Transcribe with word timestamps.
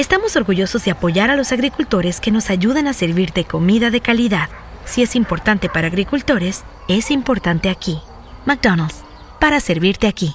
estamos 0.00 0.36
orgullosos 0.36 0.84
de 0.84 0.92
apoyar 0.92 1.30
a 1.30 1.36
los 1.36 1.50
agricultores 1.50 2.20
que 2.20 2.30
nos 2.30 2.50
ayudan 2.50 2.86
a 2.86 2.92
servirte 2.92 3.44
comida 3.44 3.90
de 3.90 4.00
calidad. 4.00 4.48
Si 4.84 5.02
es 5.02 5.16
importante 5.16 5.68
para 5.68 5.88
agricultores, 5.88 6.64
es 6.86 7.10
importante 7.10 7.68
aquí. 7.68 8.00
McDonald's, 8.46 9.02
para 9.40 9.58
servirte 9.60 10.06
aquí. 10.06 10.34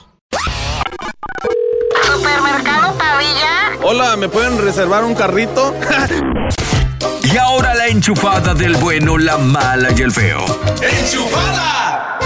Supermercado 2.03 2.97
Pavilla. 2.97 3.77
Hola, 3.83 4.17
¿me 4.17 4.27
pueden 4.27 4.61
reservar 4.61 5.03
un 5.03 5.15
carrito? 5.15 5.73
Y 7.23 7.37
ahora 7.37 7.73
la 7.73 7.87
enchufada 7.87 8.53
del 8.53 8.75
bueno, 8.75 9.17
la 9.17 9.39
mala 9.39 9.89
y 9.97 10.01
el 10.01 10.11
feo. 10.11 10.45
¡Enchufada! 10.99 12.19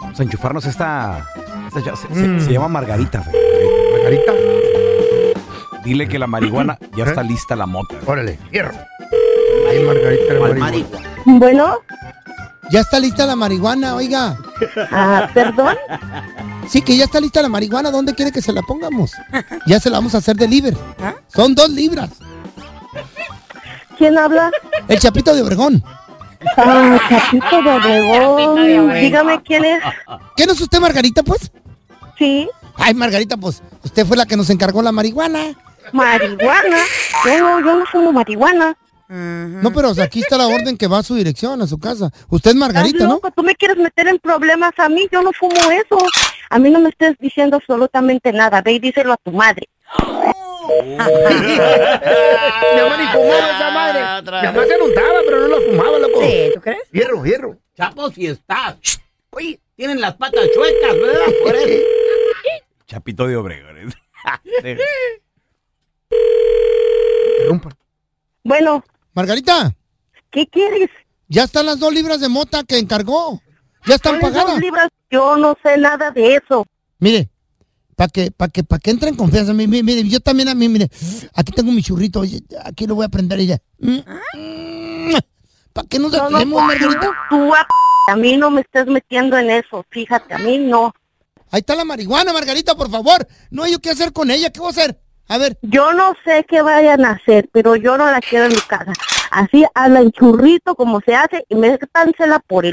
Vamos 0.00 0.20
a 0.20 0.22
enchufarnos 0.22 0.64
esta. 0.66 1.26
Se, 1.74 1.80
se- 2.14 2.28
Mm. 2.28 2.40
se 2.44 2.52
llama 2.52 2.68
Margarita. 2.68 3.22
fe. 3.22 3.30
Margarita. 3.92 4.32
Dile 5.84 6.06
que 6.08 6.18
la 6.18 6.26
marihuana 6.26 6.78
ya 6.96 7.04
está 7.04 7.22
lista 7.22 7.56
la 7.56 7.66
mota. 7.66 7.96
Órale, 8.06 8.38
hierro. 8.52 8.72
Ay, 9.68 9.80
Margarita, 9.84 10.34
la 10.34 10.40
marihuana. 10.40 10.86
Bueno, 11.24 11.78
Ya 12.70 12.80
está 12.80 12.98
lista 13.00 13.26
la 13.26 13.36
marihuana, 13.36 13.96
oiga. 13.96 14.38
ah, 14.92 15.28
perdón. 15.34 15.76
Sí, 16.68 16.80
que 16.80 16.96
ya 16.96 17.04
está 17.04 17.20
lista 17.20 17.42
la 17.42 17.48
marihuana. 17.50 17.90
¿Dónde 17.90 18.14
quiere 18.14 18.30
que 18.32 18.40
se 18.40 18.52
la 18.52 18.62
pongamos? 18.62 19.12
Ya 19.66 19.78
se 19.80 19.90
la 19.90 19.98
vamos 19.98 20.14
a 20.14 20.18
hacer 20.18 20.36
deliver. 20.36 20.74
Son 21.28 21.54
dos 21.54 21.68
libras. 21.68 22.10
¿Quién 23.98 24.16
habla? 24.16 24.50
El 24.88 24.98
chapito 25.00 25.34
de 25.34 25.42
Obregón. 25.42 25.82
Ah, 26.56 26.98
Chapito 27.08 27.62
de 27.62 27.70
Obregón. 27.70 28.94
Dígame 28.94 29.42
quién 29.42 29.64
es. 29.64 29.82
¿Qué 30.36 30.46
no 30.46 30.52
es 30.52 30.60
usted, 30.60 30.80
Margarita, 30.80 31.22
pues? 31.22 31.50
Sí. 32.22 32.48
Ay, 32.76 32.94
Margarita, 32.94 33.36
pues 33.36 33.60
usted 33.82 34.06
fue 34.06 34.16
la 34.16 34.26
que 34.26 34.36
nos 34.36 34.48
encargó 34.48 34.80
la 34.80 34.92
marihuana. 34.92 35.58
Marihuana. 35.92 36.78
Yo 37.24 37.38
no, 37.40 37.58
yo 37.58 37.78
no 37.80 37.86
fumo 37.86 38.12
marihuana. 38.12 38.76
No, 39.08 39.72
pero 39.72 39.90
o 39.90 39.94
sea, 39.94 40.04
aquí 40.04 40.20
está 40.20 40.38
la 40.38 40.46
orden 40.46 40.78
que 40.78 40.86
va 40.86 40.98
a 40.98 41.02
su 41.02 41.16
dirección, 41.16 41.60
a 41.60 41.66
su 41.66 41.80
casa. 41.80 42.10
Usted 42.30 42.52
es 42.52 42.56
Margarita, 42.56 42.96
¿Estás 42.98 43.08
¿no? 43.08 43.14
loco? 43.16 43.32
Tú 43.32 43.42
me 43.42 43.56
quieres 43.56 43.76
meter 43.76 44.06
en 44.06 44.20
problemas 44.20 44.72
a 44.78 44.88
mí. 44.88 45.08
Yo 45.10 45.20
no 45.20 45.32
fumo 45.32 45.56
eso. 45.72 45.98
A 46.48 46.58
mí 46.60 46.70
no 46.70 46.78
me 46.78 46.90
estés 46.90 47.16
diciendo 47.18 47.56
absolutamente 47.56 48.32
nada. 48.32 48.62
Ve 48.62 48.74
y 48.74 48.78
díselo 48.78 49.12
a 49.14 49.16
tu 49.16 49.32
madre. 49.32 49.68
Mi 50.78 50.96
mamá 52.80 52.96
ni 52.96 53.06
fumaba 53.08 53.50
esa 53.50 53.70
madre. 53.72 54.00
Mi 54.22 54.46
mamá 54.46 54.64
se 54.66 54.80
untaba, 54.80 55.18
pero 55.26 55.40
no 55.40 55.48
la 55.48 55.66
fumaba, 55.66 55.98
loco. 55.98 56.20
Sí, 56.22 56.50
¿tú 56.54 56.60
crees? 56.60 56.82
Hierro, 56.92 57.24
hierro. 57.24 57.58
Chapo, 57.76 58.10
si 58.12 58.28
estás. 58.28 58.76
Oye, 59.30 59.58
tienen 59.76 60.00
las 60.00 60.14
patas 60.14 60.44
chuecas, 60.54 60.94
¿verdad? 60.94 61.26
Por 61.42 61.56
eso. 61.56 61.84
Chapito 62.92 63.26
de 63.26 63.36
Obregón. 63.36 63.76
Bueno, 68.44 68.84
Margarita, 69.14 69.74
¿qué 70.30 70.46
quieres? 70.46 70.90
ya 71.28 71.44
están 71.44 71.64
las 71.66 71.78
dos 71.78 71.92
libras 71.94 72.20
de 72.20 72.28
mota 72.28 72.64
que 72.64 72.78
encargó. 72.78 73.40
Ya 73.86 73.94
están 73.94 74.18
¿Cuáles 74.20 74.34
dos 74.34 74.42
pagadas. 74.44 74.60
libras? 74.62 74.88
Yo 75.10 75.36
no 75.36 75.56
sé 75.62 75.76
nada 75.78 76.10
de 76.10 76.34
eso. 76.36 76.66
Mire, 76.98 77.30
para 77.96 78.08
que, 78.08 78.30
para 78.30 78.50
que, 78.52 78.62
para 78.62 78.78
que 78.80 78.90
entre 78.90 79.08
en 79.08 79.16
confianza. 79.16 79.52
mi- 79.52 79.66
mi- 79.66 79.82
Mire, 79.82 80.06
yo 80.08 80.20
también 80.20 80.48
a 80.48 80.54
mí, 80.54 80.68
mire, 80.68 80.88
aquí 81.34 81.52
tengo 81.52 81.72
mi 81.72 81.82
churrito, 81.82 82.20
oye, 82.20 82.42
aquí 82.64 82.86
lo 82.86 82.94
voy 82.94 83.06
a 83.06 83.08
prender 83.08 83.40
ella. 83.40 83.58
¿Para 85.72 85.88
qué 85.88 85.98
nos 85.98 86.12
No, 86.12 86.28
no, 86.30 86.44
Margarita? 86.46 87.00
tú, 87.00 87.12
tú 87.30 87.54
a, 87.54 87.66
a 88.08 88.16
mí 88.16 88.36
no 88.36 88.50
me 88.50 88.60
estés 88.60 88.86
metiendo 88.86 89.38
en 89.38 89.50
eso. 89.50 89.84
Fíjate, 89.90 90.34
a 90.34 90.38
mí 90.38 90.58
no. 90.58 90.92
Ahí 91.52 91.60
está 91.60 91.74
la 91.76 91.84
marihuana, 91.84 92.32
Margarita, 92.32 92.74
por 92.74 92.90
favor. 92.90 93.26
No 93.50 93.62
hay 93.64 93.72
yo 93.72 93.78
qué 93.78 93.90
hacer 93.90 94.12
con 94.12 94.30
ella. 94.30 94.50
¿Qué 94.50 94.58
voy 94.58 94.68
a 94.68 94.70
hacer? 94.72 94.98
A 95.28 95.36
ver. 95.38 95.58
Yo 95.62 95.92
no 95.92 96.14
sé 96.24 96.44
qué 96.48 96.62
vayan 96.62 97.04
a 97.04 97.10
hacer, 97.12 97.48
pero 97.52 97.76
yo 97.76 97.96
no 97.98 98.10
la 98.10 98.20
quiero 98.20 98.46
en 98.46 98.52
mi 98.52 98.60
casa. 98.62 98.92
Así 99.30 99.64
hablan 99.74 100.10
churrito 100.12 100.74
como 100.74 101.00
se 101.04 101.14
hace 101.14 101.44
y 101.48 101.54
métansela 101.54 102.38
por 102.40 102.64
el... 102.66 102.72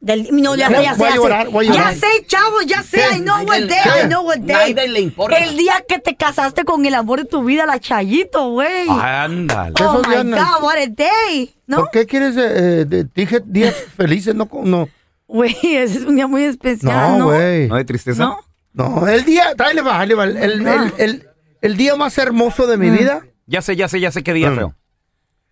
Del- 0.00 0.28
no, 0.32 0.54
ya 0.54 0.68
Voy 0.68 0.76
sé, 0.76 0.80
a- 0.80 0.82
ya 0.82 0.92
sé, 0.94 0.98
voy 0.98 1.06
a 1.06 1.10
ya 1.10 1.16
llorar, 1.16 1.46
sé. 1.46 1.52
voy 1.52 1.68
a 1.68 1.72
Ya 1.72 1.92
sé, 1.92 2.06
chavos, 2.26 2.66
ya 2.66 2.82
sé. 2.82 2.98
¿Qué? 3.10 3.16
I 3.16 3.20
know 3.20 3.42
what 3.44 3.56
¿Qué? 3.56 3.66
day, 3.66 4.04
I 4.04 4.06
know 4.08 4.22
what 4.26 4.36
day. 4.38 4.74
Nadie 4.74 4.88
le 4.88 5.00
importa. 5.00 5.36
El 5.38 5.56
día 5.56 5.82
que 5.88 5.98
te 5.98 6.14
casaste 6.14 6.64
con 6.64 6.84
el 6.84 6.94
amor 6.94 7.20
de 7.20 7.24
tu 7.24 7.42
vida, 7.42 7.64
la 7.64 7.80
Chayito, 7.80 8.50
güey. 8.50 8.86
Ándale. 8.90 9.74
Oh 9.80 10.02
my 10.06 10.30
God, 10.30 10.62
what 10.62 10.76
a 10.76 10.86
day. 10.86 11.54
¿No? 11.66 11.78
¿Por 11.78 11.90
qué 11.90 12.04
quieres, 12.06 12.36
eh, 12.36 12.42
eh, 12.80 12.84
de- 12.84 13.06
dije 13.14 13.40
días 13.44 13.74
felices? 13.96 14.34
No, 14.34 14.48
no, 14.62 14.88
Güey, 15.26 15.56
ese 15.62 15.98
es 16.00 16.04
un 16.04 16.16
día 16.16 16.26
muy 16.26 16.44
especial, 16.44 17.12
no, 17.12 17.18
¿no? 17.18 17.24
güey. 17.26 17.66
¿No 17.68 17.76
de 17.76 17.84
tristeza? 17.86 18.24
¿No? 18.24 18.38
No, 18.74 19.08
el 19.08 19.24
día, 19.24 19.54
ahí 19.58 19.74
le 19.74 19.80
va, 19.82 20.00
ahí 20.00 20.08
le 20.08 20.14
va. 20.14 20.24
El, 20.24 20.36
el, 20.36 20.92
el, 20.98 21.28
el- 21.64 21.76
día 21.76 21.96
más 21.96 22.16
hermoso 22.18 22.66
de 22.66 22.76
mi 22.76 22.90
Mm. 22.90 22.98
vida, 22.98 23.20
Ya 23.46 23.60
sé, 23.60 23.76
ya 23.76 23.88
sé, 23.88 24.00
ya 24.00 24.10
sé 24.10 24.22
qué 24.22 24.32
día, 24.32 24.50
Mm. 24.50 24.56
feo. 24.56 24.74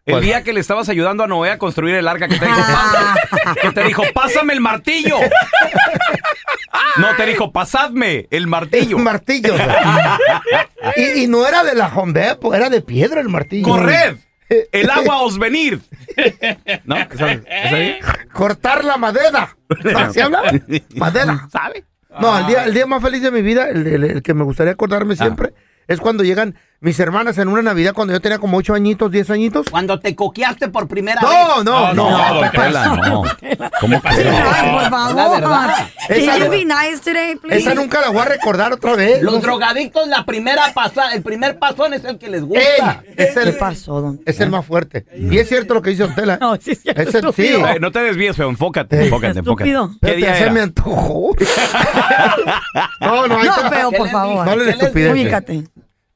El 0.06 0.20
día 0.22 0.42
que 0.42 0.52
le 0.54 0.60
estabas 0.60 0.88
ayudando 0.88 1.22
a 1.22 1.26
Noé 1.26 1.50
a 1.50 1.58
construir 1.58 1.94
el 1.94 2.08
arca, 2.08 2.26
que 2.26 2.38
te 2.38 2.46
dijo, 2.46 2.58
Ah. 2.58 3.14
"Pásame", 3.30 3.54
que 3.60 3.70
te 3.72 3.84
dijo, 3.84 4.02
pásame 4.14 4.52
el 4.54 4.60
martillo. 4.60 5.16
No, 6.96 7.14
te 7.16 7.26
dijo, 7.26 7.52
pasadme 7.52 8.26
el 8.30 8.46
martillo. 8.46 8.96
El 8.98 9.02
martillo. 9.04 9.54
y, 10.96 11.22
y 11.22 11.26
no 11.26 11.46
era 11.46 11.64
de 11.64 11.74
la 11.74 11.88
Home 11.88 12.12
Depot, 12.12 12.54
era 12.54 12.68
de 12.70 12.80
piedra 12.82 13.20
el 13.20 13.28
martillo. 13.28 13.66
¡Corred! 13.68 14.16
El 14.72 14.90
agua 14.90 15.22
os 15.22 15.38
venir. 15.38 15.80
¿No? 16.84 16.96
¿Sabes? 17.16 17.40
Cortar 18.34 18.84
la 18.84 18.98
madera. 18.98 19.56
¿Así 19.96 20.20
habla? 20.20 20.42
Madera. 20.94 21.48
¿Sabe? 21.50 21.84
No, 22.20 22.38
el 22.38 22.46
día, 22.46 22.64
el 22.64 22.74
día 22.74 22.84
más 22.86 23.00
feliz 23.02 23.22
de 23.22 23.30
mi 23.30 23.40
vida, 23.40 23.70
el, 23.70 23.86
el- 23.86 24.04
el 24.04 24.22
que 24.22 24.34
me 24.34 24.44
gustaría 24.44 24.74
acordarme 24.74 25.16
siempre, 25.16 25.54
es 25.88 26.00
cuando 26.00 26.24
llegan 26.24 26.56
mis 26.82 26.98
hermanas 26.98 27.38
en 27.38 27.46
una 27.48 27.62
Navidad 27.62 27.94
cuando 27.94 28.12
yo 28.12 28.20
tenía 28.20 28.38
como 28.38 28.56
8 28.58 28.74
añitos, 28.74 29.10
10 29.12 29.30
añitos. 29.30 29.66
Cuando 29.70 30.00
te 30.00 30.16
coqueaste 30.16 30.68
por 30.68 30.88
primera 30.88 31.20
vez. 31.22 31.30
No, 31.30 31.62
no, 31.62 31.94
no. 31.94 32.10
No, 32.10 32.34
don 32.34 32.50
Tela, 32.50 32.86
no. 32.96 33.22
¿Cómo 33.80 34.02
que 34.02 34.08
por 34.08 34.90
favor. 34.90 35.14
La 35.14 35.28
verdad. 35.28 35.74
Can 36.08 36.16
Esa 36.16 36.38
you 36.38 36.44
no- 36.46 36.50
be 36.50 36.64
nice 36.64 36.98
today, 37.04 37.36
please? 37.36 37.58
Esa 37.60 37.74
nunca 37.74 38.00
la 38.00 38.08
voy 38.10 38.22
a 38.22 38.24
recordar 38.24 38.72
otra 38.72 38.96
vez. 38.96 39.22
Los 39.22 39.40
drogadictos, 39.40 40.08
la 40.08 40.24
primera 40.26 40.72
pasada, 40.74 41.12
el 41.14 41.22
primer 41.22 41.56
pasón 41.60 41.94
es 41.94 42.04
el 42.04 42.18
que 42.18 42.28
les 42.28 42.42
gusta. 42.42 42.60
Ey, 43.06 43.14
es 43.16 43.34
¿Qué 43.34 43.40
el, 43.42 43.56
pasó, 43.56 44.00
don? 44.00 44.20
es 44.26 44.40
el 44.40 44.50
más 44.50 44.66
fuerte. 44.66 45.06
Y 45.16 45.38
es 45.38 45.48
cierto 45.48 45.74
lo 45.74 45.82
que 45.82 45.90
dice 45.90 46.02
Otela. 46.02 46.36
No, 46.40 46.56
sí, 46.56 46.74
sí, 46.74 46.88
Es 46.94 47.14
el, 47.14 47.32
sí. 47.32 47.46
Eh, 47.46 47.78
no 47.80 47.92
te 47.92 48.00
desvíes, 48.00 48.36
feo. 48.36 48.48
Enfócate, 48.48 49.04
enfócate, 49.04 49.38
enfócate. 49.38 49.72
¿Qué 50.02 50.16
día 50.16 50.34
se 50.36 50.50
me 50.50 50.60
antojó. 50.62 51.36
no, 53.00 53.28
no, 53.28 53.38
ahí 53.38 53.46
No, 53.46 53.54
está. 53.56 53.70
feo, 53.70 53.90
¿Qué 53.90 53.96
por 53.98 54.08
favor. 54.08 54.44
No 54.46 54.56
le 54.56 54.64
¿Qué 54.64 54.70
les 54.72 54.80
estupidez. 54.82 55.12
Ubícate. 55.12 55.64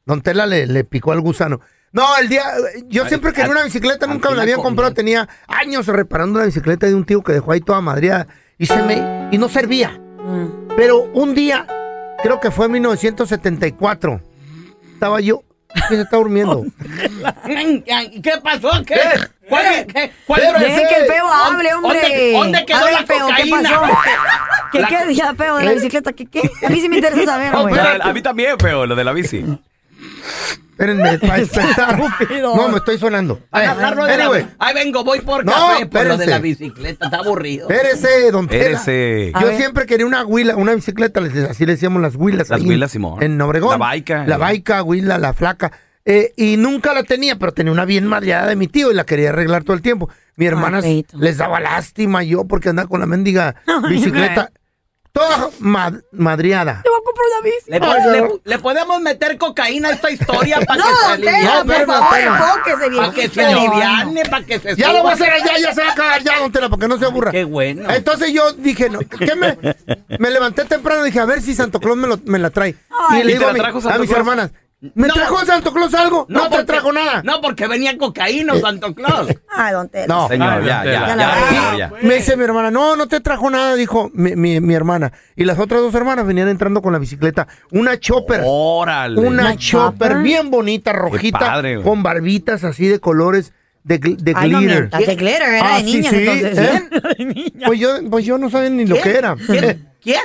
Don 0.06 0.22
Tela 0.22 0.46
le, 0.46 0.66
le 0.66 0.84
picó 0.84 1.10
al 1.12 1.20
gusano. 1.20 1.60
No, 1.92 2.04
el 2.18 2.28
día, 2.28 2.44
yo 2.86 3.06
siempre 3.06 3.32
quería 3.32 3.50
una 3.50 3.64
bicicleta, 3.64 4.06
nunca 4.06 4.30
me 4.30 4.36
la 4.36 4.42
había 4.42 4.56
comprado, 4.56 4.92
tenía 4.94 5.28
años 5.48 5.86
reparando 5.86 6.38
una 6.38 6.46
bicicleta 6.46 6.86
de 6.86 6.94
un 6.94 7.04
tío 7.04 7.22
que 7.22 7.32
dejó 7.32 7.52
ahí 7.52 7.60
toda 7.60 7.80
madreada 7.80 8.26
y 8.58 8.66
se 8.66 8.80
me, 8.82 9.28
y 9.32 9.38
no 9.38 9.48
servía. 9.48 9.90
Mm. 9.90 10.68
Pero 10.76 11.02
un 11.12 11.34
día, 11.34 11.66
creo 12.22 12.38
que 12.38 12.50
fue 12.50 12.66
en 12.66 12.72
1974, 12.72 14.20
estaba 14.92 15.20
yo, 15.20 15.42
y 15.74 15.80
se 15.94 16.00
estaba 16.02 16.22
durmiendo. 16.22 16.64
¿Y 17.48 18.20
¿Qué 18.20 18.32
pasó? 18.42 18.70
¿Qué? 18.86 19.00
¿Cuál, 19.48 19.86
qué, 19.86 20.12
cuál 20.26 20.40
ese- 20.42 20.86
que 20.88 20.94
el 21.00 21.06
feo 21.06 21.26
hable, 21.26 21.74
hombre. 21.74 22.00
¿Dónde, 22.02 22.32
dónde 22.32 22.66
quedó 22.66 22.90
la 22.90 23.06
feo, 23.06 23.26
¿qué 23.36 23.50
cocaína? 23.50 23.80
pasó? 23.80 23.98
¿Qué, 24.72 24.80
La- 24.80 24.88
qué 24.88 25.06
día 25.06 25.34
feo 25.34 25.56
de 25.56 25.64
la 25.64 25.72
bicicleta? 25.72 26.12
¿Qué, 26.12 26.26
qué? 26.26 26.50
A 26.64 26.68
mí 26.68 26.80
sí 26.80 26.88
me 26.88 26.96
interesa 26.96 27.24
saber, 27.24 27.52
No, 27.52 27.62
güey. 27.62 27.74
espérate. 27.74 28.08
A 28.08 28.12
mí 28.12 28.22
también, 28.22 28.58
feo, 28.58 28.86
lo 28.86 28.94
de 28.94 29.04
la 29.04 29.12
bici. 29.12 29.44
Espérenme, 30.70 31.18
para 31.20 31.36
despertar. 31.38 31.98
No, 32.42 32.68
me 32.68 32.76
estoy 32.78 32.98
sonando. 32.98 33.40
Van 33.50 33.62
a 33.62 33.64
Eh, 33.64 33.68
hablarlo 33.68 34.04
de 34.04 34.16
la- 34.18 34.24
anyway, 34.24 34.46
Ahí 34.58 34.74
vengo, 34.74 35.04
voy 35.04 35.20
por 35.22 35.44
No, 35.44 35.52
café 35.52 35.86
por 35.86 36.04
lo 36.06 36.16
de 36.18 36.26
la 36.26 36.38
bicicleta. 36.38 37.06
Está 37.06 37.18
aburrido. 37.18 37.68
espérese, 37.70 38.30
don. 38.30 38.48
A 39.34 39.40
Yo 39.42 39.56
siempre 39.56 39.86
quería 39.86 40.04
una 40.06 40.24
huila, 40.24 40.54
una 40.56 40.74
bicicleta, 40.74 41.20
así 41.48 41.64
le 41.64 41.72
decíamos 41.72 42.02
las 42.02 42.16
huilas. 42.16 42.50
Las 42.50 42.60
huilas, 42.62 42.90
Simón. 42.90 43.22
En 43.22 43.40
Obregón. 43.40 43.70
La 43.70 43.76
baica. 43.78 44.26
La 44.26 44.36
baica, 44.36 44.82
huila, 44.82 45.16
la 45.18 45.32
flaca. 45.32 45.72
Eh, 46.04 46.32
y 46.36 46.56
nunca 46.56 46.92
la 46.94 47.02
tenía, 47.02 47.36
pero 47.36 47.52
tenía 47.52 47.72
una 47.72 47.84
bien 47.84 48.06
madreada 48.06 48.46
de 48.46 48.54
mi 48.54 48.68
tío 48.68 48.92
y 48.92 48.94
la 48.94 49.04
quería 49.04 49.30
arreglar 49.30 49.64
todo 49.64 49.74
el 49.74 49.82
tiempo. 49.82 50.08
Mi 50.36 50.46
hermana 50.46 50.80
les 51.14 51.36
daba 51.38 51.58
lástima 51.58 52.22
yo 52.22 52.44
porque 52.44 52.68
andaba 52.68 52.88
con 52.88 53.00
la 53.00 53.06
mendiga 53.06 53.56
Ay, 53.66 53.94
bicicleta. 53.94 54.50
Toda 55.16 55.48
mad- 55.60 56.02
madreada. 56.12 56.82
Te 56.82 56.90
voy 56.90 56.98
a 57.00 57.04
comprar 57.04 57.26
una 57.32 57.40
bici. 57.42 57.70
¿Le, 57.70 57.80
po- 57.80 58.10
le- 58.34 58.40
le 58.50 58.58
podemos 58.58 59.00
meter 59.00 59.38
cocaína 59.38 59.88
a 59.88 59.92
esta 59.92 60.10
historia 60.10 60.60
para 60.66 60.82
No, 60.82 60.86
que 60.90 60.96
se 60.96 61.06
aliviane? 61.06 61.64
por 61.64 61.74
espérame, 61.74 61.86
favor, 61.86 62.18
enfóquese, 62.20 62.96
Para 62.96 63.12
que 63.12 63.28
se 63.30 63.44
aliviane, 63.46 64.22
para 64.26 64.44
que 64.44 64.58
se 64.60 64.76
Ya 64.76 64.92
lo 64.92 65.00
voy 65.02 65.10
a 65.12 65.14
hacer 65.14 65.30
allá, 65.32 65.58
ya 65.58 65.72
se 65.74 65.80
va 65.82 65.88
a 65.88 65.92
acabar 65.92 66.22
ya, 66.22 66.38
don 66.38 66.52
Tela, 66.52 66.68
para 66.68 66.80
que 66.80 66.88
no 66.88 66.98
se 66.98 67.04
aburra. 67.06 67.30
Qué 67.30 67.44
bueno. 67.44 67.90
Entonces 67.90 68.30
yo 68.34 68.52
dije, 68.52 68.90
no, 68.90 68.98
¿qué 68.98 69.34
me, 69.36 69.56
me 70.18 70.30
levanté 70.30 70.66
temprano 70.66 71.00
y 71.02 71.06
dije, 71.06 71.20
a 71.20 71.24
ver 71.24 71.40
si 71.40 71.54
Santo 71.54 71.80
Claus 71.80 71.96
me, 71.96 72.08
lo- 72.08 72.20
me 72.26 72.38
la 72.38 72.50
trae. 72.50 72.74
Ay. 73.08 73.20
y 73.22 73.24
le 73.24 73.30
¿Y 73.32 73.34
digo 73.36 73.40
te 73.40 73.44
a, 73.44 73.48
la 73.48 73.52
mi- 73.54 73.60
trajo 73.60 73.78
a 73.78 73.82
Santo 73.82 73.98
mis 74.00 74.08
Claus? 74.10 74.18
hermanas, 74.20 74.50
¿me 74.80 75.08
No. 75.08 75.14
trajo 75.14 75.44
Santo 75.44 75.72
Claus 75.72 75.94
algo? 75.94 76.26
No, 76.28 76.44
te 76.44 76.50
porque- 76.50 76.64
trajo 76.64 76.92
nada. 76.92 77.22
No, 77.24 77.40
porque 77.40 77.66
venía 77.66 77.96
cocaína 77.96 78.52
o 78.54 78.60
Santo 78.60 78.94
Claus. 78.94 79.28
Ay, 79.56 79.72
don 79.72 79.88
Tela. 79.88 80.06
No. 80.06 80.28
Señor, 80.28 80.64
ya, 80.64 80.84
ya, 80.84 80.92
Ya 80.92 80.92
ya, 81.08 81.16
la 81.16 81.16
ya, 81.16 81.34
regué. 81.70 81.78
ya. 81.78 81.92
Me 82.02 82.14
dice 82.16 82.36
mi 82.36 82.44
hermana, 82.44 82.70
no, 82.70 82.94
no 82.96 83.08
te 83.08 83.20
trajo 83.20 83.48
nada, 83.50 83.74
dijo 83.74 84.10
mi, 84.14 84.36
mi- 84.36 84.60
mi 84.60 84.74
hermana. 84.74 85.12
Y 85.34 85.44
las 85.44 85.58
otras 85.58 85.80
dos 85.80 85.94
hermanas 85.94 86.26
venían 86.26 86.48
entrando 86.48 86.82
con 86.82 86.92
la 86.92 86.98
bicicleta. 86.98 87.48
Una 87.72 87.98
chopper. 87.98 88.42
Órale. 88.44 89.18
una 89.20 89.28
¿Una 89.42 89.56
chopper 89.56 90.18
bien 90.18 90.50
bonita, 90.50 90.92
rojita, 90.92 91.38
padre, 91.38 91.82
con 91.82 92.02
barbitas 92.02 92.64
así 92.64 92.86
de 92.86 93.00
colores 93.00 93.52
de, 93.84 94.00
gl- 94.00 94.16
de 94.16 94.32
Ay, 94.36 94.50
no 94.50 94.58
glitter. 94.58 94.76
mientas, 94.78 95.06
de 95.06 95.14
glitter, 95.14 95.42
era 95.42 95.74
Ah, 95.74 95.78
de 95.78 95.84
sí, 95.84 95.92
niñas 95.96 96.12
sí, 96.12 96.18
entonces. 96.26 96.58
¿eh? 96.58 96.88
Niñas. 97.24 97.52
Pues 97.66 97.78
yo, 97.78 98.10
pues 98.10 98.24
yo 98.24 98.36
no 98.36 98.50
sabía 98.50 98.70
ni 98.70 98.84
lo 98.84 99.00
que 99.00 99.16
era. 99.16 99.36
¿Quién? 99.36 99.88
¿Quién? 100.02 100.20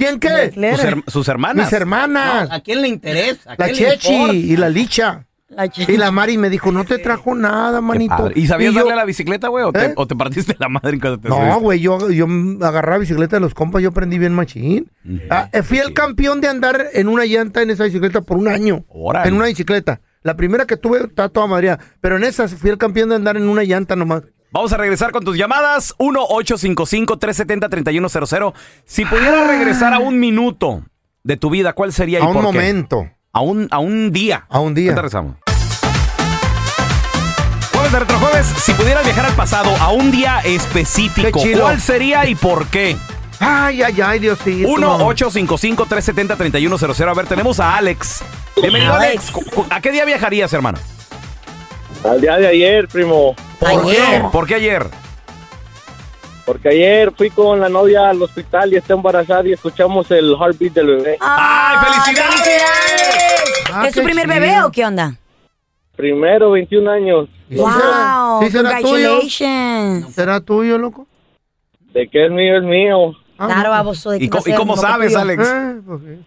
¿Quién 0.00 0.18
qué? 0.18 0.50
Sus, 0.52 0.84
her- 0.84 1.04
sus 1.06 1.28
hermanas. 1.28 1.66
Mis 1.66 1.72
hermanas. 1.72 2.48
No, 2.48 2.54
¿A 2.54 2.60
quién 2.60 2.82
le 2.82 2.88
interesa? 2.88 3.52
¿A 3.52 3.56
la 3.58 3.66
quién 3.68 3.76
le 3.88 3.90
Chechi 3.98 4.12
importa? 4.14 4.34
y 4.34 4.56
la 4.56 4.68
Licha. 4.68 5.26
La 5.50 5.66
Y 5.66 5.96
la 5.96 6.12
Mari 6.12 6.38
me 6.38 6.48
dijo, 6.48 6.70
no 6.70 6.84
te 6.84 6.98
trajo 6.98 7.34
nada, 7.34 7.78
Qué 7.80 7.84
manito. 7.84 8.16
padre. 8.16 8.34
¿Y 8.36 8.46
sabías 8.46 8.72
yo- 8.72 8.78
darle 8.80 8.92
a 8.92 8.96
la 8.96 9.04
bicicleta, 9.04 9.48
güey? 9.48 9.64
¿O, 9.64 9.72
te- 9.72 9.86
¿Eh? 9.86 9.92
o 9.96 10.06
te 10.06 10.14
partiste 10.14 10.54
la 10.60 10.68
madre 10.68 11.00
cuando 11.00 11.18
te 11.18 11.28
No, 11.28 11.58
güey, 11.58 11.80
yo, 11.80 12.08
yo 12.10 12.26
agarraba 12.62 12.98
bicicleta 12.98 13.34
de 13.34 13.40
los 13.40 13.52
compas, 13.52 13.82
yo 13.82 13.88
aprendí 13.88 14.16
bien 14.18 14.32
machín. 14.32 14.90
Ah, 15.28 15.48
eh, 15.52 15.62
fui 15.64 15.78
el 15.78 15.92
campeón 15.92 16.40
de 16.40 16.46
andar 16.46 16.86
en 16.92 17.08
una 17.08 17.24
llanta 17.24 17.62
en 17.62 17.70
esa 17.70 17.82
bicicleta 17.82 18.20
por 18.20 18.36
un 18.36 18.46
año. 18.46 18.84
Órale. 18.88 19.28
En 19.28 19.34
una 19.34 19.46
bicicleta. 19.46 20.00
La 20.22 20.36
primera 20.36 20.66
que 20.66 20.76
tuve 20.76 20.98
está 21.04 21.28
toda 21.28 21.48
madreada. 21.48 21.80
Pero 22.00 22.16
en 22.16 22.22
esa 22.24 22.46
fui 22.46 22.70
el 22.70 22.78
campeón 22.78 23.08
de 23.08 23.16
andar 23.16 23.36
en 23.36 23.48
una 23.48 23.64
llanta 23.64 23.96
nomás. 23.96 24.22
Vamos 24.52 24.72
a 24.72 24.76
regresar 24.76 25.12
con 25.12 25.22
tus 25.24 25.36
llamadas. 25.36 25.94
1-855-370-3100. 25.98 28.52
Si 28.84 29.04
pudieras 29.04 29.46
regresar 29.46 29.94
a 29.94 30.00
un 30.00 30.18
minuto 30.18 30.82
de 31.22 31.36
tu 31.36 31.50
vida, 31.50 31.72
¿cuál 31.72 31.92
sería 31.92 32.18
y 32.18 32.22
A 32.22 32.26
un 32.26 32.32
por 32.34 32.42
qué? 32.42 32.46
momento. 32.58 33.08
A 33.32 33.42
un, 33.42 33.68
a 33.70 33.78
un 33.78 34.10
día. 34.10 34.46
A 34.48 34.58
un 34.58 34.74
día. 34.74 34.90
¿Qué 34.90 34.94
te 34.96 35.02
regresamos? 35.02 35.36
Jueves 37.72 37.92
de 37.92 37.98
Retrojueves, 38.00 38.46
si 38.46 38.72
pudieras 38.74 39.04
viajar 39.04 39.26
al 39.26 39.34
pasado 39.34 39.70
a 39.78 39.92
un 39.92 40.10
día 40.10 40.40
específico, 40.40 41.38
Qué 41.38 41.44
chido. 41.50 41.62
¿cuál 41.62 41.80
sería 41.80 42.26
y 42.28 42.34
por 42.34 42.66
qué? 42.66 42.96
Ay, 43.38 43.82
ay, 43.82 44.00
ay, 44.04 44.18
Diosito. 44.18 44.68
1-855-370-3100. 44.68 47.08
A 47.08 47.14
ver, 47.14 47.26
tenemos 47.26 47.60
a 47.60 47.76
Alex. 47.76 48.22
Bienvenido, 48.60 48.94
Alex. 48.94 49.30
Cu- 49.30 49.44
cu- 49.54 49.66
¿A 49.70 49.80
qué 49.80 49.92
día 49.92 50.04
viajarías, 50.04 50.52
hermano? 50.52 50.78
Al 52.04 52.20
día 52.20 52.36
de 52.36 52.48
ayer, 52.48 52.88
primo. 52.88 53.34
¿Por 53.60 53.86
qué? 53.86 54.22
¿Por 54.32 54.46
qué 54.46 54.54
ayer? 54.56 54.86
Porque 56.46 56.68
ayer 56.70 57.12
fui 57.16 57.30
con 57.30 57.60
la 57.60 57.68
novia 57.68 58.08
al 58.10 58.20
hospital 58.22 58.72
y 58.72 58.76
está 58.76 58.94
embarazada 58.94 59.46
y 59.46 59.52
escuchamos 59.52 60.10
el 60.10 60.34
heartbeat 60.34 60.72
del 60.72 60.86
bebé. 60.86 61.16
¡Ay, 61.20 61.76
felicidades! 61.84 62.62
Ah, 63.72 63.86
¿Es 63.86 63.94
su 63.94 64.02
primer 64.02 64.24
chido. 64.24 64.34
bebé 64.40 64.62
o 64.62 64.72
qué 64.72 64.84
onda? 64.84 65.14
Primero, 65.94 66.50
21 66.52 66.90
años. 66.90 67.28
¡Wow! 67.50 68.42
¿Sí 68.42 68.50
será 68.50 68.80
tuyo? 68.80 68.88
Congratulations. 68.88 70.14
¿Será 70.14 70.40
tuyo, 70.40 70.78
loco? 70.78 71.06
De 71.92 72.08
que 72.08 72.26
es 72.26 72.32
mío, 72.32 72.56
es 72.56 72.64
mío. 72.64 73.12
Claro, 73.36 73.70
baboso. 73.70 74.10
¿de 74.10 74.18
¿Y 74.18 74.24
y 74.24 74.54
cómo 74.54 74.76
sabes, 74.76 75.08
tuyo. 75.08 75.20
Alex? 75.20 75.48
Eh, 75.48 75.80
pues 75.86 76.00
sí. 76.00 76.24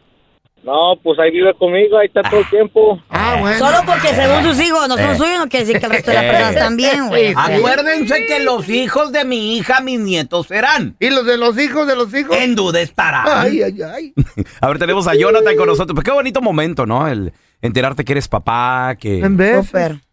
No, 0.64 0.96
pues 1.04 1.20
ahí 1.20 1.30
vive 1.32 1.54
conmigo, 1.56 1.98
ahí 1.98 2.08
está 2.08 2.22
todo 2.24 2.40
el 2.40 2.50
tiempo. 2.50 2.98
Ah, 3.10 3.36
bueno. 3.42 3.58
Solo 3.58 3.78
porque 3.86 4.08
según 4.10 4.44
sus 4.44 4.62
hijos 4.66 4.88
no 4.88 4.96
son 4.96 5.10
Eh. 5.12 5.16
suyos, 5.18 5.38
no 5.40 5.50
quiere 5.50 5.66
decir 5.66 5.80
que 5.80 5.86
el 5.88 5.92
resto 5.92 6.12
de 6.12 6.16
las 6.18 6.26
personas 6.26 6.56
también, 6.56 7.08
güey. 7.10 7.34
Acuérdense 7.36 8.26
que 8.26 8.40
los 8.40 8.70
hijos 8.70 9.12
de 9.12 9.26
mi 9.26 9.58
hija, 9.58 9.82
mis 9.82 10.00
nietos 10.00 10.48
serán. 10.48 10.96
¿Y 11.02 11.10
los 11.10 11.26
de 11.26 11.38
los 11.38 11.60
hijos 11.60 11.86
de 11.86 11.98
los 11.98 12.14
hijos? 12.16 12.38
En 12.38 12.56
duda 12.56 12.80
estarán. 12.80 13.26
Ay, 13.28 13.62
ay, 13.62 13.76
ay. 13.82 14.14
A 14.62 14.68
ver, 14.70 14.80
tenemos 14.80 15.06
a 15.08 15.16
Jonathan 15.16 15.56
con 15.58 15.68
nosotros. 15.68 15.94
Pues 15.96 16.06
qué 16.06 16.12
bonito 16.12 16.42
momento, 16.42 16.86
¿no? 16.86 17.10
El 17.10 17.34
enterarte 17.62 18.06
que 18.06 18.14
eres 18.14 18.30
papá, 18.30 18.96
que, 18.98 19.20
En 19.20 19.36
vez. 19.36 19.70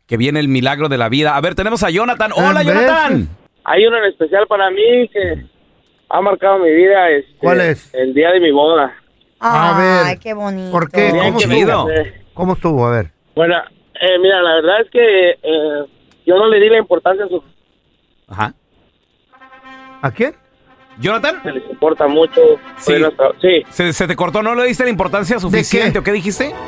Que 0.08 0.16
viene 0.16 0.40
el 0.40 0.48
milagro 0.48 0.88
de 0.88 0.98
la 0.98 1.08
vida. 1.08 1.36
A 1.36 1.40
ver, 1.40 1.54
tenemos 1.54 1.84
a 1.84 1.90
Jonathan. 1.90 2.32
Hola, 2.34 2.64
Jonathan. 2.64 3.28
Hay 3.64 3.86
uno 3.86 3.98
en 3.98 4.04
especial 4.06 4.48
para 4.48 4.68
mí 4.70 5.08
que 5.12 5.46
ha 6.08 6.20
marcado 6.20 6.58
mi 6.58 6.72
vida. 6.74 7.08
Este, 7.10 7.30
¿Cuál 7.38 7.60
es? 7.60 7.94
El 7.94 8.14
día 8.14 8.32
de 8.32 8.40
mi 8.40 8.50
boda. 8.50 8.92
A 9.40 9.78
ver. 9.78 10.06
Ay, 10.06 10.18
qué 10.18 10.34
bonito. 10.34 10.70
¿Por 10.70 10.90
qué? 10.90 11.10
¿Cómo 11.10 11.38
estuvo? 11.38 11.88
¿Cómo 12.34 12.52
estuvo? 12.52 12.86
A 12.86 12.90
ver. 12.90 13.10
Bueno, 13.34 13.56
eh, 14.00 14.18
mira, 14.20 14.42
la 14.42 14.54
verdad 14.56 14.80
es 14.82 14.90
que 14.90 15.30
eh, 15.30 15.84
yo 16.26 16.36
no 16.36 16.46
le 16.48 16.60
di 16.60 16.68
la 16.68 16.78
importancia 16.78 17.24
a 17.24 17.28
su 17.28 17.42
Ajá. 18.28 18.54
¿A 20.02 20.10
quién? 20.12 20.34
Jonathan, 20.98 21.40
que 21.42 21.52
les 21.52 21.70
importa 21.70 22.06
mucho. 22.06 22.40
Sí. 22.76 22.98
Nuestra- 22.98 23.30
sí. 23.40 23.62
se, 23.70 23.92
se 23.92 24.06
te 24.06 24.16
cortó, 24.16 24.42
¿no 24.42 24.54
le 24.54 24.64
diste 24.66 24.84
la 24.84 24.90
importancia 24.90 25.38
suficiente 25.38 25.98
o 25.98 26.02
qué 26.02 26.12
dijiste? 26.12 26.54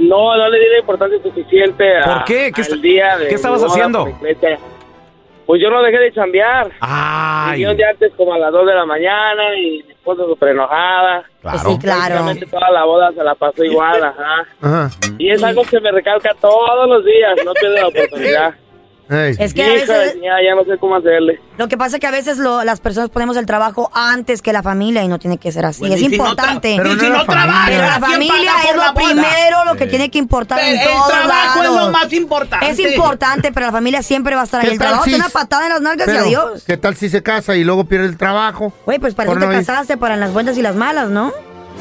No, 0.00 0.36
no 0.36 0.48
le 0.48 0.58
di 0.58 0.66
la 0.72 0.78
importancia 0.80 1.22
suficiente 1.22 1.98
a, 1.98 2.02
¿Por 2.04 2.24
qué? 2.24 2.50
¿Qué 2.52 2.62
al 2.62 2.82
día 2.82 3.16
de 3.16 3.28
qué 3.28 3.34
estabas 3.36 3.60
boda 3.60 3.70
haciendo? 3.70 4.08
Pues 5.46 5.62
yo 5.62 5.70
no 5.70 5.80
dejé 5.82 5.98
de 5.98 6.12
chambear. 6.12 6.72
Ay. 6.80 7.58
Llegué 7.60 7.70
un 7.70 7.76
día 7.76 7.90
antes 7.90 8.12
como 8.16 8.34
a 8.34 8.38
las 8.38 8.50
2 8.52 8.66
de 8.66 8.74
la 8.74 8.84
mañana 8.84 9.56
y 9.56 9.84
esposa 10.12 10.28
súper 10.28 10.48
enojada. 10.50 11.24
Claro. 11.42 11.58
Sí, 11.58 11.78
claro. 11.78 12.16
Toda 12.50 12.70
la 12.70 12.84
boda 12.84 13.12
se 13.12 13.22
la 13.22 13.34
pasó 13.34 13.64
igual, 13.64 14.02
ajá. 14.02 14.46
Ajá. 14.60 14.90
Y 15.18 15.30
es 15.30 15.42
algo 15.42 15.62
que 15.62 15.80
me 15.80 15.90
recalca 15.90 16.30
todos 16.40 16.88
los 16.88 17.04
días, 17.04 17.38
no 17.44 17.52
pierde 17.54 17.80
la 17.80 17.88
oportunidad. 17.88 18.54
Es 19.10 19.54
que 19.54 19.64
a 19.64 19.68
veces, 19.68 20.12
señora, 20.12 20.36
ya 20.42 20.54
no 20.54 20.64
sé 20.64 20.78
cómo 20.78 20.96
hacerle. 20.96 21.40
lo 21.56 21.66
que 21.68 21.78
pasa 21.78 21.96
es 21.96 22.00
que 22.00 22.06
a 22.06 22.10
veces 22.10 22.36
lo- 22.38 22.62
las 22.64 22.78
personas 22.80 23.08
ponemos 23.08 23.36
el 23.38 23.46
trabajo 23.46 23.90
antes 23.94 24.42
que 24.42 24.52
la 24.52 24.62
familia 24.62 25.02
y 25.02 25.08
no 25.08 25.18
tiene 25.18 25.38
que 25.38 25.50
ser 25.50 25.64
así. 25.64 25.80
Bueno, 25.80 25.94
es 25.94 26.02
y 26.02 26.04
si 26.10 26.10
no 26.18 26.24
tra- 26.24 26.28
importante. 26.28 26.74
Pero 26.76 26.90
y 26.90 26.94
no 26.94 27.00
si 27.00 27.06
no 27.08 27.14
familia. 27.24 27.26
trabaja, 27.46 27.66
Pero 27.68 27.82
la 27.82 27.88
¿quién 27.92 28.02
familia 28.02 28.52
es 28.68 28.76
lo 28.76 28.94
primero, 28.94 29.64
lo 29.64 29.76
que 29.76 29.86
tiene 29.86 30.10
que 30.10 30.18
importar 30.18 30.60
en 30.60 30.78
El 30.78 30.86
todos 30.86 31.08
trabajo 31.08 31.62
es 31.62 31.70
lo 31.70 31.90
más 31.90 32.12
importante. 32.12 32.68
Es 32.70 32.78
importante, 32.78 33.50
pero 33.52 33.66
la 33.66 33.72
familia 33.72 34.02
siempre 34.02 34.34
va 34.34 34.42
a 34.42 34.44
estar 34.44 34.60
ahí. 34.60 34.66
¿Qué 34.66 34.72
El 34.74 34.78
tal 34.78 34.88
trabajo 34.88 35.04
si- 35.04 35.10
da 35.12 35.16
una 35.16 35.28
patada 35.30 35.62
en 35.64 35.68
las 35.70 35.80
nalgas 35.80 36.08
y 36.08 36.10
adiós. 36.16 36.64
¿Qué 36.66 36.76
tal 36.76 36.94
si 36.96 37.08
se 37.08 37.22
casa 37.22 37.56
y 37.56 37.64
luego 37.64 37.84
pierde 37.84 38.06
el 38.06 38.16
trabajo? 38.18 38.72
Güey, 38.84 38.98
pues 38.98 39.14
para 39.14 39.30
eso 39.30 39.40
te 39.40 39.46
casaste, 39.48 39.96
para 39.96 40.16
las 40.16 40.32
buenas 40.34 40.58
y 40.58 40.62
las 40.62 40.76
malas, 40.76 41.08
¿no? 41.08 41.32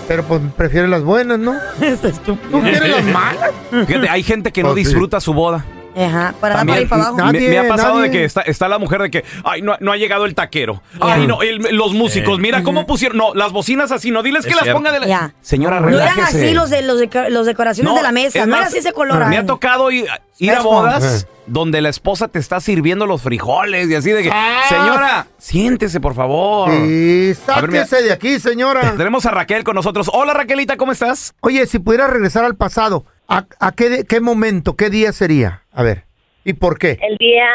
Pero 0.07 0.23
pues 0.23 0.39
prefiere 0.55 0.87
las 0.87 1.03
buenas, 1.03 1.39
¿no? 1.39 1.55
¿Tú 2.25 2.37
quieres 2.61 2.89
las 2.89 3.03
malas? 3.03 3.51
Fíjate, 3.85 4.07
hay 4.07 4.23
gente 4.23 4.51
que 4.53 4.63
no 4.63 4.69
Pues 4.71 4.83
sí. 4.83 4.89
disfruta 4.89 5.19
su 5.19 5.33
boda. 5.33 5.65
Ajá, 5.97 6.33
para 6.39 6.55
dar 6.57 6.65
para 6.67 6.81
ir 6.81 6.87
para 6.89 7.01
abajo. 7.03 7.17
Nadie, 7.17 7.41
me, 7.41 7.49
me 7.49 7.57
ha 7.59 7.67
pasado 7.67 7.95
nadie. 7.95 8.09
de 8.09 8.17
que 8.17 8.23
está, 8.25 8.41
está 8.41 8.67
la 8.67 8.77
mujer 8.77 9.01
de 9.01 9.09
que, 9.11 9.25
ay, 9.43 9.61
no, 9.61 9.75
no 9.79 9.91
ha 9.91 9.97
llegado 9.97 10.25
el 10.25 10.35
taquero. 10.35 10.81
Ay, 10.99 11.25
no, 11.25 11.41
el- 11.41 11.57
los 11.75 11.93
músicos, 11.93 12.39
mira 12.39 12.61
cómo 12.63 12.85
pusieron. 12.85 13.17
No, 13.17 13.33
las 13.33 13.51
bocinas 13.51 13.91
así, 13.91 14.11
no, 14.11 14.21
diles 14.23 14.45
que 14.45 14.51
las 14.51 14.61
cierto. 14.63 14.77
ponga 14.77 14.91
de 14.91 14.99
la. 14.99 15.07
Ya. 15.07 15.33
Señora, 15.41 15.79
No 15.79 15.89
eran 15.99 16.19
así 16.19 16.53
los 16.53 16.69
de 16.69 16.81
los, 16.83 16.99
de, 16.99 17.29
los 17.29 17.45
decoraciones 17.45 17.95
de 17.95 18.01
la 18.03 18.11
mesa, 18.11 18.39
es 18.39 18.47
no 18.47 18.53
era 18.53 18.63
más, 18.65 18.67
así 18.69 18.79
ese 18.79 18.93
color. 18.93 19.19
Me 19.27 19.37
ay. 19.37 19.43
ha 19.43 19.45
tocado 19.45 19.89
ir, 19.91 20.05
ir 20.39 20.51
a 20.51 20.61
bodas 20.61 21.23
Eh. 21.23 21.27
donde 21.47 21.81
la 21.81 21.89
esposa 21.89 22.27
te 22.27 22.37
está 22.39 22.59
sirviendo 22.59 23.05
los 23.07 23.21
frijoles 23.21 23.89
y 23.89 23.95
así 23.95 24.11
de 24.11 24.21
que, 24.23 24.29
Ah. 24.31 24.61
señora, 24.69 25.27
siéntese, 25.37 25.99
por 25.99 26.13
favor. 26.13 26.69
Sí, 26.71 27.27
ver, 27.27 27.35
sáquese 27.35 28.03
de 28.03 28.11
aquí, 28.11 28.39
señora. 28.39 28.93
Tenemos 28.97 29.25
a 29.25 29.31
Raquel 29.31 29.63
con 29.63 29.75
nosotros. 29.75 30.09
Hola, 30.13 30.33
Raquelita, 30.33 30.77
¿cómo 30.77 30.91
estás? 30.91 31.33
Oye, 31.41 31.65
si 31.65 31.79
pudiera 31.79 32.07
regresar 32.07 32.43
al 32.45 32.55
pasado, 32.55 33.05
¿a, 33.27 33.45
a 33.59 33.71
qué, 33.73 34.03
qué 34.07 34.19
momento, 34.21 34.75
qué 34.75 34.89
día 34.89 35.11
sería? 35.11 35.61
A 35.71 35.83
ver, 35.83 36.03
¿y 36.43 36.53
por 36.53 36.77
qué? 36.79 36.97
El 37.01 37.17
día 37.17 37.45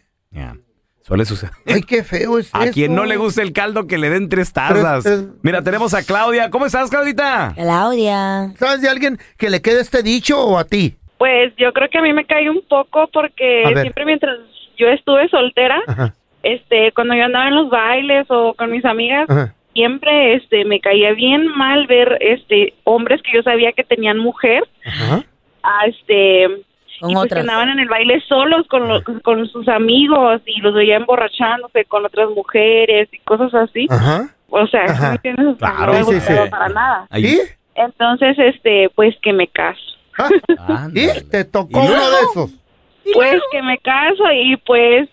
Suele 1.01 1.23
suceder. 1.23 1.53
Ay, 1.65 1.81
qué 1.83 2.03
feo 2.03 2.37
es 2.37 2.49
A 2.53 2.65
eso. 2.65 2.73
quien 2.73 2.93
no 2.93 3.05
le 3.05 3.15
gusta 3.15 3.41
el 3.41 3.53
caldo, 3.53 3.87
que 3.87 3.97
le 3.97 4.09
den 4.09 4.27
tres 4.27 4.51
tazas. 4.51 5.05
Mira, 5.41 5.61
tenemos 5.61 5.93
a 5.93 6.03
Claudia. 6.03 6.49
¿Cómo 6.49 6.65
estás, 6.65 6.89
Claudita? 6.89 7.53
Claudia. 7.55 8.53
¿Sabes 8.59 8.81
de 8.81 8.89
alguien 8.89 9.17
que 9.37 9.49
le 9.49 9.61
quede 9.61 9.79
este 9.79 10.03
dicho 10.03 10.37
o 10.41 10.57
a 10.57 10.65
ti? 10.65 10.97
Pues 11.17 11.53
yo 11.57 11.73
creo 11.73 11.89
que 11.89 11.97
a 11.97 12.01
mí 12.01 12.13
me 12.13 12.25
cae 12.25 12.49
un 12.49 12.61
poco 12.67 13.07
porque 13.11 13.63
siempre 13.81 14.05
mientras 14.05 14.37
yo 14.77 14.87
estuve 14.87 15.27
soltera, 15.29 15.81
Ajá. 15.87 16.13
este, 16.43 16.91
cuando 16.91 17.15
yo 17.15 17.25
andaba 17.25 17.47
en 17.47 17.55
los 17.55 17.69
bailes 17.69 18.25
o 18.29 18.53
con 18.53 18.71
mis 18.71 18.85
amigas, 18.85 19.27
Ajá. 19.29 19.53
siempre 19.73 20.35
este 20.35 20.63
me 20.65 20.79
caía 20.79 21.13
bien 21.13 21.47
mal 21.47 21.87
ver 21.87 22.17
este 22.21 22.73
hombres 22.83 23.21
que 23.23 23.31
yo 23.33 23.41
sabía 23.43 23.71
que 23.71 23.83
tenían 23.83 24.19
mujer, 24.19 24.63
Ajá. 24.85 25.23
a 25.63 25.85
este 25.87 26.47
y 26.99 27.13
pues 27.13 27.31
que 27.31 27.39
andaban 27.39 27.69
en 27.69 27.79
el 27.79 27.89
baile 27.89 28.19
solos 28.27 28.67
con 28.67 28.87
los- 28.87 29.03
con 29.23 29.47
sus 29.49 29.67
amigos 29.67 30.41
y 30.47 30.61
los 30.61 30.73
veía 30.73 30.95
emborrachándose 30.97 31.85
con 31.85 32.05
otras 32.05 32.29
mujeres 32.31 33.07
y 33.11 33.19
cosas 33.19 33.53
así. 33.53 33.85
Ajá. 33.89 34.29
O 34.49 34.65
sea, 34.67 34.85
no 34.85 35.11
me 35.11 36.03
sí, 36.03 36.13
gustaba 36.15 36.45
sí. 36.45 36.49
para 36.49 36.69
nada. 36.69 37.07
¿Y? 37.17 37.39
Entonces, 37.75 38.37
este, 38.39 38.89
pues 38.95 39.15
que 39.21 39.33
me 39.33 39.47
caso. 39.47 39.79
¿Y? 40.93 41.07
¿Te 41.29 41.45
tocó 41.45 41.79
uno 41.79 42.09
de 42.11 42.17
esos? 42.31 42.51
Pues 43.13 43.41
que 43.51 43.61
me 43.63 43.77
caso 43.77 44.23
y 44.33 44.57
pues 44.57 45.07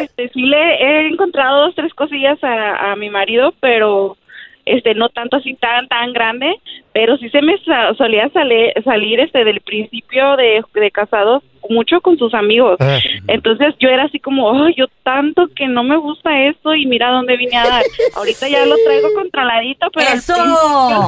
este 0.00 0.28
sí 0.30 0.42
le 0.42 0.56
he 0.76 1.08
encontrado 1.08 1.66
dos 1.66 1.74
tres 1.74 1.92
cosillas 1.94 2.42
a, 2.42 2.92
a 2.92 2.96
mi 2.96 3.08
marido, 3.10 3.54
pero 3.60 4.16
este 4.64 4.94
no 4.94 5.08
tanto 5.08 5.36
así 5.36 5.54
tan 5.54 5.88
tan 5.88 6.12
grande, 6.12 6.54
pero 6.92 7.16
sí 7.18 7.30
se 7.30 7.40
me 7.40 7.56
sa- 7.64 7.94
solía 7.94 8.28
sale- 8.30 8.74
salir 8.84 9.20
este 9.20 9.44
del 9.44 9.60
principio 9.60 10.36
de, 10.36 10.62
de 10.74 10.90
casados 10.90 11.42
mucho 11.70 12.00
con 12.00 12.18
sus 12.18 12.34
amigos. 12.34 12.76
Ah. 12.80 12.98
Entonces 13.28 13.74
yo 13.78 13.88
era 13.90 14.04
así 14.04 14.18
como, 14.18 14.50
"Ay, 14.64 14.74
yo 14.76 14.86
tanto 15.04 15.48
que 15.54 15.68
no 15.68 15.84
me 15.84 15.96
gusta 15.96 16.46
esto 16.46 16.74
y 16.74 16.86
mira 16.86 17.10
dónde 17.10 17.36
vine 17.36 17.56
a 17.56 17.64
dar. 17.66 17.82
Ahorita 18.16 18.48
ya 18.48 18.64
lo 18.66 18.74
traigo 18.84 19.08
controladito, 19.14 19.86
pero 19.94 20.08
¡Eso! 20.14 20.34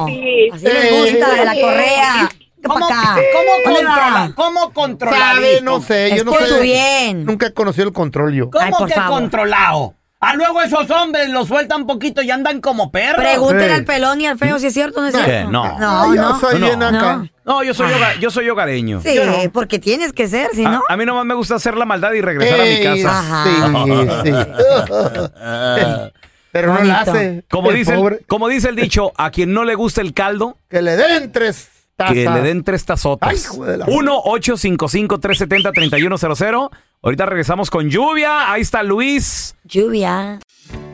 sí. 0.07 0.49
Así 0.53 0.65
les 0.65 0.91
gusta, 0.91 1.35
de 1.35 1.45
la 1.45 1.53
correa. 1.59 2.29
¿Cómo, 2.63 2.85
acá. 2.85 3.15
¿Cómo, 3.33 3.75
¿Dónde 3.75 3.85
controla? 3.85 4.31
¿Cómo 4.35 4.73
controladito? 4.73 5.35
Sabe, 5.35 5.61
no 5.61 5.81
sé, 5.81 6.13
yo 6.17 6.23
no 6.23 6.31
por 6.31 6.41
sé. 6.43 6.47
su 6.49 6.59
bien. 6.61 7.25
Nunca 7.25 7.47
he 7.47 7.53
conocido 7.53 7.87
el 7.87 7.93
control 7.93 8.33
yo. 8.33 8.49
¿Cómo 8.49 8.63
Ay, 8.65 8.71
por 8.71 8.87
que 8.87 8.93
favor. 8.93 9.19
controlado? 9.19 9.95
Ah, 10.23 10.35
luego 10.35 10.61
esos 10.61 10.87
hombres 10.91 11.29
los 11.29 11.47
sueltan 11.47 11.87
poquito 11.87 12.21
y 12.21 12.29
andan 12.29 12.61
como 12.61 12.91
perros. 12.91 13.15
Pregúntenle 13.23 13.65
Sí. 13.69 13.73
al 13.73 13.85
pelón 13.85 14.21
y 14.21 14.27
al 14.27 14.37
feo 14.37 14.59
si 14.59 14.67
es 14.67 14.73
cierto 14.73 14.99
o 14.99 15.01
no 15.01 15.07
es 15.07 15.15
¿Qué? 15.15 15.23
cierto. 15.23 15.49
No. 15.49 15.79
No, 15.79 16.13
Yo 16.13 16.21
no. 16.21 16.39
soy 16.39 16.59
No, 16.59 16.65
bien 16.67 16.77
no. 16.79 16.87
acá. 16.89 17.23
No, 17.43 17.63
yo 17.63 17.73
soy, 17.73 17.91
hoga- 17.91 18.19
yo 18.19 18.29
soy 18.29 18.47
hogareño. 18.47 19.01
Sí, 19.01 19.17
porque 19.51 19.79
tienes 19.79 20.13
que 20.13 20.27
ser, 20.27 20.49
si 20.53 20.61
no. 20.63 20.83
a 20.87 20.95
mí 20.95 21.05
nomás 21.07 21.25
me 21.25 21.33
gusta 21.33 21.55
hacer 21.55 21.75
la 21.75 21.85
maldad 21.85 22.13
y 22.13 22.21
regresar 22.21 22.59
a 22.59 22.63
mi 22.65 22.83
casa. 22.83 23.19
Ajá. 23.19 24.23
Sí, 24.23 24.29
sí. 24.29 26.11
Pero 26.51 26.73
no 26.73 26.81
la 26.83 26.99
hace. 26.99 27.43
Como 27.49 27.69
El 27.71 27.77
dice, 27.77 27.93
el, 27.95 28.25
como 28.27 28.47
dice 28.49 28.69
el 28.69 28.75
dicho, 28.75 29.13
a 29.15 29.31
quien 29.31 29.53
no 29.53 29.63
le 29.63 29.73
gusta 29.73 30.01
el 30.01 30.13
caldo, 30.13 30.57
Que 30.69 30.81
le 30.81 30.97
den 30.97 31.31
tres 31.31 31.69
que 32.07 32.29
le 32.29 32.41
den 32.41 32.63
tres 32.63 32.85
tazotas. 32.85 33.33
hijo 33.33 33.65
de 33.65 33.77
la- 33.77 33.85
1-855-370-3100. 33.87 36.69
Ahorita 37.01 37.25
regresamos 37.25 37.69
con 37.69 37.89
lluvia. 37.89 38.51
Ahí 38.51 38.61
está 38.61 38.83
Luis. 38.83 39.55
Lluvia. 39.63 40.39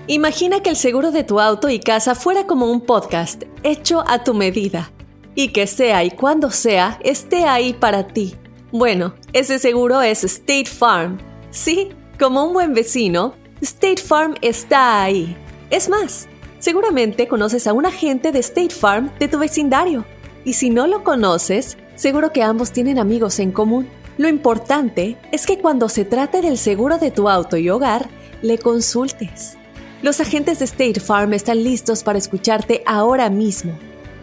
Imagina 0.08 0.62
que 0.62 0.70
el 0.70 0.76
seguro 0.78 1.12
de 1.12 1.24
tu 1.24 1.40
auto 1.40 1.70
y 1.70 1.80
casa 1.80 2.16
fuera 2.16 2.48
como 2.48 2.72
un 2.72 2.82
podcast 2.82 3.44
hecho 3.64 4.04
a 4.08 4.24
tu 4.24 4.34
medida 4.34 4.92
y 5.36 5.50
que 5.50 5.68
sea 5.68 6.04
y 6.06 6.12
cuando 6.12 6.50
sea 6.50 6.98
esté 7.04 7.46
ahí 7.46 7.74
para 7.74 8.08
ti. 8.08 8.36
Bueno, 8.72 9.14
ese 9.34 9.60
seguro 9.60 10.02
es 10.02 10.24
State 10.24 10.66
Farm. 10.66 11.18
Sí, 11.52 11.90
como 12.20 12.46
un 12.46 12.54
buen 12.54 12.74
vecino, 12.74 13.36
State 13.62 14.02
Farm 14.02 14.36
está 14.42 15.04
ahí. 15.04 15.36
Es 15.70 15.90
más, 15.90 16.28
seguramente 16.60 17.28
conoces 17.28 17.68
a 17.68 17.74
un 17.74 17.86
agente 17.86 18.32
de 18.32 18.40
State 18.40 18.74
Farm 18.74 19.12
de 19.20 19.28
tu 19.28 19.38
vecindario. 19.40 20.06
Y 20.48 20.54
si 20.54 20.70
no 20.70 20.88
lo 20.88 21.04
conoces, 21.04 21.78
seguro 21.96 22.32
que 22.32 22.42
ambos 22.42 22.72
tienen 22.72 23.00
amigos 23.00 23.40
en 23.40 23.52
común. 23.52 23.86
Lo 24.18 24.30
importante 24.30 25.18
es 25.34 25.46
que 25.46 25.60
cuando 25.60 25.90
se 25.90 26.06
trate 26.06 26.42
del 26.42 26.58
seguro 26.58 27.00
de 27.00 27.12
tu 27.12 27.28
auto 27.28 27.58
y 27.58 27.70
hogar, 27.70 28.08
le 28.42 28.58
consultes. 28.58 29.58
Los 30.02 30.22
agentes 30.22 30.60
de 30.60 30.64
State 30.64 31.02
Farm 31.02 31.34
están 31.34 31.66
listos 31.66 32.02
para 32.02 32.18
escucharte 32.18 32.82
ahora 32.86 33.30
mismo, 33.30 33.78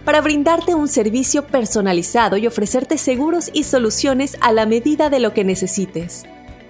para 0.06 0.22
brindarte 0.22 0.74
un 0.74 0.88
servicio 0.88 1.46
personalizado 1.46 2.38
y 2.38 2.46
ofrecerte 2.46 2.96
seguros 2.96 3.50
y 3.52 3.64
soluciones 3.64 4.38
a 4.40 4.50
la 4.52 4.64
medida 4.64 5.10
de 5.10 5.20
lo 5.20 5.34
que 5.34 5.44
necesites. 5.44 6.24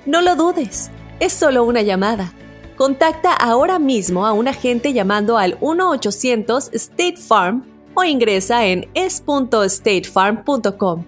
No 0.05 0.21
lo 0.21 0.35
dudes, 0.35 0.91
es 1.21 1.33
solo 1.33 1.63
una 1.63 1.83
llamada. 1.83 2.33
Contacta 2.77 3.33
ahora 3.33 3.79
mismo 3.79 4.27
a 4.27 4.33
un 4.33 4.49
agente 4.49 4.93
llamando 4.93 5.39
al 5.39 5.61
1-800 5.61 6.71
State 6.73 7.19
Farm 7.19 7.74
o 7.95 8.05
ingresa 8.05 8.67
en 8.67 8.87
es.statefarm.com. 8.95 11.05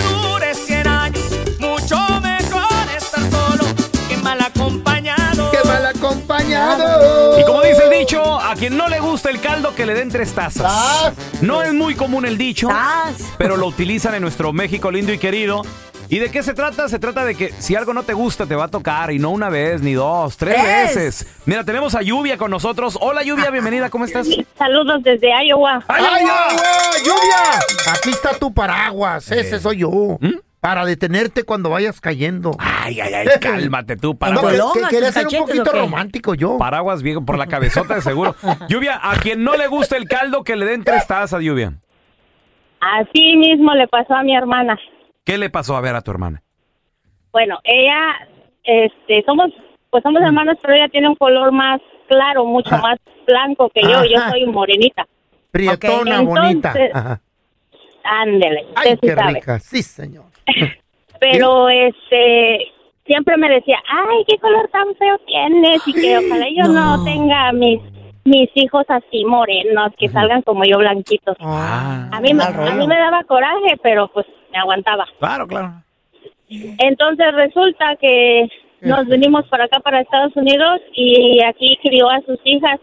a 8.51 8.55
quien 8.55 8.75
no 8.75 8.89
le 8.89 8.99
gusta 8.99 9.29
el 9.29 9.39
caldo 9.39 9.73
que 9.73 9.85
le 9.85 9.93
den 9.93 10.09
tres 10.09 10.33
tazas. 10.33 11.13
No 11.41 11.63
es 11.63 11.73
muy 11.73 11.95
común 11.95 12.25
el 12.25 12.37
dicho, 12.37 12.67
pero 13.37 13.55
lo 13.55 13.67
utilizan 13.67 14.13
en 14.15 14.21
nuestro 14.21 14.51
México 14.51 14.91
lindo 14.91 15.13
y 15.13 15.17
querido. 15.17 15.61
¿Y 16.09 16.19
de 16.19 16.29
qué 16.29 16.43
se 16.43 16.53
trata? 16.53 16.89
Se 16.89 16.99
trata 16.99 17.23
de 17.23 17.35
que 17.35 17.53
si 17.59 17.77
algo 17.77 17.93
no 17.93 18.03
te 18.03 18.11
gusta, 18.11 18.45
te 18.45 18.53
va 18.53 18.65
a 18.65 18.67
tocar. 18.67 19.13
Y 19.13 19.19
no 19.19 19.29
una 19.29 19.47
vez, 19.47 19.81
ni 19.81 19.93
dos, 19.93 20.35
tres 20.35 20.55
Tres. 20.55 20.95
veces. 20.95 21.27
Mira, 21.45 21.63
tenemos 21.63 21.95
a 21.95 22.01
Lluvia 22.01 22.37
con 22.37 22.51
nosotros. 22.51 22.97
Hola, 22.99 23.23
Lluvia, 23.23 23.49
bienvenida. 23.51 23.89
¿Cómo 23.89 24.03
estás? 24.03 24.27
Saludos 24.57 25.01
desde 25.03 25.29
Iowa. 25.45 25.81
¡Ay, 25.87 26.03
agua! 26.03 26.47
¡Lluvia! 27.05 27.93
Aquí 27.93 28.09
está 28.09 28.33
tu 28.33 28.53
paraguas. 28.53 29.31
Ese 29.31 29.61
soy 29.61 29.77
yo. 29.77 30.17
Para 30.61 30.85
detenerte 30.85 31.43
cuando 31.43 31.71
vayas 31.71 31.99
cayendo. 31.99 32.51
Ay, 32.59 33.01
ay, 33.01 33.11
ay, 33.13 33.27
cálmate 33.41 33.97
tú, 33.97 34.09
No, 34.13 34.19
paraguas. 34.19 34.53
que, 34.75 34.79
que 34.81 34.87
quería 34.89 35.11
ser 35.11 35.25
un 35.27 35.47
poquito 35.47 35.71
romántico 35.71 36.35
yo. 36.35 36.57
Paraguas 36.59 37.01
viejo 37.01 37.25
por 37.25 37.37
la 37.37 37.47
cabezota 37.47 37.95
de 37.95 38.01
seguro. 38.01 38.35
Lluvia, 38.69 38.99
a 39.01 39.15
quien 39.17 39.43
no 39.43 39.57
le 39.57 39.65
gusta 39.67 39.97
el 39.97 40.07
caldo, 40.07 40.43
que 40.43 40.55
le 40.55 40.65
den 40.67 40.83
tres 40.83 41.07
tazas, 41.07 41.41
Lluvia. 41.41 41.73
Así 42.79 43.35
mismo 43.37 43.73
le 43.73 43.87
pasó 43.87 44.13
a 44.13 44.23
mi 44.23 44.35
hermana. 44.35 44.77
¿Qué 45.23 45.37
le 45.39 45.49
pasó 45.49 45.75
a 45.75 45.81
ver 45.81 45.95
a 45.95 46.01
tu 46.01 46.11
hermana? 46.11 46.43
Bueno, 47.31 47.57
ella, 47.63 48.27
este, 48.63 49.23
somos, 49.25 49.51
pues 49.89 50.03
somos 50.03 50.21
hermanas, 50.21 50.57
pero 50.61 50.75
ella 50.75 50.89
tiene 50.89 51.09
un 51.09 51.15
color 51.15 51.51
más 51.51 51.81
claro, 52.07 52.45
mucho 52.45 52.71
más 52.77 52.97
blanco 53.25 53.71
que 53.73 53.81
yo. 53.81 54.03
Yo 54.05 54.19
soy 54.29 54.45
morenita. 54.45 55.07
Prietona, 55.51 56.21
Ok, 56.21 56.27
bonita. 56.27 56.69
entonces- 56.69 56.91
Ajá. 56.95 57.21
Ándele, 58.03 58.65
Ay, 58.75 58.97
qué 59.01 59.13
sabe. 59.15 59.33
rica. 59.33 59.59
Sí, 59.59 59.83
señor. 59.83 60.25
Pero 61.19 61.69
este, 61.69 62.71
siempre 63.05 63.37
me 63.37 63.49
decía, 63.49 63.77
ay, 63.87 64.23
qué 64.27 64.37
color 64.39 64.67
tan 64.69 64.95
feo 64.95 65.17
tienes 65.27 65.87
y 65.87 65.93
que 65.93 66.17
ojalá 66.17 66.47
yo 66.49 66.67
no, 66.67 67.03
tenga 67.03 67.51
mis 67.51 67.79
mis 68.23 68.49
hijos 68.53 68.85
así 68.87 69.25
morenos, 69.25 69.91
que 69.97 70.07
salgan 70.07 70.43
como 70.43 70.63
yo 70.63 70.77
blanquitos. 70.77 71.35
Ah. 71.39 72.07
a 72.11 72.21
mí 72.21 72.35
me- 72.35 72.43
a 72.43 72.75
mí 72.75 72.85
me 72.87 72.95
daba 72.95 73.23
coraje, 73.23 73.77
pero 73.81 74.09
pues 74.09 74.27
me 74.51 74.59
aguantaba. 74.59 75.07
Claro, 75.19 75.47
claro. 75.47 75.73
Entonces 76.49 77.33
resulta 77.33 77.95
que 77.99 78.47
nos 78.81 79.07
venimos 79.07 79.47
para 79.47 79.65
acá, 79.65 79.79
para 79.79 80.01
Estados 80.01 80.35
Unidos, 80.35 80.81
y 80.93 81.41
aquí 81.43 81.77
crió 81.81 82.09
a 82.09 82.19
sus 82.21 82.39
hijas. 82.43 82.79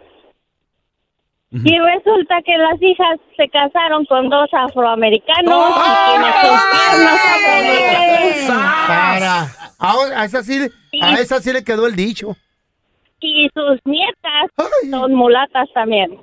Y 1.51 1.79
resulta 1.79 2.37
que 2.45 2.59
las 2.59 2.81
hijas 2.83 3.19
se 3.37 3.49
casaron 3.49 4.05
con 4.05 4.29
dos 4.29 4.49
afroamericanos 4.53 5.71
y 5.71 6.11
tienen 6.11 6.33
sus 6.43 6.61
piernas 6.71 7.21
afroamericanas. 7.25 8.87
Para. 8.87 9.47
Ahora, 9.79 10.21
a 10.21 10.25
esa 10.25 10.43
sí, 10.43 10.69
a 11.01 11.15
esa 11.21 11.41
sí 11.41 11.53
le 11.53 11.65
quedó 11.65 11.87
el 11.87 11.97
dicho. 11.97 12.37
Y 13.21 13.49
sus 13.55 13.81
nietas 13.85 14.51
son 14.91 15.15
mulatas 15.15 15.69
también. 15.75 16.21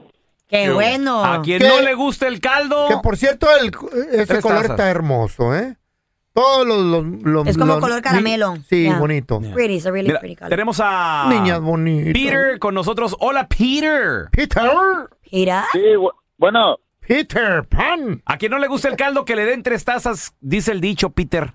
Qué 0.47 0.69
bueno. 0.71 1.23
A 1.25 1.41
quien 1.41 1.59
¿Qué? 1.59 1.67
no 1.69 1.81
le 1.81 1.95
gusta 1.95 2.27
el 2.27 2.39
caldo. 2.39 2.87
Que 2.87 2.97
por 3.01 3.17
cierto, 3.17 3.47
el, 3.59 3.71
ese 4.13 4.25
Tres 4.27 4.41
color 4.41 4.57
tazas. 4.61 4.71
está 4.71 4.89
hermoso, 4.91 5.55
¿eh? 5.55 5.75
Todos 6.33 6.67
los. 6.67 6.77
los- 6.83 7.05
los- 7.23 7.47
Es 7.47 7.57
como 7.57 7.73
los- 7.73 7.81
color 7.81 8.01
caramelo. 8.01 8.57
Sí, 8.69 8.83
Yeah. 8.83 8.99
bonito. 8.99 9.39
Pretty, 9.53 9.75
it's 9.77 9.85
a 9.87 9.91
really 9.91 10.09
Mira, 10.09 10.19
pretty 10.19 10.35
color. 10.35 10.49
tenemos 10.49 10.79
a 10.83 11.25
Niñas 11.29 11.61
bonitas. 11.61 12.13
Peter 12.13 12.59
con 12.59 12.75
nosotros. 12.75 13.15
Hola, 13.19 13.47
Peter. 13.47 14.27
Peter. 14.31 14.61
Mira. 15.31 15.65
Sí, 15.73 15.81
bueno. 16.37 16.77
Peter 17.07 17.63
Pan. 17.69 18.21
A 18.25 18.37
quien 18.37 18.51
no 18.51 18.57
le 18.59 18.67
gusta 18.67 18.87
el 18.89 18.95
caldo, 18.95 19.25
que 19.25 19.35
le 19.35 19.45
den 19.45 19.61
tres 19.63 19.85
tazas, 19.85 20.35
dice 20.41 20.71
el 20.71 20.81
dicho, 20.81 21.11
Peter. 21.11 21.53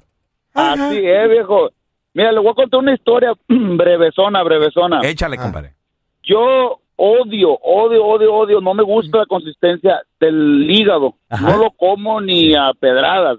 Así 0.54 0.98
es, 1.04 1.28
viejo. 1.28 1.70
Mira, 2.14 2.32
le 2.32 2.40
voy 2.40 2.50
a 2.50 2.54
contar 2.54 2.80
una 2.80 2.94
historia 2.94 3.32
brevesona, 3.48 4.42
brevesona. 4.42 5.00
Échale, 5.02 5.36
compadre. 5.36 5.74
Yo 6.22 6.80
odio, 6.96 7.52
odio, 7.62 8.04
odio, 8.04 8.34
odio. 8.34 8.60
No 8.60 8.74
me 8.74 8.82
gusta 8.82 9.18
la 9.18 9.26
consistencia 9.26 10.02
del 10.20 10.66
hígado. 10.70 11.14
No 11.40 11.56
lo 11.56 11.70
como 11.72 12.20
ni 12.20 12.54
a 12.54 12.72
pedradas. 12.78 13.38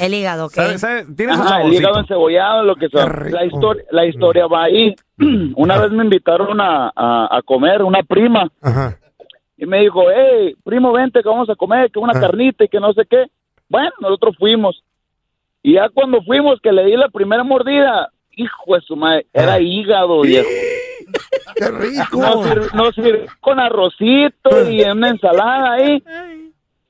El 0.00 0.14
hígado, 0.14 0.46
¿ok? 0.46 0.52
¿Sabe- 0.52 0.78
sabe? 0.78 1.04
Tiene 1.16 1.34
su 1.34 1.42
Ajá, 1.42 1.62
el 1.62 1.72
hígado 1.72 2.00
encebollado, 2.00 2.62
lo 2.64 2.76
que 2.76 2.88
sea. 2.88 3.06
La 3.06 3.44
historia, 3.46 3.84
la 3.90 4.04
historia 4.06 4.46
va 4.46 4.64
ahí. 4.64 4.94
Una 5.56 5.78
vez 5.78 5.90
me 5.90 6.04
invitaron 6.04 6.60
a, 6.60 6.92
a, 6.94 7.36
a 7.36 7.42
comer, 7.42 7.82
una 7.82 8.02
prima. 8.02 8.48
Y 9.62 9.66
me 9.66 9.78
dijo, 9.78 10.06
hey, 10.12 10.56
primo, 10.64 10.90
vente 10.90 11.22
que 11.22 11.28
vamos 11.28 11.48
a 11.48 11.54
comer, 11.54 11.88
que 11.92 12.00
una 12.00 12.18
carnita 12.18 12.64
y 12.64 12.68
que 12.68 12.80
no 12.80 12.92
sé 12.94 13.06
qué. 13.08 13.26
Bueno, 13.68 13.92
nosotros 14.00 14.34
fuimos. 14.36 14.82
Y 15.62 15.74
ya 15.74 15.88
cuando 15.88 16.20
fuimos, 16.22 16.60
que 16.60 16.72
le 16.72 16.84
di 16.84 16.96
la 16.96 17.08
primera 17.08 17.44
mordida, 17.44 18.10
hijo 18.32 18.74
de 18.74 18.80
su 18.80 18.96
madre, 18.96 19.28
era 19.32 19.60
hígado, 19.60 20.20
viejo. 20.22 20.48
¡Qué 21.54 21.68
rico! 21.70 22.44
Nos 22.74 22.92
sirvió 22.96 23.26
con 23.38 23.60
arrocito 23.60 24.68
y 24.68 24.82
una 24.82 25.10
ensalada 25.10 25.74
ahí. 25.74 26.02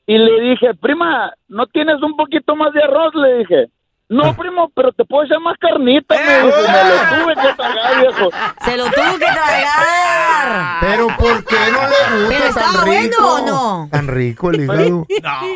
Y 0.07 0.17
le 0.17 0.41
dije, 0.41 0.73
prima, 0.73 1.31
¿no 1.49 1.67
tienes 1.67 2.03
un 2.03 2.17
poquito 2.17 2.57
más 2.57 2.73
de 2.73 2.85
arroz? 2.85 3.15
Le 3.15 3.39
dije. 3.41 3.67
No, 4.12 4.37
primo, 4.37 4.70
pero 4.75 4.92
te 4.92 5.05
puedo 5.05 5.25
echar 5.25 5.40
más 5.40 5.57
carnita, 5.59 6.14
me 6.14 6.46
dijo. 6.46 6.46
Me 6.46 6.85
lo 6.85 7.25
tuve 7.25 7.35
que 7.35 7.55
tragar, 7.55 8.01
viejo. 8.01 8.31
Se 8.64 8.77
lo 8.77 8.85
tuvo 8.85 9.18
que 9.18 9.25
tragar. 9.25 10.79
Pero 10.81 11.07
¿por 11.18 11.44
qué 11.44 11.57
no 11.72 11.81
le 11.83 11.88
gusta 11.88 12.29
¿Pero 12.29 12.38
tan 12.40 12.48
estaba 12.48 12.85
rico? 12.85 13.16
bueno 13.22 13.33
o 13.33 13.46
no? 13.46 13.88
Tan 13.90 14.09
rico 14.09 14.51
el 14.51 14.61
hígado. 14.62 15.07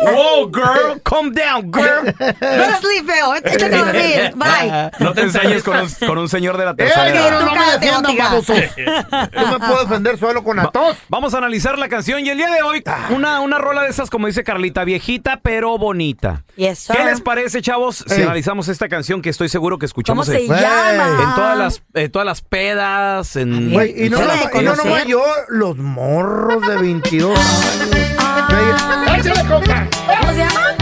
Wow, 0.00 0.50
girl. 0.50 1.00
Calm 1.04 1.32
down, 1.32 1.70
girl. 1.72 2.04
To 2.12 2.76
sleep, 2.80 3.06
feo. 3.06 3.34
Échate 3.34 3.74
a 3.74 3.84
dormir. 3.84 4.32
Bye. 4.36 4.90
No 5.00 5.12
te 5.12 5.22
ensañes 5.22 5.62
con 5.62 5.76
un, 5.78 5.88
con 6.06 6.18
un 6.18 6.28
señor 6.28 6.56
de 6.56 6.64
la 6.64 6.70
¡Eh, 6.72 6.74
tercera 6.76 7.08
edad. 7.08 7.40
no 7.44 7.52
me 7.54 7.72
defiendan, 7.72 8.14
me 9.50 9.58
puedo 9.58 9.80
defender 9.82 10.18
solo 10.18 10.44
con 10.44 10.58
atos. 10.58 10.96
Vamos 11.08 11.34
a 11.34 11.38
analizar 11.38 11.78
la 11.78 11.88
canción 11.88 12.24
y 12.24 12.30
el 12.30 12.36
día 12.38 12.50
de 12.50 12.62
hoy 12.62 12.82
una, 13.10 13.40
una 13.40 13.58
rola 13.58 13.82
de 13.82 13.90
esas, 13.90 14.10
como 14.10 14.26
dice 14.26 14.44
Carlita, 14.44 14.84
viejita 14.84 15.40
pero 15.42 15.78
bonita. 15.78 16.44
Yes, 16.56 16.78
sir. 16.78 16.96
¿Qué 16.96 17.04
les 17.04 17.20
parece, 17.20 17.60
chavos, 17.62 18.04
si 18.06 18.14
Ey. 18.14 18.22
analizamos 18.22 18.68
esta 18.68 18.88
canción 18.88 19.22
que 19.22 19.30
estoy 19.30 19.48
seguro 19.48 19.78
que 19.78 19.86
escuchamos 19.86 20.26
¿Cómo 20.26 20.38
se 20.38 20.44
en, 20.44 20.50
llama? 20.50 21.22
en 21.22 21.34
todas 21.34 21.58
las 21.58 21.82
eh, 21.94 22.08
todas 22.08 22.26
las 22.26 22.42
pedas, 22.42 23.36
en 23.36 23.72
Güey, 23.72 24.06
y 24.06 24.10
no, 24.10 24.18
¿Se 24.18 24.24
la 24.24 24.34
nomás- 24.36 24.60
y 24.60 24.64
no 24.64 24.76
nomás 24.76 25.06
yo, 25.06 25.22
los 25.48 25.76
morros 25.76 26.66
de 26.66 26.76
22 26.76 27.38
años. 27.38 27.94
Me- 28.50 29.18
¡Échale, 29.18 29.48
compa! 29.48 29.87
¿Cómo 30.20 30.32
se 30.32 30.38
llama? 30.38 30.76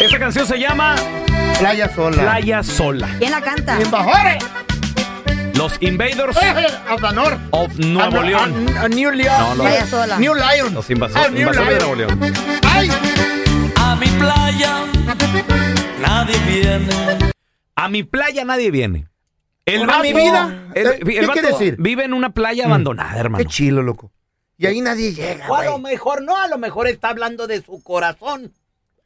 esta 0.00 0.18
canción 0.18 0.46
se 0.46 0.58
llama 0.58 0.94
Playa 1.58 1.94
sola. 1.94 2.22
Playa 2.22 2.62
Sola. 2.62 3.08
¿Quién 3.18 3.30
la 3.30 3.40
canta? 3.40 3.80
Invasores. 3.80 4.44
Los 5.54 5.80
Invaders 5.80 6.36
of 6.90 7.00
the 7.02 7.12
North. 7.14 7.38
of 7.50 7.72
Nuevo 7.78 8.20
A- 8.20 8.24
León. 8.24 8.66
A, 8.76 8.82
a 8.84 8.88
New 8.88 9.10
Leon. 9.12 9.56
No. 9.58 9.62
Playa 9.62 9.86
sola. 9.86 10.18
New 10.18 10.34
Lion. 10.34 10.74
Los 10.74 10.90
invasores, 10.90 11.26
Ah, 11.26 11.30
New 11.30 11.40
invasores 11.40 11.78
de 11.78 11.78
Nuevo. 11.78 11.94
León. 11.94 12.32
¡Ay! 12.68 12.90
A 13.76 13.94
mi 13.96 14.06
playa 14.08 14.84
nadie 16.00 16.36
viene. 16.46 17.32
A 17.76 17.88
mi 17.88 18.02
playa 18.02 18.44
nadie 18.44 18.70
viene. 18.70 19.06
El 19.66 19.88
¿A 19.88 20.00
mi 20.00 20.12
vida? 20.12 20.52
el- 20.74 20.86
Eh, 20.86 20.98
el 21.00 21.04
¿Qué 21.06 21.20
vato 21.20 21.32
quiere 21.32 21.48
decir? 21.48 21.76
Mm. 21.78 21.82
Vive 21.82 22.04
en 22.04 22.14
una 22.14 22.30
playa 22.30 22.66
abandonada, 22.66 23.16
hermano. 23.20 23.44
Qué 23.44 23.48
chilo, 23.48 23.82
loco. 23.82 24.10
Y 24.62 24.66
ahí 24.66 24.80
nadie 24.80 25.12
llega, 25.12 25.48
O 25.50 25.54
a 25.56 25.64
lo 25.64 25.78
mejor 25.78 26.22
no, 26.22 26.36
a 26.36 26.46
lo 26.46 26.56
mejor 26.56 26.86
está 26.86 27.08
hablando 27.08 27.46
de 27.46 27.62
su 27.62 27.82
corazón. 27.82 28.52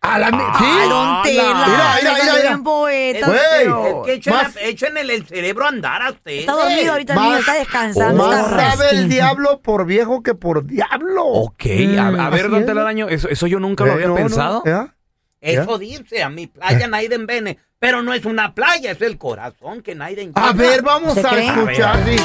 A 0.03 0.19
la 0.19 0.29
Ah, 0.31 0.55
¿Sí? 0.59 0.89
Don 0.89 1.23
Tela. 1.23 1.67
Mira, 1.67 1.95
mira, 2.03 2.15
mira, 2.23 2.35
mira. 2.43 2.61
poeta. 2.63 3.35
Es 3.35 3.95
que 4.05 4.13
echen, 4.13 4.33
Más- 4.35 4.57
echen 4.61 4.97
el, 4.99 5.11
el 5.11 5.27
cerebro 5.27 5.65
a 5.65 5.69
andar 5.69 6.03
a 6.03 6.11
usted. 6.11 6.33
Está 6.33 6.53
dormido 6.53 6.93
ahorita 6.93 7.15
el 7.15 7.21
mío, 7.21 7.37
está 7.39 7.55
descansando. 7.55 8.29
Más 8.29 8.51
está 8.51 8.71
sabe 8.77 8.91
el 8.91 9.09
diablo 9.09 9.61
por 9.63 9.87
viejo 9.87 10.23
que 10.23 10.35
por 10.35 10.67
diablo. 10.67 11.25
Ok, 11.25 11.65
a, 11.99 12.27
a 12.27 12.31
ver, 12.31 12.51
don. 12.51 12.67
Telaraño, 12.67 13.09
eso, 13.09 13.29
eso 13.31 13.47
yo 13.47 13.59
nunca 13.59 13.85
lo 13.85 13.93
Eh, 13.93 13.95
había 13.95 14.07
no, 14.09 14.13
no, 14.15 14.19
pensado. 14.21 14.63
¿ya? 14.67 14.95
Eso 15.41 15.79
dice, 15.79 16.23
a 16.23 16.29
mi 16.29 16.47
playa 16.47 16.87
nadie 16.87 17.09
viene. 17.27 17.59
Pero 17.79 18.03
no 18.03 18.13
es 18.13 18.25
una 18.27 18.55
playa, 18.55 18.91
es 18.93 19.01
el 19.01 19.17
corazón 19.19 19.81
que 19.83 19.95
nadie 19.95 20.31
A 20.35 20.53
ver, 20.53 20.83
vamos 20.83 21.15
¿Se 21.15 21.27
a 21.27 21.31
cree? 21.31 21.47
escuchar. 21.47 22.05
sí. 22.07 22.17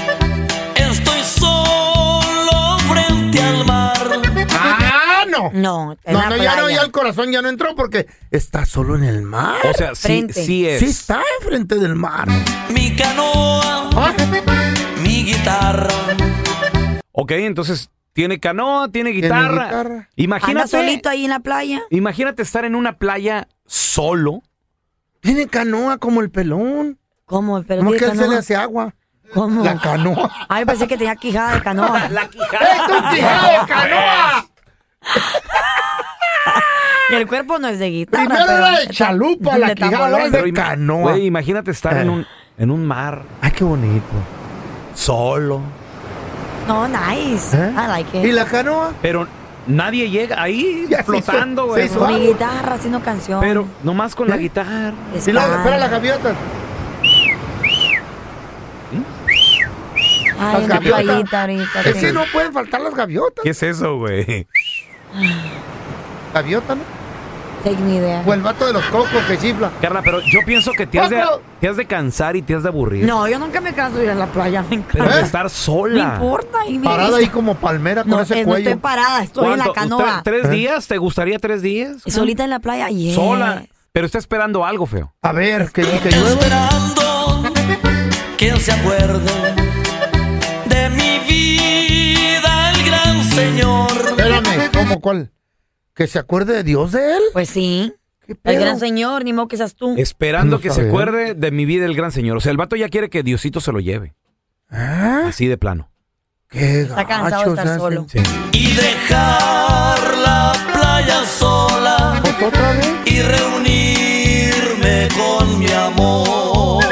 Estoy 0.75 1.21
solo 1.23 2.00
No. 5.51 5.51
No, 5.53 5.97
en 6.03 6.13
No, 6.13 6.19
la 6.19 6.29
no, 6.29 6.37
ya 6.37 6.55
no, 6.57 6.69
ya 6.69 6.81
el 6.81 6.91
corazón 6.91 7.31
ya 7.31 7.41
no 7.41 7.49
entró 7.49 7.75
porque 7.75 8.07
está 8.29 8.65
solo 8.65 8.95
en 8.95 9.03
el 9.03 9.21
mar. 9.23 9.55
O 9.69 9.73
sea, 9.73 9.95
sí, 9.95 10.07
Frente. 10.07 10.33
sí 10.45 10.67
es. 10.67 10.79
Sí 10.79 10.85
está 10.85 11.21
enfrente 11.39 11.75
del 11.75 11.95
mar. 11.95 12.27
Mi 12.73 12.95
canoa, 12.95 13.89
Ah, 13.95 14.13
mi 15.03 15.23
guitarra. 15.25 15.89
Ok, 17.11 17.31
entonces 17.31 17.89
tiene 18.13 18.39
canoa, 18.39 18.89
tiene 18.89 19.11
guitarra. 19.11 19.65
guitarra. 19.65 19.93
Anda 19.95 20.07
Imagínate, 20.15 20.67
solito 20.69 21.09
ahí 21.09 21.23
en 21.25 21.29
la 21.31 21.39
playa. 21.39 21.81
imagínate 21.89 22.41
estar 22.41 22.65
en 22.65 22.75
una 22.75 22.97
playa 22.97 23.47
solo. 23.65 24.41
Tiene 25.21 25.47
canoa 25.47 25.97
como 25.97 26.21
el 26.21 26.31
pelón. 26.31 26.97
¿Cómo? 27.25 27.61
Pero 27.63 27.79
¿Cómo 27.81 27.91
tiene 27.91 27.99
que 27.99 28.05
él 28.05 28.11
se 28.11 28.17
canoa. 28.17 28.33
le 28.33 28.39
hace 28.39 28.55
agua? 28.55 28.93
¿Cómo? 29.33 29.63
La 29.63 29.77
canoa. 29.79 30.29
Ay, 30.49 30.65
pensé 30.65 30.87
que 30.87 30.97
tenía 30.97 31.15
quijada 31.15 31.55
de 31.55 31.61
canoa. 31.61 32.09
La 32.09 32.27
quijada. 32.27 32.59
¡Es 32.75 32.81
un 32.91 33.15
quijado 33.15 33.51
de 33.61 33.67
canoa! 33.67 34.45
Y 37.09 37.13
el 37.15 37.27
cuerpo 37.27 37.59
no 37.59 37.67
es 37.67 37.79
de 37.79 37.89
guitarra. 37.89 38.25
Primero 38.25 38.45
pero- 38.47 38.65
era 38.67 38.79
de 38.79 38.87
chalupa, 38.87 39.57
la 39.57 39.75
quijada 39.75 39.97
ahora 40.07 40.25
es 40.25 40.31
de 40.31 40.53
canoa. 40.53 41.11
Güey, 41.13 41.25
imagínate 41.25 41.71
estar 41.71 41.97
en 41.97 42.07
Eh. 42.07 42.11
un, 42.11 42.27
en 42.57 42.71
un 42.71 42.85
mar 42.85 43.23
Ay, 43.41 43.51
qué 43.51 43.63
bonito. 43.63 44.05
solo. 44.93 45.61
No, 46.67 46.87
nice. 46.87 47.57
¿Eh? 47.57 47.71
I 47.73 47.87
like 47.87 48.17
it. 48.19 48.25
¿Y 48.25 48.31
la 48.31 48.45
canoa? 48.45 48.93
Pero 49.01 49.27
nadie 49.67 50.09
llega 50.09 50.41
ahí 50.41 50.85
Ya 50.89 50.97
se 50.97 51.03
flotando, 51.05 51.63
hizo- 51.63 51.67
güey. 51.71 51.81
se 51.87 51.93
hizo 51.93 51.99
Con 51.99 52.13
mi 52.13 52.27
guitarra 52.27 52.75
haciendo 52.75 52.99
canción. 53.01 53.39
Pero 53.41 53.65
nomás 53.83 54.15
con 54.15 54.29
la 54.29 54.35
¿Eh? 54.35 54.39
guitarra. 54.39 54.93
Y 55.25 55.31
luego, 55.31 55.55
espera 55.55 55.77
las 55.77 55.89
gaviotas. 55.91 56.35
Ay, 60.43 60.53
las 60.53 60.63
en 60.63 60.69
la 60.69 60.75
gaviotas. 60.75 61.03
playita 61.03 61.41
ahorita. 61.41 61.81
Es 61.81 61.95
que 61.97 62.13
no 62.13 62.23
pueden 62.31 62.51
faltar 62.53 62.81
las 62.81 62.95
gaviotas. 62.95 63.43
¿Qué 63.43 63.49
es 63.51 63.61
eso, 63.63 63.97
güey? 63.97 64.47
Gaviota, 66.33 66.75
¿no? 66.75 66.81
Take 67.63 67.77
me 67.77 67.99
there. 67.99 68.23
O 68.25 68.33
el 68.33 68.41
vato 68.41 68.65
de 68.65 68.73
los 68.73 68.83
cocos 68.85 69.21
que 69.27 69.37
chifla. 69.37 69.69
Carla, 69.79 70.01
pero 70.01 70.19
yo 70.21 70.39
pienso 70.47 70.71
que 70.71 70.87
te 70.87 70.99
has, 70.99 71.11
de, 71.11 71.23
te 71.59 71.67
has 71.67 71.77
de 71.77 71.85
cansar 71.85 72.35
y 72.35 72.41
te 72.41 72.55
has 72.55 72.63
de 72.63 72.69
aburrir. 72.69 73.05
No, 73.05 73.27
yo 73.27 73.37
nunca 73.37 73.61
me 73.61 73.71
canso 73.73 73.99
de 73.99 74.05
ir 74.05 74.09
a 74.09 74.15
la 74.15 74.25
playa. 74.25 74.63
Me 74.63 74.79
Pero 74.79 75.03
encanta. 75.03 75.15
de 75.17 75.21
estar 75.21 75.43
No 75.43 75.49
sola. 75.49 76.13
importa. 76.15 76.65
Y 76.67 76.79
me 76.79 76.85
Parada 76.85 77.17
ahí 77.17 77.27
como 77.27 77.53
palmera 77.53 78.01
con 78.01 78.11
No, 78.11 78.21
ese 78.21 78.39
eh, 78.39 78.43
no 78.45 78.49
cuello. 78.49 78.69
estoy 78.69 78.81
parada, 78.81 79.21
estoy 79.23 79.51
en 79.53 79.59
la 79.59 79.73
canoa. 79.73 80.21
¿Tres, 80.23 80.45
¿Eh? 80.45 80.49
días? 80.49 80.87
¿Te 80.87 80.97
gustaría 80.97 81.37
tres 81.37 81.61
días? 81.61 81.97
Solita 82.07 82.43
en 82.43 82.49
la 82.49 82.59
playa, 82.59 82.87
yes. 82.89 83.13
Sola. 83.13 83.63
Pero 83.91 84.07
está 84.07 84.17
esperando 84.17 84.65
algo, 84.65 84.87
feo. 84.87 85.13
A 85.21 85.31
ver, 85.31 85.69
que, 85.71 85.83
que 85.83 86.09
llueva. 86.09 86.29
Esperando 86.29 87.43
que 88.37 88.59
se 88.59 88.71
acuerde 88.71 89.60
¿cómo 94.93 95.01
cuál? 95.01 95.31
¿Que 95.93 96.07
se 96.07 96.19
acuerde 96.19 96.53
de 96.53 96.63
Dios 96.63 96.91
de 96.91 97.17
él? 97.17 97.23
Pues 97.33 97.49
sí. 97.49 97.93
¿Qué 98.25 98.37
El 98.43 98.59
gran 98.59 98.79
señor, 98.79 99.23
ni 99.25 99.33
modo 99.33 99.47
que 99.47 99.57
seas 99.57 99.75
tú. 99.75 99.95
Esperando 99.97 100.57
No 100.57 100.61
que 100.61 100.69
se 100.69 100.75
sabía. 100.75 100.89
acuerde 100.89 101.33
de 101.33 101.51
mi 101.51 101.65
vida 101.65 101.85
el 101.85 101.95
gran 101.95 102.11
señor. 102.11 102.37
O 102.37 102.39
sea, 102.39 102.51
el 102.51 102.57
vato 102.57 102.75
ya 102.75 102.87
quiere 102.89 103.09
que 103.09 103.23
Diosito 103.23 103.59
se 103.59 103.71
lo 103.71 103.79
lleve. 103.79 104.13
¿Ah? 104.69 105.25
Así 105.27 105.47
de 105.47 105.57
plano. 105.57 105.89
Qué 106.49 106.81
Está 106.81 107.05
cansado 107.07 107.53
de 107.55 107.61
estar 107.61 107.77
solo. 107.79 108.05
Sí. 108.09 108.19
Y 108.53 108.73
dejar 108.73 110.17
la 110.17 110.53
playa 110.73 111.25
sola 111.25 112.21
¿Otro 112.23 112.47
otra 112.47 112.71
vez? 112.73 112.87
y 113.05 113.21
reunirme 113.21 115.07
con 115.17 115.59
mi 115.59 115.71
amor. 115.71 116.83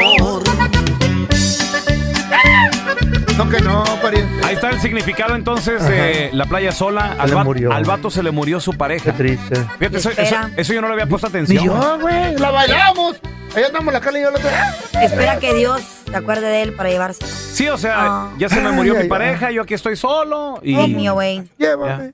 No, 3.38 3.50
que 3.50 3.60
no, 3.62 3.84
pariente. 4.02 4.39
Está 4.60 4.72
el 4.72 4.82
significado 4.82 5.36
entonces 5.36 5.82
de 5.88 6.32
la 6.34 6.46
playa 6.46 6.74
sola. 6.74 7.16
Al, 7.18 7.34
va- 7.36 7.46
murió. 7.46 7.72
al 7.72 7.86
vato 7.86 8.10
se 8.12 8.22
le 8.22 8.32
murió 8.32 8.60
su 8.60 8.72
Qué 8.72 8.78
pareja. 8.78 9.14
triste. 9.14 9.56
Fíjate, 9.80 9.98
eso, 10.00 10.10
eso- 10.10 10.22
Espera. 10.22 10.50
eso 10.58 10.74
yo 10.74 10.82
no 10.82 10.88
le 10.88 10.94
había 10.96 11.06
puesto 11.08 11.28
Ni 11.28 11.32
atención. 11.32 11.64
yo, 11.66 12.00
güey. 12.02 12.36
La 12.38 12.52
bailamos. 12.52 13.22
Ahí 13.56 13.64
andamos 13.64 13.94
la 13.94 14.02
Carla 14.02 14.20
y 14.20 14.22
yo 14.24 14.32
la 14.32 14.38
otra. 14.38 14.76
Espera 15.02 15.40
que 15.40 15.54
Dios 15.54 15.82
se 16.10 16.14
acuerde 16.16 16.46
de 16.48 16.62
él 16.64 16.74
para 16.74 16.90
llevarse. 16.90 17.26
Sí, 17.26 17.70
o 17.70 17.78
sea, 17.78 17.96
Ah. 17.98 18.32
ya 18.38 18.50
se 18.50 18.60
me 18.60 18.72
murió 18.72 18.96
ay, 18.98 19.04
mi 19.04 19.10
pareja, 19.10 19.50
yo 19.52 19.62
aquí 19.62 19.74
estoy 19.76 19.96
solo 19.96 20.60
y... 20.62 20.76
Me 20.76 21.08
away. 21.08 21.50
Llévame. 21.58 22.14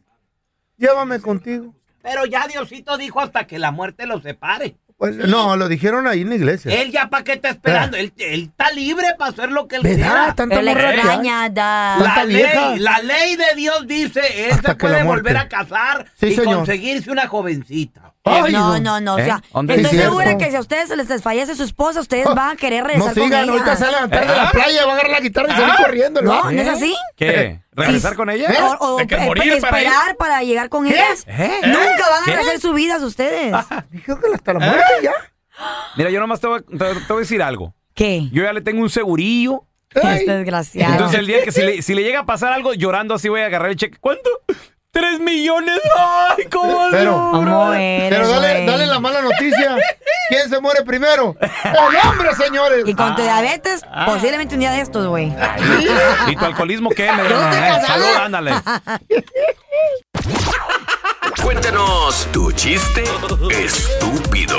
Llévame 0.77 1.19
contigo. 1.21 1.73
Pero 2.03 2.25
ya 2.27 2.45
Diosito 2.47 2.95
dijo 2.97 3.21
hasta 3.21 3.47
que 3.47 3.57
la 3.57 3.71
muerte 3.71 4.05
los 4.05 4.21
separe. 4.21 4.75
Pues, 4.97 5.15
no, 5.17 5.57
lo 5.57 5.67
dijeron 5.67 6.07
ahí 6.07 6.21
en 6.21 6.29
la 6.29 6.35
iglesia. 6.35 6.81
Él 6.81 6.89
ya 6.91 7.09
para 7.09 7.23
qué 7.25 7.33
está 7.33 7.49
esperando. 7.49 7.97
Él, 7.97 8.13
él 8.17 8.43
está 8.43 8.71
libre 8.71 9.07
para 9.17 9.31
hacer 9.31 9.51
lo 9.51 9.67
que 9.67 9.75
él 9.75 9.81
quiera. 9.81 10.33
Tanta 10.35 10.55
Pero 10.55 10.71
extraña, 10.71 11.49
da. 11.49 11.97
La 11.99 12.23
ley, 12.23 12.79
la 12.79 12.99
ley 12.99 13.35
de 13.35 13.55
Dios 13.57 13.85
dice, 13.87 14.21
él 14.45 14.53
Hasta 14.53 14.69
se 14.69 14.75
puede 14.75 15.03
volver 15.03 15.35
a 15.35 15.49
casar 15.49 16.05
Sí, 16.17 16.27
y 16.27 16.35
señor. 16.35 16.55
conseguirse 16.57 17.11
una 17.11 17.27
jovencita. 17.27 18.04
Ay, 18.27 18.51
no, 18.53 18.79
no, 18.79 18.99
no. 18.99 19.15
O 19.15 19.19
¿Eh? 19.19 19.25
sea, 19.25 19.41
estoy 19.69 19.97
segura 19.99 20.25
cierto. 20.25 20.43
que 20.43 20.49
si 20.49 20.55
a 20.55 20.59
ustedes 20.59 20.87
se 20.89 20.95
les 20.95 21.07
desfallece 21.07 21.55
su 21.55 21.63
esposa, 21.63 21.99
ustedes 22.01 22.25
van 22.33 22.51
a 22.51 22.55
querer 22.55 22.81
No 22.81 22.87
regresar 22.87 23.13
con 23.13 23.23
sigan, 23.23 23.43
ella. 23.43 23.51
ahorita 23.53 23.75
va 23.75 23.87
a 23.87 23.91
levantar 23.91 24.27
de 24.27 24.35
la 24.35 24.51
playa, 24.51 24.85
va 24.85 24.91
a 24.91 24.93
agarrar 24.95 25.11
la 25.11 25.19
guitarra 25.19 25.53
y 25.53 25.55
salir 25.55 25.75
corriendo. 25.77 26.19
el 26.21 26.25
No. 26.25 26.51
¿no 26.51 26.61
es 26.61 26.67
así? 26.67 26.95
¿Qué? 27.15 27.59
¿Regresar 27.73 28.15
con 28.15 28.29
ella? 28.31 28.77
O, 28.79 28.93
o 28.93 28.97
¿De 28.97 29.05
que 29.07 29.15
eh, 29.15 29.25
morir 29.25 29.43
para 29.61 29.79
ir? 29.81 29.87
esperar 29.87 30.15
para 30.17 30.41
llegar 30.43 30.69
con 30.69 30.87
ellas. 30.87 31.23
¿Eh? 31.27 31.51
Nunca 31.65 32.09
van 32.09 32.23
a 32.23 32.25
¿Qué? 32.25 32.31
rehacer 32.35 32.59
sus 32.59 32.73
vidas 32.73 33.01
ustedes. 33.03 33.53
Dijo 33.91 34.19
que 34.19 34.33
hasta 34.33 34.53
la 34.53 34.59
muerte 34.59 34.83
ya. 35.03 35.11
Mira, 35.95 36.09
yo 36.09 36.19
nomás 36.19 36.39
te 36.41 36.47
voy, 36.47 36.61
te- 36.63 36.77
te 36.77 36.85
voy 37.09 37.17
a 37.17 37.19
decir 37.19 37.43
algo. 37.43 37.75
¿Qué? 37.93 38.27
Yo 38.31 38.43
ya 38.43 38.53
le 38.53 38.61
tengo 38.61 38.81
un 38.81 38.89
segurillo 38.89 39.65
Este 39.93 40.31
desgraciado. 40.37 40.93
Entonces 40.93 41.19
el 41.19 41.27
día 41.27 41.43
que 41.43 41.51
si 41.51 41.61
le, 41.61 41.81
si 41.81 41.93
le 41.93 42.01
llega 42.03 42.21
a 42.21 42.25
pasar 42.25 42.51
algo 42.53 42.73
llorando 42.73 43.13
así 43.13 43.29
voy 43.29 43.41
a 43.41 43.45
agarrar 43.45 43.69
el 43.69 43.75
cheque. 43.77 43.97
¿Cuánto? 44.01 44.29
¡Tres 44.95 45.19
millones! 45.19 45.77
¡Ay, 45.97 46.45
cómo 46.49 46.87
Pero, 46.89 47.11
no, 47.33 47.71
pero 47.73 48.29
dale, 48.29 48.65
dale 48.65 48.87
la 48.87 48.97
mala 49.01 49.21
noticia. 49.23 49.75
¿Quién 50.29 50.49
se 50.49 50.61
muere 50.61 50.83
primero? 50.85 51.35
¡El 51.41 52.09
hombre, 52.09 52.33
señores! 52.33 52.83
Y 52.87 52.93
con 52.95 53.13
tu 53.13 53.21
diabetes, 53.21 53.81
posiblemente 54.05 54.53
un 54.53 54.61
día 54.61 54.71
de 54.71 54.79
estos, 54.79 55.05
güey. 55.07 55.35
¿Y 56.27 56.35
tu 56.37 56.45
alcoholismo 56.45 56.91
qué? 56.91 57.11
Me. 57.11 57.27
Salud, 57.85 58.05
ándale. 58.21 58.53
Cuéntanos 61.43 62.29
tu 62.31 62.53
chiste 62.53 63.03
estúpido. 63.51 64.57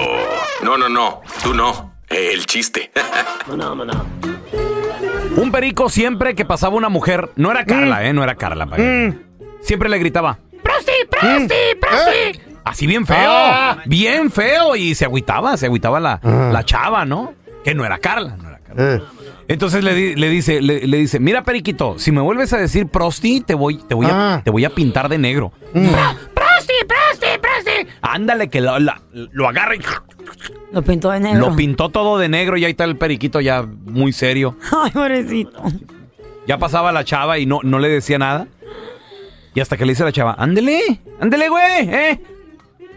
No, 0.62 0.76
no, 0.76 0.90
no. 0.90 1.22
Tú 1.42 1.54
no. 1.54 1.94
El 2.10 2.44
chiste. 2.44 2.92
Un 5.36 5.50
perico 5.50 5.88
siempre 5.88 6.34
que 6.34 6.44
pasaba 6.44 6.74
una 6.76 6.90
mujer, 6.90 7.30
no 7.36 7.50
era 7.50 7.64
Carla, 7.64 8.04
¿eh? 8.04 8.12
No 8.12 8.22
era 8.22 8.34
Carla. 8.36 8.68
que- 8.76 9.25
Siempre 9.60 9.88
le 9.88 9.98
gritaba, 9.98 10.38
¡Prosti, 10.62 10.92
prosti, 11.10 11.54
prosti! 11.80 12.40
Así 12.64 12.86
bien 12.86 13.06
feo, 13.06 13.16
Ah. 13.30 13.78
bien 13.86 14.30
feo. 14.30 14.74
Y 14.76 14.94
se 14.94 15.04
agüitaba, 15.04 15.56
se 15.56 15.66
agüitaba 15.66 16.00
la, 16.00 16.20
la 16.22 16.64
chava, 16.64 17.04
¿no? 17.04 17.34
Que 17.64 17.74
no 17.74 17.84
era 17.84 17.98
Carla, 17.98 18.36
no 18.36 18.48
era 18.48 18.58
Carla. 18.58 19.02
Entonces 19.48 19.84
le, 19.84 19.94
di- 19.94 20.16
le 20.16 20.28
dice, 20.28 20.60
le, 20.60 20.86
le 20.88 20.96
dice, 20.98 21.20
mira 21.20 21.44
periquito, 21.44 21.98
si 22.00 22.10
me 22.10 22.20
vuelves 22.20 22.52
a 22.52 22.56
decir 22.58 22.88
prosti, 22.88 23.40
te 23.40 23.54
voy, 23.54 23.76
te 23.76 23.94
voy, 23.94 24.06
a, 24.10 24.40
te 24.44 24.50
voy 24.50 24.64
a 24.64 24.70
pintar 24.70 25.08
de 25.08 25.18
negro. 25.18 25.52
¡Prosti, 25.72 26.74
prosti, 26.88 27.26
prosti! 27.40 27.88
Ándale, 28.02 28.48
que 28.48 28.60
lo, 28.60 28.78
la- 28.80 29.00
lo 29.12 29.48
agarra 29.48 29.76
y 29.76 29.80
Lo 30.72 30.82
pintó 30.82 31.10
de 31.12 31.20
negro. 31.20 31.50
lo 31.50 31.56
pintó 31.56 31.90
todo 31.90 32.18
de 32.18 32.28
negro 32.28 32.56
y 32.56 32.64
ahí 32.64 32.72
está 32.72 32.82
el 32.84 32.96
periquito 32.96 33.40
ya 33.40 33.62
muy 33.62 34.12
serio. 34.12 34.56
Ay, 34.82 34.90
pobrecito. 34.90 35.62
Ya 36.48 36.58
pasaba 36.58 36.90
la 36.90 37.04
chava 37.04 37.38
y 37.38 37.46
no, 37.46 37.60
no 37.62 37.78
le 37.78 37.88
decía 37.88 38.18
nada. 38.18 38.48
Y 39.56 39.60
hasta 39.60 39.78
que 39.78 39.86
le 39.86 39.92
dice 39.92 40.02
a 40.02 40.06
la 40.06 40.12
chava, 40.12 40.36
ándele, 40.38 41.00
ándele, 41.18 41.48
güey, 41.48 41.88
¿eh? 41.88 42.20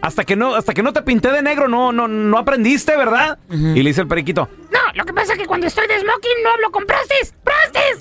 Hasta 0.02 0.24
que 0.24 0.36
no, 0.36 0.54
hasta 0.54 0.74
que 0.74 0.82
no 0.82 0.92
te 0.92 1.00
pinté 1.00 1.32
de 1.32 1.40
negro, 1.40 1.68
no, 1.68 1.90
no, 1.90 2.06
no 2.06 2.36
aprendiste, 2.36 2.94
¿verdad? 2.98 3.38
Y 3.48 3.82
le 3.82 3.88
dice 3.88 4.02
el 4.02 4.08
periquito, 4.08 4.46
No, 4.70 4.78
lo 4.94 5.06
que 5.06 5.14
pasa 5.14 5.32
es 5.32 5.38
que 5.38 5.46
cuando 5.46 5.66
estoy 5.66 5.86
de 5.86 5.98
smoking 5.98 6.42
no 6.44 6.50
hablo 6.50 6.70
con 6.70 6.84
prostis. 6.84 7.32
¡Prostis! 7.42 7.96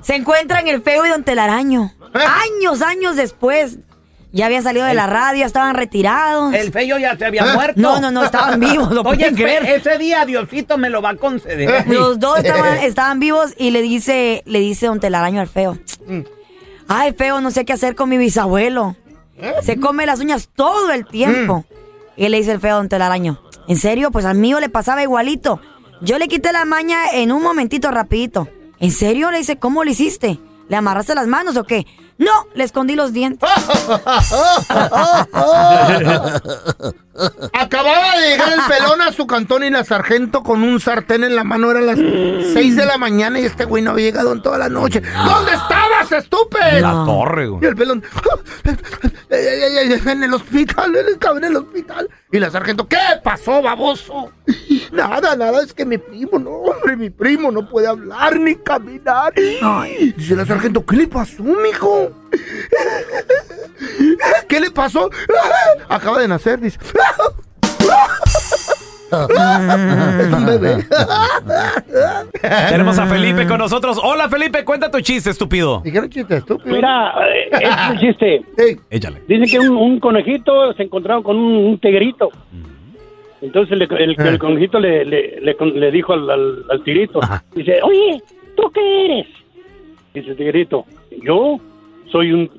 Se 0.02 0.14
encuentran 0.14 0.68
el 0.68 0.80
feo 0.80 1.04
y 1.04 1.08
don 1.08 1.24
Telaraño. 1.24 1.92
¿Eh? 2.14 2.18
Años, 2.60 2.80
años 2.80 3.16
después. 3.16 3.78
Ya 4.30 4.46
había 4.46 4.60
salido 4.60 4.84
de 4.84 4.92
la 4.94 5.06
radio, 5.06 5.46
estaban 5.46 5.74
retirados. 5.74 6.52
El 6.52 6.70
feo 6.70 6.98
ya 6.98 7.16
se 7.16 7.24
había 7.24 7.50
¿Eh? 7.50 7.54
muerto. 7.54 7.80
No, 7.80 7.98
no, 8.00 8.10
no, 8.10 8.24
estaban 8.24 8.60
vivos, 8.60 8.92
Oye, 9.06 9.32
creer. 9.34 9.64
ese 9.64 9.96
día 9.96 10.26
Diosito 10.26 10.76
me 10.76 10.90
lo 10.90 11.00
va 11.00 11.10
a 11.10 11.16
conceder. 11.16 11.86
Los 11.88 12.18
dos 12.18 12.38
estaban, 12.38 12.78
estaban 12.82 13.20
vivos 13.20 13.54
y 13.56 13.70
le 13.70 13.80
dice, 13.80 14.42
le 14.44 14.60
dice 14.60 14.86
don 14.86 15.00
Telaraño 15.00 15.40
al 15.40 15.48
feo. 15.48 15.78
Ay, 16.88 17.12
feo, 17.12 17.40
no 17.40 17.50
sé 17.50 17.64
qué 17.64 17.72
hacer 17.72 17.94
con 17.94 18.08
mi 18.08 18.18
bisabuelo. 18.18 18.96
Se 19.62 19.78
come 19.78 20.04
las 20.04 20.20
uñas 20.20 20.48
todo 20.54 20.90
el 20.90 21.06
tiempo. 21.06 21.64
Y 22.16 22.28
le 22.28 22.38
dice 22.38 22.52
el 22.52 22.60
feo 22.60 22.74
a 22.74 22.78
don 22.78 22.88
Telaraño. 22.88 23.40
¿En 23.68 23.76
serio? 23.76 24.10
Pues 24.10 24.24
al 24.24 24.36
mío 24.36 24.58
le 24.60 24.68
pasaba 24.68 25.02
igualito. 25.02 25.60
Yo 26.00 26.18
le 26.18 26.28
quité 26.28 26.52
la 26.52 26.64
maña 26.64 26.98
en 27.12 27.30
un 27.32 27.42
momentito 27.42 27.90
rapidito. 27.90 28.48
¿En 28.80 28.90
serio? 28.90 29.30
Le 29.30 29.38
dice, 29.38 29.56
¿cómo 29.58 29.84
lo 29.84 29.90
hiciste? 29.90 30.38
¿Le 30.68 30.76
amarraste 30.76 31.14
las 31.14 31.26
manos 31.26 31.56
o 31.56 31.64
qué? 31.64 31.86
No, 32.18 32.32
le 32.54 32.64
escondí 32.64 32.96
los 32.96 33.12
dientes. 33.12 33.48
Acababa 37.52 38.16
de 38.16 38.28
llegar 38.30 38.52
el 38.52 38.60
pelón 38.68 39.00
a 39.02 39.12
su 39.12 39.26
cantón 39.26 39.64
y 39.64 39.70
la 39.70 39.84
sargento 39.84 40.42
con 40.42 40.62
un 40.62 40.80
sartén 40.80 41.24
en 41.24 41.36
la 41.36 41.44
mano. 41.44 41.70
Eran 41.70 41.86
las 41.86 41.98
6 41.98 42.76
de 42.76 42.86
la 42.86 42.98
mañana 42.98 43.38
y 43.40 43.44
este 43.44 43.64
güey 43.64 43.82
no 43.82 43.92
había 43.92 44.06
llegado 44.06 44.32
en 44.32 44.42
toda 44.42 44.58
la 44.58 44.68
noche. 44.68 45.00
¿Dónde 45.00 45.52
estabas, 45.52 46.10
estúpido? 46.12 46.80
La 46.80 47.04
torre, 47.04 47.48
güey. 47.48 47.64
Y 47.64 47.66
el 47.66 47.76
pelón. 47.76 48.02
En 49.30 50.22
el 50.22 50.32
hospital, 50.32 50.96
él 50.96 51.06
estaba 51.08 51.38
en 51.38 51.44
el 51.44 51.56
hospital. 51.56 52.08
Y 52.30 52.38
la 52.38 52.50
sargento, 52.50 52.86
¿qué 52.86 52.98
pasó, 53.22 53.62
baboso? 53.62 54.30
Nada, 54.92 55.36
nada, 55.36 55.62
es 55.62 55.72
que 55.72 55.84
mi 55.84 55.98
primo, 55.98 56.38
no, 56.38 56.50
hombre, 56.50 56.96
mi 56.96 57.10
primo 57.10 57.50
no 57.50 57.68
puede 57.68 57.86
hablar 57.86 58.38
ni 58.38 58.54
caminar. 58.54 59.32
Dice 60.16 60.34
la 60.34 60.46
sargento, 60.46 60.84
¿qué 60.84 60.96
le 60.96 61.06
pasó, 61.06 61.42
mijo? 61.42 62.10
¿Qué 64.48 64.60
le 64.60 64.70
pasó? 64.70 65.10
Acaba 65.88 66.18
de 66.18 66.28
nacer, 66.28 66.60
dice. 66.60 66.78
es 70.20 70.32
un 70.32 70.46
bebé. 70.46 70.84
Tenemos 72.70 72.98
a 72.98 73.06
Felipe 73.06 73.46
con 73.46 73.58
nosotros. 73.58 73.98
Hola, 74.02 74.28
Felipe, 74.28 74.64
cuenta 74.64 74.90
tu 74.90 75.00
chiste, 75.00 75.30
estúpido. 75.30 75.80
Dijeron 75.84 76.08
chiste 76.10 76.36
estúpido. 76.36 76.74
Mira, 76.76 77.12
eh, 77.26 77.48
este 77.52 77.64
es 77.66 77.90
el 77.90 77.98
chiste. 77.98 78.42
Échale. 78.90 79.22
Dicen 79.26 79.48
que 79.48 79.58
un, 79.68 79.76
un 79.76 80.00
conejito 80.00 80.72
se 80.74 80.82
encontraron 80.82 81.22
con 81.22 81.36
un, 81.36 81.56
un 81.66 81.78
tigrito. 81.78 82.30
Entonces 83.40 83.72
el, 83.72 83.82
el- 83.82 84.10
Eh. 84.10 84.28
el 84.28 84.38
conejito 84.38 84.80
le, 84.80 85.04
le, 85.04 85.40
le 85.40 85.54
con- 85.54 85.78
le 85.78 85.90
dijo 85.90 86.12
al, 86.12 86.28
al, 86.28 86.64
al 86.70 86.82
tigrito, 86.82 87.20
dice, 87.54 87.78
oye, 87.82 88.20
¿tú 88.56 88.70
qué 88.72 89.04
eres? 89.04 89.26
Dice 90.12 90.30
el 90.30 90.36
tigrito, 90.36 90.84
yo 91.22 91.60
soy 92.10 92.32
un, 92.32 92.50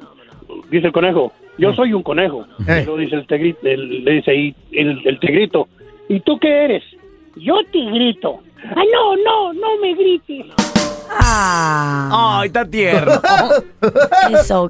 dice 0.71 0.88
el 0.88 0.93
conejo, 0.93 1.33
yo 1.57 1.73
soy 1.73 1.91
un 1.93 2.01
conejo. 2.01 2.45
Pero 2.65 2.95
dice 2.95 3.15
el 3.17 3.27
tigrito, 3.27 3.59
el- 3.63 4.05
le 4.05 4.12
dice 4.13 4.31
ahí 4.31 4.55
el, 4.71 5.01
el 5.05 5.19
tigrito, 5.19 5.67
¿y 6.10 6.19
tú 6.19 6.38
qué 6.39 6.65
eres? 6.65 6.84
Yo 7.38 7.56
tigrito. 7.72 8.41
Ah, 8.76 8.84
no, 8.93 9.15
no, 9.15 9.54
no 9.54 9.78
me 9.82 9.93
grites. 9.93 10.48
Ah. 11.10 12.39
Ay, 12.41 12.48
está 12.48 12.65
tierno. 12.65 13.13
Eso. 14.34 14.69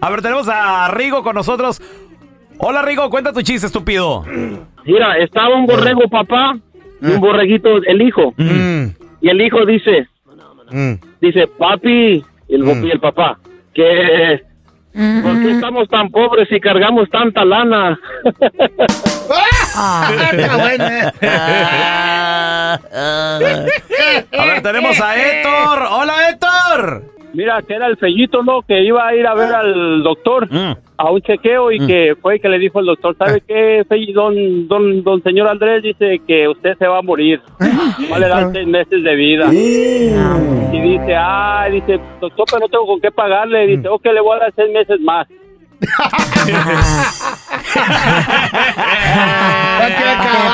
A 0.00 0.10
ver, 0.10 0.22
tenemos 0.22 0.48
a 0.48 0.88
Rigo 0.92 1.22
con 1.22 1.34
nosotros. 1.34 1.82
Hola, 2.58 2.82
Rigo, 2.82 3.10
cuenta 3.10 3.32
tu 3.32 3.42
chiste, 3.42 3.66
estúpido. 3.66 4.24
Mira, 4.84 5.18
estaba 5.18 5.56
un 5.56 5.66
borrego 5.66 6.08
papá 6.08 6.56
y 7.02 7.06
un 7.06 7.20
borreguito 7.20 7.78
el 7.78 8.00
hijo. 8.00 8.34
Y 8.38 9.28
el 9.28 9.40
hijo 9.40 9.66
dice, 9.66 10.06
dice, 11.20 11.48
papi, 11.58 12.24
y 12.48 12.54
el, 12.54 12.84
y 12.84 12.90
el 12.90 13.00
papá, 13.00 13.38
que 13.72 14.42
¿por 14.94 15.42
qué 15.42 15.50
estamos 15.52 15.88
tan 15.88 16.10
pobres 16.10 16.48
y 16.50 16.60
cargamos 16.60 17.08
tanta 17.10 17.44
lana? 17.44 17.98
Está 19.24 20.56
bueno, 20.56 20.86
eh. 20.86 21.12
A 24.38 24.44
ver, 24.44 24.62
tenemos 24.62 25.00
a 25.00 25.16
Héctor. 25.16 25.86
Hola, 25.90 26.28
Héctor. 26.28 27.13
Mira, 27.34 27.60
que 27.62 27.74
era 27.74 27.86
el 27.86 27.96
fellito, 27.96 28.42
¿no? 28.42 28.62
Que 28.62 28.82
iba 28.82 29.06
a 29.06 29.14
ir 29.14 29.26
a 29.26 29.34
ver 29.34 29.52
al 29.52 30.02
doctor 30.02 30.48
Mm. 30.50 30.76
a 30.96 31.10
un 31.10 31.20
chequeo 31.20 31.72
y 31.72 31.86
que 31.86 32.14
fue 32.20 32.38
que 32.38 32.48
le 32.48 32.58
dijo 32.58 32.80
el 32.80 32.86
doctor, 32.86 33.16
¿sabe 33.18 33.42
qué, 33.46 33.84
Felli? 33.88 34.12
Don, 34.12 34.68
don, 34.68 35.02
don 35.02 35.22
señor 35.22 35.48
Andrés 35.48 35.82
dice 35.82 36.20
que 36.26 36.48
usted 36.48 36.76
se 36.78 36.86
va 36.86 36.98
a 36.98 37.02
morir. 37.02 37.40
Va 38.10 38.16
a 38.16 38.18
le 38.18 38.28
dar 38.28 38.52
seis 38.52 38.66
meses 38.66 39.02
de 39.02 39.14
vida. 39.14 39.46
Y 39.52 40.80
dice, 40.80 41.14
ah, 41.16 41.66
dice, 41.70 41.98
doctor, 42.20 42.44
pero 42.50 42.60
no 42.60 42.68
tengo 42.68 42.86
con 42.86 43.00
qué 43.00 43.10
pagarle. 43.10 43.66
Dice, 43.66 43.88
ok, 43.88 44.04
le 44.06 44.20
voy 44.20 44.36
a 44.36 44.40
dar 44.40 44.52
seis 44.54 44.70
meses 44.72 45.00
más. 45.00 45.26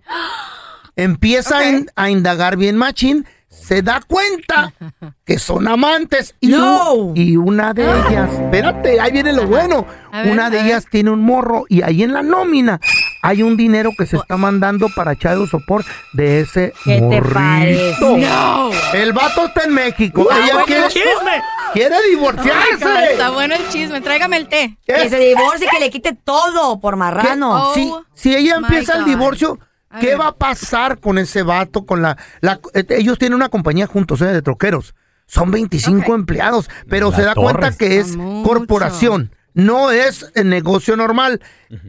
Empieza 0.96 1.60
a 1.60 1.70
in- 1.70 1.90
a, 1.96 2.10
indagar 2.10 2.58
bien 2.58 2.76
machín, 2.78 3.26
se 3.48 3.82
da 3.82 4.02
cuenta 4.06 4.74
que 5.26 5.40
son 5.40 5.68
amantes 5.68 6.36
y, 6.40 6.54
u- 6.54 7.14
y 7.16 7.38
una 7.38 7.74
de 7.74 7.84
ellas, 7.84 8.30
espérate, 8.34 9.00
ahí 9.00 9.12
viene 9.12 9.34
lo 9.34 9.46
bueno, 9.48 9.86
ver, 10.12 10.32
una 10.32 10.50
de 10.50 10.62
ellas 10.62 10.86
tiene 10.90 11.10
un 11.12 11.22
morro 11.22 11.66
y 11.70 11.82
ahí 11.82 12.04
en 12.04 12.14
la 12.14 12.24
nómina 12.24 12.80
hay 13.24 13.44
un 13.44 13.56
dinero 13.56 13.92
que 13.98 14.06
se 14.08 14.18
está 14.18 14.36
mandando 14.36 14.88
para 14.96 15.14
echar 15.14 15.38
sopor 15.48 15.86
de 16.14 16.42
ese 16.42 16.74
¿Qué 16.84 16.96
te 16.96 17.02
morrito. 17.02 17.34
parece? 17.34 18.18
No. 18.18 18.70
El 18.94 19.14
vato 19.14 19.46
está 19.46 19.64
en 19.66 19.74
México, 19.76 20.28
Ah, 20.32 20.38
ella 20.44 20.54
bueno, 20.54 20.66
quiere, 20.66 20.88
chisme. 20.88 21.42
quiere 21.74 21.96
divorciarse. 22.10 23.12
Está 23.12 23.30
bueno 23.30 23.54
el 23.54 23.70
chisme. 23.70 24.02
Tráigame 24.02 24.38
el 24.38 24.48
té. 24.48 24.76
Que 24.88 25.08
se 25.08 25.18
divorcie 25.20 25.68
y 25.68 25.70
que 25.70 25.80
le 25.80 25.90
quite 25.92 26.14
todo 26.16 26.80
por 26.80 26.96
marrano. 26.96 27.74
Si, 27.76 27.94
si 28.16 28.36
ella 28.36 28.56
empieza 28.56 28.98
el 28.98 29.06
divorcio, 29.06 29.60
¿qué 30.00 30.16
va 30.16 30.28
a 30.30 30.36
pasar 30.36 31.00
con 31.00 31.18
ese 31.18 31.44
vato? 31.44 31.86
Con 31.86 32.02
la, 32.02 32.18
la- 32.42 32.60
eh, 32.74 32.86
ellos 32.90 33.18
tienen 33.18 33.36
una 33.36 33.50
compañía 33.50 33.88
juntos, 33.88 34.22
¿eh? 34.22 34.26
De 34.28 34.42
troqueros. 34.42 34.96
Son 35.28 35.50
25 35.52 36.14
empleados, 36.16 36.70
pero 36.90 37.10
La 37.12 37.16
se 37.16 37.22
da 37.24 37.34
torre. 37.34 37.44
cuenta 37.54 37.72
que 37.78 38.00
es 38.00 38.18
corporación. 38.44 39.32
No 39.54 39.92
es 39.92 40.32
eh, 40.36 40.44
negocio 40.44 40.96
normal. 40.96 41.42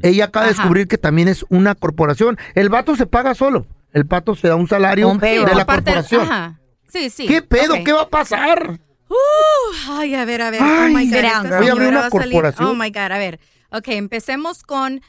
Ella 0.03 0.27
acaba 0.27 0.47
de 0.47 0.53
descubrir 0.53 0.89
que 0.89 0.99
también 0.99 1.29
es 1.29 1.45
una 1.49 1.75
corporación. 1.75 2.37
El 2.55 2.69
vato 2.69 2.97
se 2.97 3.07
paga 3.07 3.35
solo. 3.35 3.67
El 3.93 4.07
pato 4.07 4.35
se 4.35 4.49
da 4.49 4.57
un 4.57 4.69
salario 4.69 5.09
Un 5.09 5.19
de 5.19 5.41
la 5.55 5.65
corporación. 5.65 6.23
Ajá. 6.23 6.59
Sí, 6.89 7.11
sí. 7.11 7.27
¿Qué 7.27 7.43
pedo? 7.43 7.75
¿Qué 7.85 7.93
va 7.93 8.03
a 8.03 8.09
pasar? 8.09 8.79
Uh, 9.09 9.91
ay, 9.93 10.15
a 10.15 10.25
ver, 10.25 10.43
a 10.43 10.51
ver. 10.51 10.61
oh 10.63 10.89
my 10.89 11.07
God. 11.11 11.59
Voy 11.59 11.69
a 11.69 11.73
abrir 11.73 11.89
una 11.89 12.11
salir- 12.11 12.11
corporación. 12.33 12.69
Oh 12.69 12.75
my 12.75 12.91
God, 12.91 13.13
a 13.13 13.19
ver. 13.19 13.41
Ok, 13.71 13.89
empecemos 13.89 14.63
con 14.63 15.01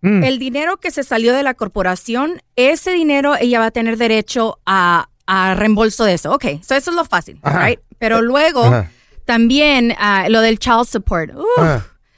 Mm. 0.00 0.22
el 0.22 0.38
dinero 0.38 0.76
que 0.76 0.90
se 0.92 1.02
salió 1.02 1.34
de 1.34 1.42
la 1.42 1.54
corporación. 1.54 2.40
Ese 2.56 2.92
dinero 2.92 3.34
ella 3.40 3.58
va 3.58 3.66
a 3.66 3.70
tener 3.72 3.96
derecho 3.96 4.58
a, 4.64 5.08
a 5.26 5.54
reembolso 5.54 6.04
de 6.04 6.14
eso. 6.14 6.32
Ok, 6.32 6.44
so 6.62 6.74
eso 6.76 6.90
es 6.90 6.96
lo 6.96 7.04
fácil, 7.04 7.40
right? 7.42 7.80
Pero 7.98 8.22
luego 8.22 8.62
Ajá. 8.64 8.90
también 9.24 9.94
ah, 9.98 10.26
lo 10.28 10.40
del 10.40 10.58
child 10.58 10.84
support. 10.86 11.32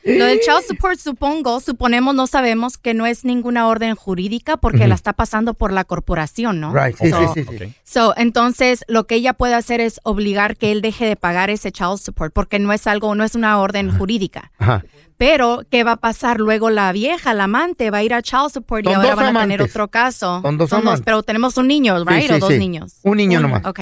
Lo 0.02 0.24
del 0.24 0.40
child 0.40 0.62
support, 0.66 0.98
supongo, 0.98 1.60
suponemos, 1.60 2.14
no 2.14 2.26
sabemos 2.26 2.78
que 2.78 2.94
no 2.94 3.04
es 3.04 3.24
ninguna 3.26 3.68
orden 3.68 3.94
jurídica 3.94 4.56
porque 4.56 4.88
la 4.88 4.94
está 4.94 5.12
pasando 5.12 5.52
por 5.52 5.72
la 5.72 5.84
corporación, 5.84 6.58
¿no? 6.58 6.72
Right, 6.74 6.96
sí, 6.96 7.10
So- 7.10 7.34
sí, 7.34 7.44
sí, 7.44 7.58
sí. 7.58 7.74
So, 7.84 8.14
entonces, 8.16 8.82
lo 8.88 9.06
que 9.06 9.16
ella 9.16 9.34
puede 9.34 9.54
hacer 9.54 9.82
es 9.82 10.00
obligar 10.02 10.56
que 10.56 10.72
él 10.72 10.80
deje 10.80 11.04
de 11.04 11.16
pagar 11.16 11.50
ese 11.50 11.70
child 11.70 11.98
support 11.98 12.32
porque 12.32 12.58
no 12.58 12.72
es 12.72 12.86
algo, 12.86 13.14
no 13.14 13.24
es 13.24 13.34
una 13.34 13.58
orden 13.58 13.96
jurídica. 13.96 14.52
Ajá. 14.58 14.84
Pero, 15.20 15.60
¿qué 15.70 15.84
va 15.84 15.92
a 15.92 15.96
pasar? 15.96 16.40
Luego 16.40 16.70
la 16.70 16.90
vieja, 16.92 17.34
la 17.34 17.44
amante, 17.44 17.90
va 17.90 17.98
a 17.98 18.02
ir 18.02 18.14
a 18.14 18.22
child 18.22 18.48
support 18.54 18.86
y 18.86 18.88
Son 18.90 18.96
ahora 18.96 19.14
van 19.16 19.36
a 19.36 19.40
tener 19.42 19.60
otro 19.60 19.88
caso. 19.88 20.40
Son 20.40 20.56
dos 20.56 20.72
amantes. 20.72 21.02
pero 21.04 21.22
tenemos 21.22 21.58
un 21.58 21.68
niño, 21.68 22.02
¿right? 22.06 22.26
sí, 22.26 22.32
o 22.32 22.38
dos 22.38 22.48
sí. 22.48 22.58
niños. 22.58 22.94
Un 23.02 23.18
niño 23.18 23.38
nomás. 23.40 23.66
Ok. 23.66 23.80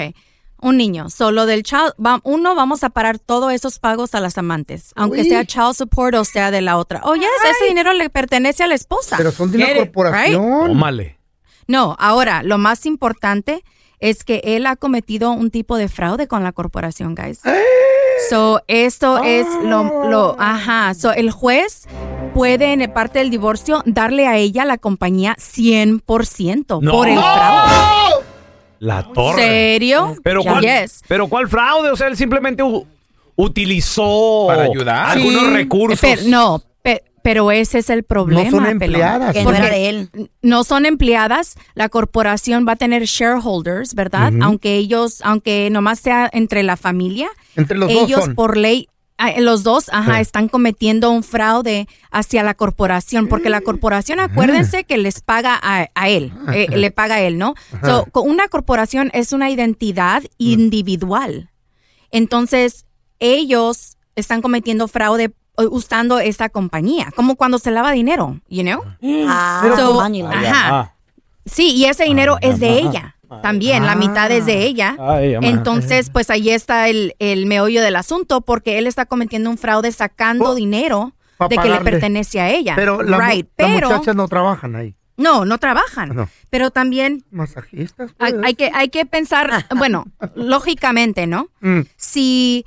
Un 0.61 0.75
niño. 0.75 1.09
Solo 1.09 1.45
del 1.45 1.63
child, 1.63 1.93
va- 2.05 2.19
uno, 2.25 2.55
vamos 2.55 2.83
a 2.83 2.89
parar 2.89 3.19
todos 3.19 3.53
esos 3.53 3.79
pagos 3.79 4.15
a 4.15 4.19
las 4.19 4.37
amantes, 4.37 4.91
aunque 4.97 5.21
Uy. 5.21 5.29
sea 5.29 5.45
child 5.45 5.75
support 5.75 6.13
o 6.15 6.25
sea 6.25 6.51
de 6.51 6.59
la 6.59 6.77
otra. 6.77 6.99
Oh, 7.05 7.15
yes, 7.15 7.25
ese 7.49 7.67
dinero 7.69 7.93
le 7.93 8.09
pertenece 8.09 8.63
a 8.63 8.67
la 8.67 8.75
esposa. 8.75 9.15
Pero 9.15 9.31
son 9.31 9.49
de 9.49 9.59
una 9.59 9.65
Get 9.67 9.75
it, 9.77 9.79
corporación. 9.93 10.67
Tómale. 10.67 11.19
no, 11.67 11.95
ahora, 11.99 12.43
lo 12.43 12.57
más 12.57 12.85
importante 12.85 13.63
es 14.01 14.25
que 14.25 14.41
él 14.43 14.65
ha 14.65 14.75
cometido 14.75 15.31
un 15.31 15.51
tipo 15.51 15.77
de 15.77 15.87
fraude 15.87 16.27
con 16.27 16.43
la 16.43 16.51
corporación, 16.51 17.15
guys. 17.15 17.39
So, 18.29 18.61
esto 18.67 19.23
es 19.23 19.45
lo, 19.63 20.07
lo, 20.09 20.35
ajá. 20.39 20.93
So, 20.93 21.11
el 21.11 21.31
juez 21.31 21.87
puede, 22.33 22.73
en 22.73 22.91
parte 22.91 23.19
del 23.19 23.29
divorcio, 23.29 23.81
darle 23.85 24.27
a 24.27 24.37
ella 24.37 24.65
la 24.65 24.77
compañía 24.77 25.35
100% 25.39 26.79
No. 26.81 26.91
por 26.91 27.07
el 27.07 27.17
fraude. 27.17 28.25
La 28.79 29.03
torre. 29.13 29.41
¿Serio? 29.41 30.15
Pero 30.23 30.41
¿cuál, 30.43 30.61
Yes. 30.61 31.01
pero 31.07 31.27
¿cuál 31.27 31.47
fraude? 31.47 31.91
O 31.91 31.95
sea, 31.95 32.07
él 32.07 32.15
simplemente 32.17 32.63
utilizó 33.35 34.45
Para 34.47 34.63
ayudar. 34.63 35.17
algunos 35.17 35.43
Sí. 35.45 35.49
recursos. 35.53 35.99
Pero, 36.01 36.21
no, 36.27 36.61
pero 37.23 37.51
ese 37.51 37.79
es 37.79 37.89
el 37.89 38.03
problema. 38.03 38.43
No 38.45 38.49
son 38.51 38.59
pelón. 38.63 38.81
empleadas. 38.83 39.33
Que 39.33 39.43
no 39.43 39.53
era 39.53 39.69
de 39.69 39.89
él. 39.89 40.09
no 40.41 40.63
son 40.63 40.85
empleadas, 40.85 41.55
la 41.75 41.89
corporación 41.89 42.65
va 42.67 42.73
a 42.73 42.75
tener 42.75 43.03
shareholders, 43.05 43.93
¿verdad? 43.95 44.33
Aunque 44.41 44.75
ellos, 44.75 45.21
aunque 45.23 45.69
nomás 45.71 45.99
sea 45.99 46.29
entre 46.31 46.63
la 46.63 46.77
familia, 46.77 47.29
Entre 47.55 47.77
los 47.77 47.91
dos 47.93 48.03
ellos 48.03 48.25
son. 48.25 48.35
por 48.35 48.57
ley, 48.57 48.87
ah, 49.17 49.31
los 49.39 49.63
dos, 49.63 49.89
ajá, 49.91 50.15
Sí. 50.15 50.21
están 50.21 50.47
cometiendo 50.47 51.11
un 51.11 51.23
fraude 51.23 51.87
hacia 52.11 52.41
la 52.43 52.53
corporación, 52.53 53.27
porque 53.27 53.49
la 53.49 53.61
corporación, 53.61 54.19
acuérdense 54.19 54.83
que 54.85 54.97
les 54.97 55.21
paga 55.21 55.59
a, 55.61 55.87
a 55.95 56.09
él, 56.09 56.31
eh, 56.53 56.67
le 56.75 56.91
paga 56.91 57.15
a 57.15 57.21
él, 57.21 57.37
¿no? 57.37 57.53
So, 57.83 58.07
una 58.23 58.47
corporación 58.47 59.09
es 59.13 59.33
una 59.33 59.49
identidad 59.49 60.23
individual. 60.37 61.49
Entonces, 62.11 62.85
ellos 63.19 63.97
están 64.15 64.41
cometiendo 64.41 64.87
fraude 64.87 65.25
eh, 65.25 65.31
usando 65.67 66.19
esa 66.19 66.49
compañía, 66.49 67.11
como 67.15 67.35
cuando 67.35 67.59
se 67.59 67.71
lava 67.71 67.91
dinero, 67.91 68.39
you 68.49 68.63
know? 68.63 68.83
Ah, 69.27 69.73
So, 69.75 70.01
ajá. 70.01 70.95
Sí, 71.45 71.71
y 71.71 71.85
ese 71.85 72.03
dinero 72.05 72.37
es 72.41 72.59
de 72.59 72.79
ella. 72.79 73.15
También, 73.43 73.85
la 73.85 73.95
mitad 73.95 74.31
es 74.31 74.45
de 74.47 74.63
ella. 74.65 74.95
Ay. 74.99 75.35
Entonces, 75.41 76.09
pues 76.09 76.29
ahí 76.31 76.49
está 76.49 76.89
el, 76.89 77.15
el 77.19 77.45
meollo 77.45 77.81
del 77.83 77.95
asunto, 77.95 78.41
porque 78.41 78.77
él 78.79 78.87
está 78.87 79.05
cometiendo 79.05 79.49
un 79.51 79.57
fraude 79.57 79.91
sacando 79.91 80.45
Oh, 80.49 80.55
dinero 80.55 81.13
de 81.49 81.57
que 81.57 81.69
le 81.69 81.79
pertenece 81.81 82.39
a 82.41 82.49
ella. 82.49 82.73
Pero, 82.75 83.03
la, 83.03 83.19
right. 83.19 83.47
las 83.57 83.69
pero 83.71 83.89
muchachas 83.89 84.15
no 84.15 84.27
trabajan 84.27 84.75
ahí. 84.75 84.95
no, 85.17 85.45
no 85.45 85.57
trabajan. 85.59 86.15
No. 86.15 86.27
Pero 86.49 86.71
también 86.71 87.23
Masajistas. 87.29 88.11
hay, 88.17 88.33
pues. 88.33 88.45
hay 88.45 88.55
que, 88.55 88.71
hay 88.73 88.89
que 88.89 89.05
pensar, 89.05 89.65
bueno, 89.77 90.05
lógicamente, 90.35 91.27
¿no? 91.27 91.49
Mm. 91.61 91.81
Si 91.97 92.65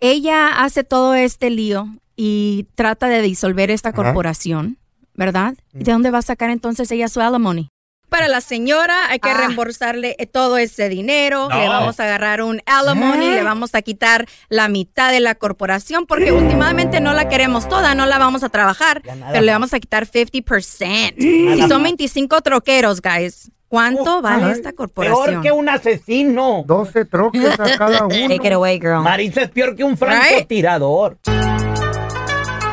ella 0.00 0.62
hace 0.64 0.82
todo 0.84 1.14
este 1.14 1.48
lío 1.50 1.86
y 2.16 2.66
trata 2.74 3.08
de 3.08 3.20
disolver 3.22 3.70
esta 3.70 3.90
Ajá. 3.90 3.96
corporación, 4.02 4.78
¿verdad? 5.14 5.54
¿Y 5.74 5.84
de 5.84 5.92
dónde 5.92 6.10
va 6.10 6.18
a 6.18 6.22
sacar 6.22 6.50
entonces 6.50 6.90
ella 6.90 7.08
su 7.08 7.20
alimony? 7.20 7.68
Para 8.08 8.28
la 8.28 8.40
señora 8.40 9.10
hay 9.10 9.18
que 9.18 9.34
reembolsarle 9.34 10.14
eh, 10.20 10.26
todo 10.26 10.58
ese 10.58 10.88
dinero, 10.88 11.48
No. 11.48 11.58
le 11.58 11.68
vamos 11.68 11.98
a 11.98 12.04
agarrar 12.04 12.40
un 12.40 12.62
alimony, 12.64 13.30
le 13.34 13.42
vamos 13.42 13.74
a 13.74 13.82
quitar 13.82 14.26
la 14.48 14.68
mitad 14.68 15.10
de 15.10 15.18
la 15.18 15.34
corporación 15.34 16.06
porque 16.06 16.30
últimamente 16.30 17.00
no 17.00 17.12
la 17.14 17.28
queremos 17.28 17.68
toda, 17.68 17.96
no 17.96 18.06
la 18.06 18.18
vamos 18.18 18.44
a 18.44 18.48
trabajar, 18.48 19.02
pero 19.02 19.40
le 19.42 19.50
vamos 19.52 19.74
a 19.74 19.80
quitar 19.80 20.06
50%. 20.06 21.14
Si 21.56 21.68
son 21.68 21.82
25 21.82 22.40
troqueros, 22.42 23.02
guys, 23.02 23.50
¿cuánto 23.66 24.22
vale 24.22 24.44
ay, 24.44 24.52
esta 24.52 24.72
corporación? 24.72 25.24
Peor 25.26 25.42
que 25.42 25.50
un 25.52 25.68
asesino. 25.68 26.62
12 26.64 27.04
troques 27.06 27.58
a 27.58 27.76
cada 27.76 28.04
uno. 28.06 28.28
Take 28.28 28.46
it 28.46 28.52
away, 28.52 28.78
girl. 28.78 29.02
Marisa 29.02 29.42
es 29.42 29.50
peor 29.50 29.74
que 29.74 29.82
un 29.82 29.96
francotirador. 29.98 31.18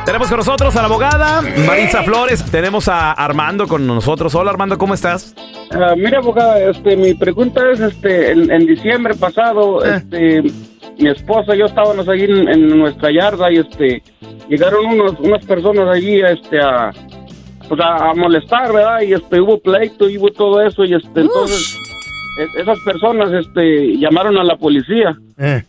Tenemos 0.04 0.28
con 0.28 0.36
nosotros 0.36 0.76
a 0.76 0.80
la 0.80 0.86
abogada 0.86 1.40
Marisa 1.66 2.02
Flores. 2.02 2.44
Tenemos 2.50 2.88
a 2.88 3.12
Armando 3.12 3.66
con 3.66 3.86
nosotros. 3.86 4.34
Hola 4.34 4.50
Armando, 4.50 4.76
¿cómo 4.76 4.92
estás? 4.92 5.34
Ah, 5.70 5.94
mira, 5.96 6.18
abogada, 6.18 6.60
este, 6.60 6.94
mi 6.94 7.14
pregunta 7.14 7.62
es, 7.72 7.80
este, 7.80 8.32
en, 8.32 8.50
en 8.52 8.66
diciembre 8.66 9.14
pasado, 9.14 9.82
este, 9.82 10.42
mi 10.98 11.08
esposa 11.08 11.54
y 11.54 11.60
yo 11.60 11.66
estábamos 11.66 12.06
allí 12.06 12.24
en, 12.24 12.48
en 12.48 12.78
nuestra 12.78 13.10
yarda 13.10 13.50
y, 13.50 13.56
este, 13.56 14.02
llegaron 14.48 14.86
unos, 14.86 15.18
unas 15.20 15.44
personas 15.46 15.88
allí, 15.88 16.20
este, 16.20 16.60
a, 16.60 16.90
pues 17.66 17.80
a, 17.80 18.10
a 18.10 18.14
molestar, 18.14 18.74
¿verdad? 18.74 19.00
Y, 19.00 19.14
este, 19.14 19.40
hubo 19.40 19.58
pleito 19.58 20.08
y 20.10 20.18
hubo 20.18 20.28
todo 20.30 20.60
eso 20.60 20.84
y, 20.84 20.94
este, 20.94 21.22
entonces, 21.22 21.78
esas 22.36 22.80
personas, 22.80 23.32
este, 23.32 23.96
llamaron 23.98 24.36
a 24.38 24.44
la 24.44 24.56
policía 24.56 25.16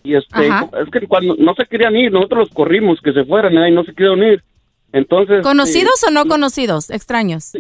y, 0.04 0.16
este, 0.16 0.48
Ajá. 0.50 0.68
es 0.84 0.90
que 0.92 1.08
cuando 1.08 1.36
no 1.38 1.54
se 1.56 1.66
querían 1.66 1.96
ir, 1.96 2.12
nosotros 2.12 2.40
los 2.48 2.50
corrimos 2.50 3.00
que 3.02 3.14
se 3.14 3.24
fueran, 3.26 3.54
¿verdad? 3.54 3.68
Y 3.68 3.72
no 3.72 3.84
se 3.84 3.92
quisieron 3.92 4.24
ir. 4.24 4.44
Entonces, 4.92 5.44
¿Conocidos 5.44 6.04
o 6.08 6.12
no 6.12 6.26
conocidos? 6.26 6.90
Extraños. 6.90 7.44
Sí, 7.46 7.60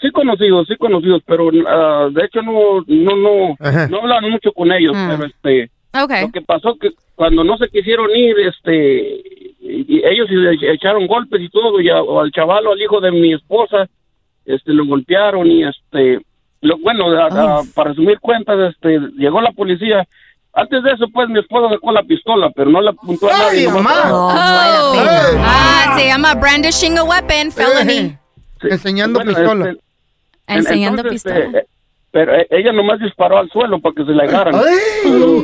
sí 0.00 0.10
conocidos, 0.12 0.66
sí 0.68 0.76
conocidos, 0.76 1.22
pero 1.26 1.50
ah, 1.66 2.08
de 2.12 2.24
hecho 2.24 2.42
no, 2.42 2.84
no, 2.86 3.16
no, 3.16 3.56
no 3.90 3.98
hablan 4.00 4.30
mucho 4.30 4.52
con 4.52 4.70
ellos, 4.72 4.92
Ah. 4.94 5.08
pero 5.16 5.26
este, 5.28 5.70
Okay. 6.04 6.22
lo 6.26 6.30
que 6.32 6.42
pasó 6.42 6.76
que 6.78 6.90
cuando 7.14 7.42
no 7.42 7.56
se 7.56 7.68
quisieron 7.70 8.14
ir, 8.14 8.36
este, 8.40 9.22
y- 9.60 9.96
y 9.96 10.02
ellos 10.04 10.28
se 10.28 10.70
echaron 10.72 11.06
golpes 11.06 11.40
y 11.40 11.48
todo, 11.48 11.80
y 11.80 11.88
a- 11.88 11.96
al 12.20 12.30
chaval 12.30 12.66
o 12.66 12.72
al 12.72 12.80
hijo 12.82 13.00
de 13.00 13.10
mi 13.10 13.32
esposa, 13.32 13.88
este, 14.44 14.72
lo 14.74 14.84
golpearon 14.86 15.50
y 15.50 15.64
este, 15.64 16.20
lo, 16.60 16.78
bueno, 16.78 17.10
a- 17.10 17.26
a- 17.58 17.62
para 17.74 17.90
resumir 17.90 18.18
cuentas, 18.20 18.72
este, 18.74 18.98
llegó 19.16 19.40
la 19.40 19.52
policía. 19.52 20.06
Antes 20.54 20.82
de 20.82 20.92
eso, 20.92 21.06
pues, 21.12 21.28
mi 21.28 21.38
esposa 21.38 21.68
sacó 21.72 21.92
la 21.92 22.02
pistola, 22.02 22.50
pero 22.54 22.70
no 22.70 22.80
la 22.80 22.90
apuntó 22.90 23.28
a 23.28 23.38
nadie. 23.38 23.68
nomás- 23.70 24.10
Oh. 24.10 24.28
Ah, 24.32 25.94
se 25.98 26.06
llama 26.06 26.34
brandishing 26.34 26.98
a 26.98 27.04
weapon, 27.04 27.52
felony. 27.52 28.16
Enseñando 28.62 29.20
Bueno, 29.20 29.34
pistola. 29.34 29.70
este, 29.70 29.80
Enseñando 30.48 31.02
entonces, 31.02 31.22
pistola. 31.32 31.58
eh, 31.60 31.66
pero 32.10 32.34
eh, 32.34 32.46
ella 32.50 32.72
nomás 32.72 32.98
disparó 32.98 33.38
al 33.38 33.48
suelo 33.50 33.78
para 33.80 33.94
que 33.94 34.04
se 34.04 34.10
la 34.12 34.24
agarran. 34.24 34.60
Pero 35.04 35.42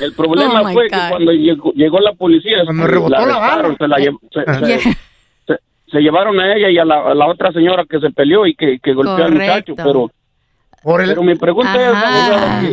el 0.00 0.12
problema 0.14 0.60
Oh, 0.62 0.72
fue 0.72 0.88
que 0.88 0.96
God. 0.96 1.08
cuando 1.08 1.32
llegó, 1.32 1.72
llegó 1.72 2.00
la 2.00 2.12
policía, 2.12 2.58
Cuando 2.64 2.82
este, 2.82 2.94
rebotó 2.94 3.26
la 3.26 3.38
bala. 3.38 3.76
se 3.78 3.88
la 3.88 3.96
se- 3.96 4.10
Ah. 4.46 4.54
se- 4.58 4.66
Yeah. 4.66 4.78
se- 5.46 5.58
se 5.90 6.00
llevaron 6.00 6.38
a 6.38 6.54
ella 6.54 6.68
y 6.68 6.78
a 6.78 6.84
la, 6.84 7.00
a 7.02 7.14
la 7.14 7.26
otra 7.28 7.50
señora 7.52 7.86
que 7.88 7.98
se 8.00 8.10
peleó 8.10 8.44
y 8.46 8.54
que, 8.54 8.78
que 8.78 8.92
golpeó 8.92 9.24
al 9.24 9.32
muchacho, 9.32 9.74
Correcto. 9.74 10.10
Pero, 10.82 11.10
pero 11.10 11.22
mi 11.22 11.34
pregunta 11.34 11.72
es, 11.74 11.96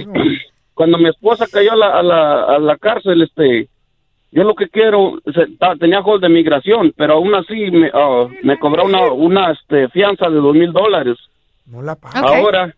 que 0.06 0.38
cuando 0.74 0.97
mi 0.97 1.10
esposa 1.10 1.45
cayó 1.51 1.74
a 1.74 1.76
la, 1.76 1.88
a 1.99 2.03
la, 2.03 2.43
a 2.56 2.60
la 2.60 2.78
cárcel, 2.78 3.22
este, 3.22 3.68
yo 4.32 4.43
lo 4.43 4.53
que 4.56 4.68
quiero, 4.70 5.20
se- 5.34 5.47
ta- 5.58 5.76
tenía 5.76 5.99
hold 6.01 6.22
de 6.22 6.30
migración, 6.30 6.93
pero 6.97 7.14
aún 7.14 7.34
así 7.36 7.72
me, 7.72 7.89
ah, 7.93 8.28
me 8.43 8.58
cobró 8.60 8.86
una, 8.86 9.12
una 9.12 9.51
este, 9.51 9.88
fianza 9.89 10.30
de 10.30 10.36
dos 10.36 10.53
mil 10.53 10.72
dólares. 10.74 11.18
No 11.66 11.82
la 11.82 11.95
Ahora, 12.36 12.76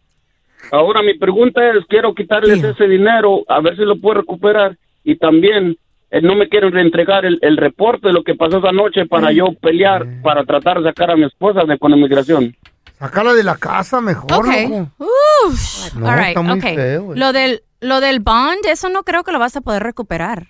ahora 0.71 1.01
mi 1.01 1.15
pregunta 1.15 1.67
es, 1.71 1.85
quiero 1.87 2.13
quitarles 2.13 2.61
ese 2.69 2.87
dinero, 2.87 3.43
a 3.47 3.59
ver 3.61 3.75
si 3.75 3.81
lo 3.83 3.95
puedo 3.99 4.21
recuperar 4.21 4.77
y 5.03 5.15
también 5.15 5.75
eh, 6.11 6.21
no 6.21 6.35
me 6.35 6.47
quieren 6.47 6.71
reentregar 6.71 7.25
el, 7.25 7.37
el 7.41 7.57
reporte 7.57 8.07
de 8.07 8.13
lo 8.13 8.23
que 8.23 8.35
pasó 8.35 8.59
esa 8.59 8.71
noche 8.71 9.05
para 9.07 9.31
yo 9.33 9.47
pelear, 9.59 10.05
para 10.21 10.43
tratar 10.45 10.77
de 10.81 10.89
sacar 10.89 11.11
a 11.11 11.15
mi 11.17 11.23
esposa 11.25 11.63
de 11.65 11.77
con 11.77 11.91
inmigración. 11.91 12.55
Sácala 12.99 13.33
de 13.33 13.43
la 13.43 13.55
casa 13.57 14.01
mejor, 14.01 14.31
Ok. 14.33 14.45
loco. 14.47 14.89
Uf. 14.99 15.93
No, 15.95 16.07
All 16.09 16.17
right, 16.17 16.27
está 16.29 16.41
muy 16.41 16.57
okay. 16.59 16.75
feo, 16.75 17.03
güey. 17.03 17.19
Lo 17.19 17.31
del, 17.33 17.63
lo 17.79 17.99
del 18.01 18.19
bond, 18.19 18.65
eso 18.65 18.89
no 18.89 19.03
creo 19.03 19.23
que 19.23 19.31
lo 19.31 19.39
vas 19.39 19.55
a 19.55 19.61
poder 19.61 19.83
recuperar. 19.83 20.47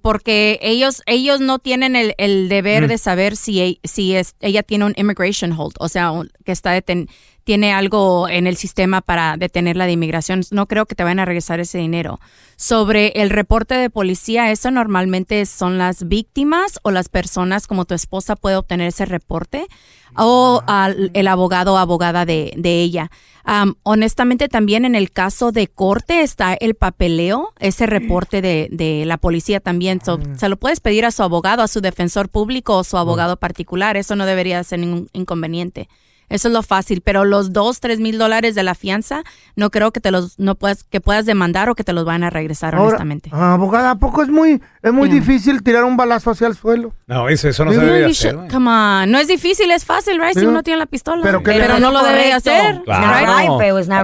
Porque 0.00 0.58
ellos, 0.62 1.02
ellos 1.06 1.40
no 1.40 1.58
tienen 1.58 1.96
el, 1.96 2.14
el 2.18 2.48
deber 2.48 2.84
Mm. 2.84 2.88
de 2.88 2.98
saber 2.98 3.36
si, 3.36 3.60
e- 3.60 3.80
si 3.82 4.14
es, 4.14 4.36
ella 4.40 4.62
tiene 4.62 4.84
un 4.84 4.92
immigration 4.96 5.52
hold, 5.52 5.74
o 5.80 5.88
sea, 5.88 6.12
que 6.44 6.52
está 6.52 6.70
deten- 6.76 7.08
tiene 7.46 7.72
algo 7.72 8.28
en 8.28 8.48
el 8.48 8.56
sistema 8.56 9.00
para 9.02 9.36
detenerla 9.36 9.86
de 9.86 9.92
inmigración. 9.92 10.42
No 10.50 10.66
creo 10.66 10.84
que 10.86 10.96
te 10.96 11.04
vayan 11.04 11.20
a 11.20 11.24
regresar 11.24 11.60
ese 11.60 11.78
dinero. 11.78 12.18
Sobre 12.56 13.12
el 13.22 13.30
reporte 13.30 13.74
de 13.76 13.88
policía, 13.88 14.50
eso 14.50 14.72
normalmente 14.72 15.46
son 15.46 15.78
las 15.78 16.08
víctimas 16.08 16.80
o 16.82 16.90
las 16.90 17.08
personas 17.08 17.68
como 17.68 17.84
tu 17.84 17.94
esposa 17.94 18.34
puede 18.34 18.56
obtener 18.56 18.88
ese 18.88 19.04
reporte 19.06 19.68
o 20.16 20.60
al- 20.66 21.12
el 21.14 21.28
abogado 21.28 21.74
o 21.74 21.76
abogada 21.76 22.24
de, 22.26 22.52
de 22.56 22.80
ella. 22.80 23.12
Am, 23.44 23.76
honestamente, 23.84 24.48
también 24.48 24.84
en 24.84 24.96
el 24.96 25.12
caso 25.12 25.52
de 25.52 25.68
corte 25.68 26.22
está 26.22 26.54
el 26.54 26.74
papeleo, 26.74 27.52
ese 27.60 27.86
reporte 27.86 28.42
de, 28.42 28.66
de 28.72 29.04
la 29.06 29.18
policía 29.18 29.60
también. 29.60 30.00
So, 30.04 30.18
Se 30.36 30.48
lo 30.48 30.56
puedes 30.56 30.80
pedir 30.80 31.04
a 31.04 31.12
su 31.12 31.22
abogado, 31.22 31.62
a 31.62 31.68
su 31.68 31.80
defensor 31.80 32.28
público 32.28 32.76
o 32.76 32.82
su 32.82 32.96
abogado 32.96 33.36
particular. 33.36 33.96
Eso 33.96 34.16
no 34.16 34.26
debería 34.26 34.64
ser 34.64 34.80
ningún 34.80 35.08
inconveniente. 35.12 35.88
Eso 36.28 36.48
es 36.48 36.54
lo 36.54 36.62
fácil, 36.62 37.00
pero 37.02 37.24
los 37.24 37.52
dos, 37.52 37.80
tres 37.80 38.00
mil 38.00 38.18
dólares 38.18 38.54
de 38.54 38.62
la 38.62 38.74
fianza, 38.74 39.22
no 39.54 39.70
creo 39.70 39.92
que 39.92 40.00
te 40.00 40.10
los, 40.10 40.38
no 40.38 40.54
puedas, 40.56 40.84
que 40.84 41.00
puedas 41.00 41.24
demandar 41.26 41.68
o 41.70 41.74
que 41.74 41.84
te 41.84 41.92
los 41.92 42.04
van 42.04 42.24
a 42.24 42.30
regresar, 42.30 42.74
Ahora, 42.74 42.88
honestamente. 42.88 43.30
ah, 43.32 43.54
abogada, 43.54 43.92
¿a 43.92 43.94
poco 43.98 44.22
es 44.22 44.28
muy, 44.28 44.60
es 44.82 44.92
muy 44.92 45.08
difícil 45.08 45.62
tirar 45.62 45.84
un 45.84 45.96
balazo 45.96 46.30
hacia 46.30 46.46
el 46.48 46.54
suelo? 46.56 46.92
No, 47.06 47.28
eso, 47.28 47.48
eso 47.48 47.64
no 47.64 47.72
se 47.72 47.78
debe 47.78 48.00
You 48.02 48.10
hacer. 48.10 48.36
come 48.50 48.70
on, 48.70 49.10
no 49.10 49.18
es 49.18 49.28
difícil, 49.28 49.70
es 49.70 49.84
fácil, 49.84 50.20
right? 50.20 50.36
Si 50.36 50.44
uno 50.44 50.62
tiene 50.62 50.78
la 50.78 50.86
pistola. 50.86 51.22
Pero 51.22 51.42
Pero, 51.42 51.78
no 51.78 51.90
lo 51.92 52.02
debe 52.02 52.32
hacer. 52.32 52.82
Claro. 52.84 53.26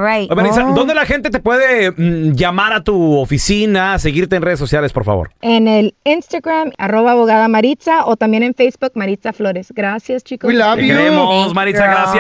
right? 0.01 0.31
A 0.31 0.35
ver, 0.35 0.47
Isa, 0.47 0.63
¿dónde 0.63 0.95
la 0.95 1.07
gente 1.07 1.31
te 1.31 1.41
puede 1.41 1.91
mm, 1.91 2.35
llamar 2.35 2.73
a 2.73 2.83
tu 2.85 3.19
oficina, 3.19 3.99
seguirte 3.99 4.37
en 4.37 4.43
redes 4.43 4.59
sociales, 4.59 4.93
por 4.93 5.05
favor? 5.05 5.33
En 5.41 5.67
el 5.69 5.95
Instagram, 6.05 6.71
arroba 6.79 7.13
abogada 7.13 7.49
Maritza, 7.49 8.05
o 8.07 8.17
también 8.17 8.43
en 8.43 8.55
Facebook, 8.55 8.93
Maritza 8.95 9.33
Flores. 9.33 9.73
Gracias, 9.75 10.23
chicos. 10.23 10.53
Te 10.53 10.81
queremos, 10.81 11.55
Maritza, 11.55 11.87
gracias. 11.87 12.12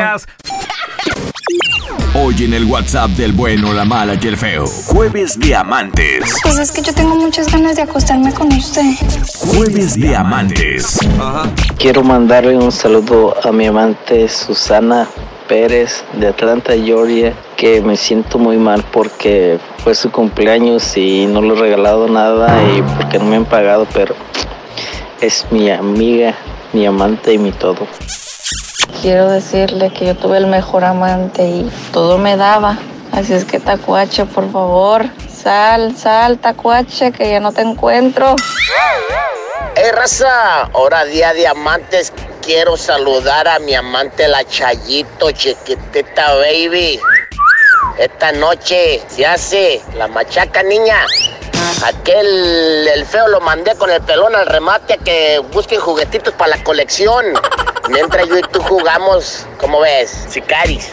Hoy 2.14 2.45
en 2.45 2.55
el 2.55 2.64
WhatsApp 2.64 3.11
del 3.11 3.32
bueno, 3.32 3.72
la 3.72 3.84
mala 3.84 4.18
y 4.20 4.26
el 4.26 4.36
feo. 4.36 4.66
Jueves 4.66 5.38
de 5.38 5.55
amantes. 5.55 6.36
Pues 6.43 6.59
es 6.59 6.72
que 6.72 6.82
yo 6.82 6.93
tengo 6.95 7.14
muchas 7.14 7.51
ganas 7.51 7.76
de 7.76 7.82
acostarme 7.82 8.32
con 8.32 8.49
usted. 8.53 8.82
Jueves 9.38 9.99
de 9.99 10.14
amantes. 10.14 10.99
Quiero 11.78 12.03
mandarle 12.03 12.57
un 12.57 12.70
saludo 12.70 13.34
a 13.43 13.51
mi 13.53 13.66
amante 13.66 14.28
Susana 14.28 15.09
Pérez 15.49 16.05
de 16.14 16.28
Atlanta, 16.28 16.74
Georgia, 16.74 17.34
que 17.57 17.80
me 17.80 17.97
siento 17.97 18.38
muy 18.38 18.57
mal 18.57 18.84
porque 18.93 19.59
fue 19.82 19.95
su 19.95 20.11
cumpleaños 20.11 20.97
y 20.97 21.26
no 21.26 21.43
le 21.43 21.55
he 21.55 21.57
regalado 21.57 22.09
nada 22.09 22.62
y 22.76 22.82
porque 22.97 23.18
no 23.18 23.24
me 23.24 23.36
han 23.36 23.45
pagado, 23.45 23.86
pero 23.93 24.14
es 25.20 25.47
mi 25.51 25.70
amiga, 25.70 26.34
mi 26.72 26.86
amante 26.86 27.32
y 27.32 27.38
mi 27.38 27.53
todo. 27.53 27.86
Quiero 29.01 29.30
decirle 29.30 29.93
que 29.93 30.07
yo 30.07 30.16
tuve 30.16 30.39
el 30.39 30.47
mejor 30.47 30.85
amante 30.85 31.45
y 31.45 31.72
todo 31.93 32.18
me 32.18 32.37
daba. 32.37 32.78
Así 33.12 33.35
es 33.35 33.45
que 33.45 33.61
Tacuache, 33.61 34.24
por 34.24 34.51
favor, 34.51 35.05
sal, 35.28 35.97
sal, 35.97 36.39
Tacuache, 36.39 37.12
que 37.12 37.30
ya 37.30 37.41
no 37.41 37.53
te 37.53 37.62
encuentro. 37.62 38.37
Hey, 39.74 39.91
raza, 39.93 40.62
ahora 40.72 41.05
día 41.05 41.35
de 41.35 41.47
amantes, 41.47 42.12
quiero 42.43 42.76
saludar 42.76 43.49
a 43.49 43.59
mi 43.59 43.74
amante 43.74 44.28
la 44.28 44.45
Chayito, 44.45 45.30
chiquitita 45.30 46.35
baby. 46.35 47.01
Esta 47.99 48.33
noche 48.33 49.03
se 49.09 49.26
hace 49.26 49.83
la 49.97 50.09
machaca, 50.09 50.62
niña. 50.62 51.05
Aquel, 51.85 52.89
el 52.95 53.07
feo 53.07 53.29
lo 53.29 53.41
mandé 53.41 53.75
con 53.77 53.91
el 53.91 54.01
pelón 54.03 54.35
al 54.35 54.47
remate 54.47 54.95
a 54.95 54.97
que 54.99 55.41
busquen 55.53 55.81
juguetitos 55.81 56.35
para 56.35 56.57
la 56.57 56.65
colección. 56.65 57.25
Mientras 57.91 58.29
yo 58.29 58.39
y 58.39 58.43
tú 58.43 58.61
jugamos, 58.61 59.47
¿cómo 59.59 59.81
ves? 59.81 60.27
Sicaris. 60.29 60.93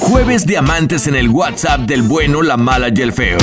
Jueves 0.00 0.46
de 0.46 0.58
amantes 0.58 1.06
en 1.06 1.14
el 1.14 1.28
WhatsApp 1.28 1.80
del 1.80 2.02
bueno, 2.02 2.42
la 2.42 2.56
mala 2.56 2.88
y 2.94 3.02
el 3.02 3.12
feo. 3.12 3.38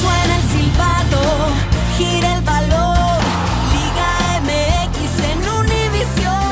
Suena 0.00 0.36
el 0.36 0.42
silbato, 0.50 1.20
gira 1.96 2.34
el 2.38 2.42
balón. 2.42 3.20
Liga 3.72 4.10
MX 4.42 4.96
en 5.30 5.38
Univisión. 5.60 6.42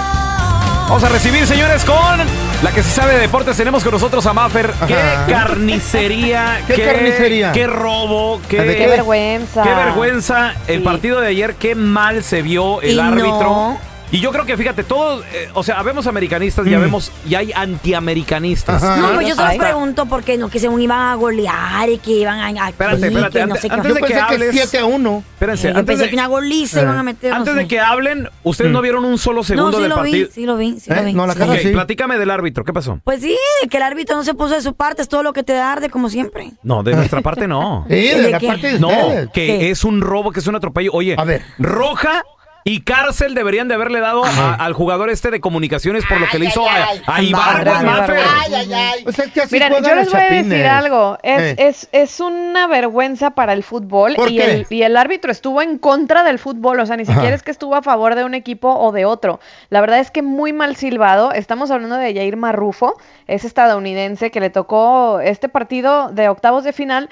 Vamos 0.88 1.02
a 1.02 1.08
recibir, 1.08 1.44
señores, 1.48 1.84
con 1.84 2.20
la 2.62 2.70
que 2.72 2.82
se 2.82 2.90
sabe 2.90 3.14
de 3.14 3.20
deportes. 3.20 3.56
Tenemos 3.56 3.82
con 3.82 3.92
nosotros 3.92 4.24
a 4.26 4.32
Maffer. 4.32 4.72
¡Qué 4.86 4.96
carnicería! 5.28 6.60
¿Qué 6.66 6.82
carnicería? 6.82 7.52
¡Qué 7.52 7.66
robo! 7.66 8.40
¡Qué, 8.48 8.60
¿De 8.62 8.76
qué? 8.76 8.84
Qué 8.84 8.86
vergüenza. 8.88 9.62
¡Qué 9.62 9.68
vergüenza! 9.74 10.54
El 10.66 10.82
partido 10.82 11.20
de 11.20 11.28
ayer, 11.28 11.54
qué 11.54 11.74
mal 11.74 12.22
se 12.22 12.42
vio 12.42 12.80
el 12.80 12.96
Y 12.96 12.98
árbitro. 13.00 13.40
no. 13.42 13.95
Y 14.12 14.20
yo 14.20 14.30
creo 14.30 14.46
que, 14.46 14.56
fíjate, 14.56 14.84
todos, 14.84 15.24
eh, 15.32 15.48
o 15.54 15.62
sea, 15.64 15.78
habemos 15.80 16.06
americanistas, 16.06 16.64
ya 16.66 16.78
vemos, 16.78 17.10
y 17.28 17.34
hay 17.34 17.52
antiamericanistas. 17.52 18.82
No, 18.82 19.14
pues 19.14 19.28
yo 19.28 19.34
se 19.34 19.40
los 19.40 19.50
Ay. 19.50 19.58
pregunto 19.58 20.06
porque 20.06 20.36
no, 20.38 20.48
que 20.48 20.60
según 20.60 20.80
iban 20.80 21.00
a 21.00 21.14
golear 21.16 21.88
y 21.88 21.98
que 21.98 22.12
iban 22.12 22.38
a. 22.58 22.68
Espérate, 22.68 23.00
y 23.00 23.04
espérate, 23.08 23.38
que 23.40 23.46
no 23.46 23.54
antes- 23.54 23.60
sé 23.62 23.68
qué. 23.68 23.74
antes 23.74 23.94
de 23.94 24.00
que 24.02 24.14
hables- 24.14 24.50
7 24.52 24.78
a 24.78 24.84
1. 24.86 25.24
Espérense, 25.34 25.62
Yo 25.64 25.70
antes 25.70 25.84
pensé 25.86 26.04
de- 26.04 26.08
que 26.10 26.16
una 26.16 26.26
goliza 26.28 26.82
iban 26.82 26.98
a 26.98 27.02
meter. 27.02 27.30
no 27.30 27.36
Antes 27.36 27.54
sé. 27.54 27.58
de 27.60 27.68
que 27.68 27.80
hablen, 27.80 28.28
¿ustedes 28.44 28.70
no 28.70 28.80
vieron 28.80 29.04
un 29.04 29.18
solo 29.18 29.42
segundo 29.42 29.70
no, 29.72 29.76
sí 29.76 29.82
del 29.82 29.90
lo 29.90 29.96
partido? 29.96 30.28
vi, 30.28 30.32
sí 30.32 30.46
lo 30.46 30.56
vi, 30.56 30.80
sí 30.80 30.90
lo 30.90 30.96
Eh, 30.96 31.04
vi. 31.04 31.12
no, 31.12 31.26
la 31.26 31.32
sí. 31.32 31.38
cara 31.40 31.52
Ok, 31.52 31.58
sí. 31.58 31.68
platícame 31.70 32.18
del 32.18 32.30
árbitro, 32.30 32.64
¿qué 32.64 32.72
pasó? 32.72 33.00
Pues 33.04 33.20
sí, 33.20 33.36
que 33.70 33.76
el 33.76 33.82
árbitro 33.82 34.16
no 34.16 34.22
se 34.24 34.34
puso 34.34 34.54
de 34.54 34.62
su 34.62 34.74
parte, 34.74 35.02
es 35.02 35.08
todo 35.08 35.22
lo 35.22 35.32
que 35.32 35.42
te 35.42 35.56
arde, 35.58 35.90
como 35.90 36.08
siempre. 36.10 36.52
No, 36.62 36.82
de 36.82 36.94
nuestra 36.94 37.20
parte 37.22 37.48
no. 37.48 37.84
Sí, 37.88 37.94
de 37.96 38.22
¿De 38.22 38.30
la 38.30 38.38
qué? 38.38 38.46
parte 38.46 38.72
de 38.74 38.78
No, 38.78 38.88
que 39.32 39.46
¿Qué? 39.46 39.70
es 39.70 39.82
un 39.84 40.00
robo, 40.00 40.30
que 40.32 40.40
es 40.40 40.46
un 40.46 40.54
atropello. 40.56 40.90
Oye, 40.92 41.16
roja 41.58 42.22
y 42.68 42.80
cárcel 42.80 43.34
deberían 43.36 43.68
de 43.68 43.74
haberle 43.74 44.00
dado 44.00 44.24
a- 44.24 44.54
al 44.54 44.72
jugador 44.72 45.08
este 45.08 45.30
de 45.30 45.40
comunicaciones 45.40 46.04
por 46.04 46.20
lo 46.20 46.26
que 46.26 46.40
le 46.40 46.46
hizo 46.46 46.68
a, 46.68 46.74
a 47.06 47.22
es 49.06 49.32
que 49.32 49.40
así 49.42 49.54
Miren, 49.54 49.68
juegan 49.72 49.88
yo 49.90 49.94
los 49.94 50.04
les 50.06 50.12
voy 50.12 50.20
a 50.20 50.42
decir 50.42 50.66
algo. 50.66 51.18
Es, 51.22 51.40
Eh. 51.42 51.54
es, 51.58 51.88
es 51.92 52.18
una 52.20 52.66
vergüenza 52.66 53.30
para 53.30 53.52
el 53.52 53.62
fútbol 53.62 54.14
¿Por 54.16 54.32
y 54.32 54.36
qué? 54.38 54.44
el, 54.50 54.66
y 54.68 54.82
el 54.82 54.96
árbitro 54.96 55.30
estuvo 55.30 55.62
en 55.62 55.78
contra 55.78 56.24
del 56.24 56.40
fútbol. 56.40 56.80
O 56.80 56.86
sea, 56.86 56.96
ni 56.96 57.04
Ajá. 57.04 57.12
siquiera 57.14 57.36
es 57.36 57.44
que 57.44 57.52
estuvo 57.52 57.76
a 57.76 57.82
favor 57.82 58.16
de 58.16 58.24
un 58.24 58.34
equipo 58.34 58.68
o 58.74 58.90
de 58.90 59.04
otro. 59.04 59.38
La 59.70 59.80
verdad 59.80 60.00
es 60.00 60.10
que 60.10 60.22
muy 60.22 60.52
mal 60.52 60.74
silbado. 60.74 61.30
Estamos 61.30 61.70
hablando 61.70 61.96
de 61.96 62.12
Jair 62.14 62.36
Marrufo, 62.36 62.98
es 63.28 63.44
estadounidense 63.44 64.32
que 64.32 64.40
le 64.40 64.50
tocó 64.50 65.20
este 65.20 65.48
partido 65.48 66.08
de 66.10 66.28
octavos 66.28 66.64
de 66.64 66.72
final. 66.72 67.08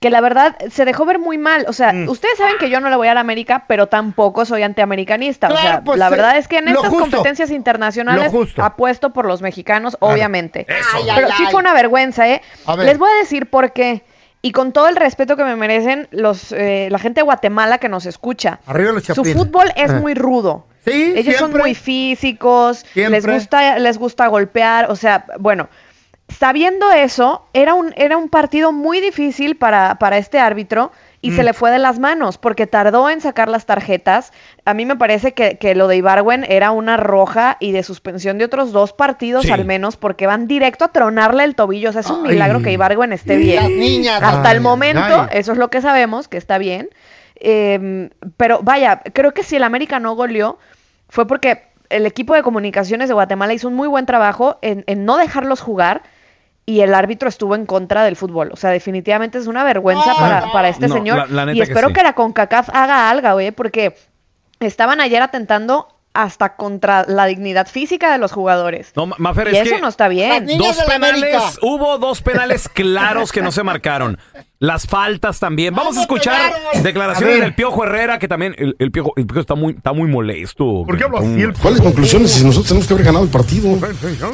Que 0.00 0.10
la 0.10 0.20
verdad 0.20 0.56
se 0.70 0.84
dejó 0.84 1.06
ver 1.06 1.18
muy 1.18 1.38
mal. 1.38 1.64
O 1.68 1.72
sea, 1.72 1.92
Mm. 1.92 2.08
ustedes 2.10 2.36
saben 2.36 2.56
que 2.58 2.68
yo 2.68 2.80
no 2.80 2.90
le 2.90 2.96
voy 2.96 3.08
a 3.08 3.14
la 3.14 3.20
América, 3.20 3.64
pero 3.66 3.86
tampoco 3.86 4.44
soy 4.44 4.62
antiamericanista. 4.62 5.46
o 5.46 5.50
Claro, 5.50 5.68
sea, 5.68 5.80
pues, 5.82 5.98
la 5.98 6.10
verdad 6.10 6.36
es 6.36 6.48
que 6.48 6.58
en 6.58 6.68
estas 6.68 6.88
justo. 6.90 7.04
competencias 7.10 7.50
internacionales 7.50 8.30
apuesto 8.58 9.12
por 9.14 9.24
los 9.26 9.40
mexicanos, 9.40 9.96
obviamente. 10.00 10.66
Eso. 10.68 10.98
Pero 11.14 11.26
Ay, 11.28 11.32
sí 11.38 11.44
ay, 11.46 11.50
fue 11.50 11.60
una 11.60 11.72
vergüenza, 11.72 12.28
¿eh? 12.28 12.42
A 12.66 12.76
ver. 12.76 12.86
Les 12.86 12.98
voy 12.98 13.10
a 13.10 13.18
decir 13.20 13.48
por 13.48 13.72
qué. 13.72 14.02
Y 14.42 14.52
con 14.52 14.72
todo 14.72 14.88
el 14.88 14.96
respeto 14.96 15.34
que 15.36 15.44
me 15.44 15.56
merecen 15.56 16.08
los, 16.10 16.52
eh, 16.52 16.88
la 16.90 16.98
gente 16.98 17.20
de 17.20 17.24
Guatemala 17.24 17.78
que 17.78 17.88
nos 17.88 18.04
escucha. 18.06 18.60
Arriba 18.66 18.92
los 18.92 19.04
Su 19.04 19.24
fútbol 19.24 19.72
es 19.76 19.90
Eh. 19.90 19.94
muy 19.94 20.14
rudo. 20.14 20.66
Ellos 20.84 21.36
son 21.36 21.50
muy 21.52 21.74
físicos, 21.74 22.84
les 22.94 23.08
Siempre. 23.08 23.34
gusta, 23.34 23.78
les 23.78 23.98
gusta 23.98 24.28
golpear, 24.28 24.88
o 24.90 24.94
sea, 24.94 25.24
bueno, 25.40 25.68
sabiendo 26.28 26.90
eso, 26.92 27.46
era 27.52 27.74
un, 27.74 27.92
era 27.96 28.16
un 28.16 28.28
partido 28.28 28.72
muy 28.72 29.00
difícil 29.00 29.56
para, 29.56 29.96
para 29.98 30.18
este 30.18 30.38
árbitro 30.38 30.92
y 31.22 31.32
se 31.32 31.42
Mm. 31.42 31.46
le 31.46 31.52
fue 31.54 31.70
de 31.70 31.78
las 31.78 31.98
manos 31.98 32.36
porque 32.38 32.66
tardó 32.66 33.08
en 33.08 33.20
sacar 33.20 33.48
las 33.48 33.64
tarjetas. 33.66 34.32
A 34.64 34.74
mí 34.74 34.84
me 34.86 34.96
parece 34.96 35.32
que, 35.32 35.56
que 35.58 35.74
lo 35.74 35.88
de 35.88 35.96
Ibarwen 35.96 36.44
era 36.48 36.70
una 36.72 36.96
roja 36.96 37.56
y 37.58 37.72
de 37.72 37.82
suspensión 37.82 38.38
de 38.38 38.44
otros 38.44 38.70
dos 38.72 38.92
partidos 38.92 39.44
Sí. 39.44 39.50
al 39.50 39.64
menos 39.64 39.96
porque 39.96 40.26
van 40.26 40.46
directo 40.46 40.84
a 40.84 40.88
tronarle 40.88 41.44
el 41.44 41.54
tobillo. 41.54 41.90
O 41.90 41.92
sea, 41.92 42.00
es 42.02 42.10
un 42.10 42.26
Ay. 42.26 42.32
milagro 42.32 42.60
que 42.62 42.72
Ibarwen 42.72 43.12
esté 43.12 43.36
bien. 43.36 43.62
Las 43.62 43.70
niñas. 43.70 44.20
Hasta 44.22 44.52
el 44.52 44.60
momento, 44.60 45.00
ay. 45.30 45.38
eso 45.38 45.52
es 45.52 45.58
lo 45.58 45.68
que 45.68 45.80
sabemos, 45.80 46.28
que 46.28 46.36
está 46.36 46.58
bien. 46.58 46.90
Eh, 47.36 48.10
pero 48.36 48.60
vaya, 48.62 49.02
creo 49.12 49.32
que 49.32 49.42
si 49.42 49.56
el 49.56 49.64
América 49.64 49.98
no 50.00 50.14
goleó, 50.14 50.58
fue 51.08 51.26
porque 51.26 51.62
el 51.88 52.04
equipo 52.06 52.34
de 52.34 52.42
comunicaciones 52.42 53.08
de 53.08 53.14
Guatemala 53.14 53.52
hizo 53.54 53.68
un 53.68 53.74
muy 53.74 53.88
buen 53.88 54.06
trabajo 54.06 54.58
en, 54.62 54.84
en 54.86 55.04
no 55.04 55.16
dejarlos 55.16 55.60
jugar 55.60 56.02
y 56.68 56.80
el 56.80 56.94
árbitro 56.94 57.28
estuvo 57.28 57.54
en 57.54 57.64
contra 57.64 58.02
del 58.04 58.16
fútbol. 58.16 58.50
O 58.52 58.56
sea, 58.56 58.70
definitivamente 58.70 59.38
es 59.38 59.46
una 59.46 59.62
vergüenza 59.62 60.14
para, 60.18 60.50
para 60.52 60.68
este 60.68 60.88
No, 60.88 60.94
señor. 60.94 61.16
la- 61.16 61.26
la 61.26 61.46
neta 61.46 61.56
y 61.56 61.60
que 61.60 61.62
espero 61.70 61.88
sí. 61.88 61.94
que, 61.94 62.02
la 62.02 62.14
CONCACAF 62.14 62.70
haga 62.74 63.08
algo, 63.08 63.28
oye, 63.36 63.52
porque 63.52 63.96
estaban 64.58 65.00
ayer 65.00 65.22
atentando 65.22 65.95
hasta 66.22 66.56
contra 66.56 67.04
la 67.06 67.26
dignidad 67.26 67.66
física 67.66 68.10
de 68.12 68.18
los 68.18 68.32
jugadores. 68.32 68.92
No, 68.96 69.06
Ma- 69.06 69.16
Mafer, 69.18 69.48
y 69.52 69.56
es 69.56 69.66
eso 69.66 69.76
que 69.76 69.80
no 69.82 69.88
está 69.88 70.08
bien. 70.08 70.46
Dos 70.58 70.76
penales, 70.86 71.36
hubo 71.62 71.98
dos 71.98 72.22
penales 72.22 72.68
claros 72.72 73.32
que 73.32 73.42
no 73.42 73.52
se 73.52 73.62
marcaron. 73.62 74.18
Las 74.58 74.86
faltas 74.86 75.38
también. 75.38 75.74
Vamos 75.74 75.98
a 75.98 76.00
escuchar 76.00 76.50
declaraciones 76.82 77.40
del 77.40 77.54
Piojo 77.54 77.84
Herrera, 77.84 78.18
que 78.18 78.26
también 78.26 78.54
el, 78.56 78.74
el 78.78 78.90
Piojo, 78.90 79.12
el 79.16 79.26
Piojo 79.26 79.40
está 79.40 79.54
muy, 79.54 79.74
está 79.74 79.92
muy 79.92 80.08
molesto. 80.08 80.82
¿Por 80.86 80.96
qué 80.96 81.04
hablo 81.04 81.18
¿Cuáles 81.60 81.80
conclusiones 81.82 82.30
si 82.32 82.42
nosotros 82.44 82.68
tenemos 82.68 82.86
que 82.88 82.94
haber 82.94 83.04
ganado 83.04 83.24
el 83.24 83.30
partido? 83.30 83.78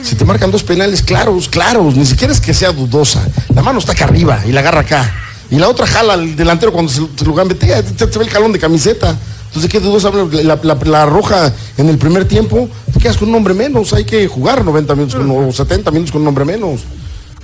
Si 0.03 0.15
te 0.15 0.25
marcan 0.25 0.51
dos 0.53 0.63
penales 0.63 1.03
claros, 1.03 1.49
claros, 1.49 1.97
ni 1.97 2.07
siquiera 2.07 2.33
es 2.33 2.41
que 2.41 2.55
sea 2.55 2.71
dudosa. 2.71 3.27
La 3.55 3.63
mano 3.63 3.81
está 3.81 3.93
acá 3.93 4.05
arriba 4.05 4.41
y 4.47 4.53
la 4.53 4.61
agarra 4.61 4.81
acá. 4.83 5.13
Y 5.51 5.57
la 5.57 5.69
otra 5.69 5.87
jala 5.87 6.15
al 6.15 6.37
delantero 6.37 6.73
cuando 6.73 6.91
se, 6.91 7.03
se 7.17 7.25
lo 7.27 7.35
gambetea, 7.35 7.83
te, 7.83 8.07
te 8.07 8.19
ve 8.19 8.25
el 8.25 8.31
calón 8.31 8.53
de 8.53 8.59
camiseta. 8.61 9.17
Entonces, 9.55 9.71
¿qué 9.71 9.81
dudosa? 9.81 10.11
La, 10.43 10.59
la- 10.63 10.79
la 10.85 11.07
roja 11.07 11.53
en 11.77 11.89
el 11.89 11.99
primer 11.99 12.27
tiempo, 12.27 12.69
te 12.93 12.99
quedas 12.99 13.19
con 13.19 13.29
un 13.29 13.35
hombre 13.35 13.53
menos. 13.55 13.93
Hay 13.93 14.05
que 14.05 14.27
jugar 14.27 14.65
90 14.65 14.95
minutos 14.95 15.17
con- 15.17 15.31
o 15.49 15.53
70 15.53 15.91
minutos 15.91 16.11
con 16.13 16.23
un 16.23 16.29
hombre 16.29 16.45
menos. 16.45 16.81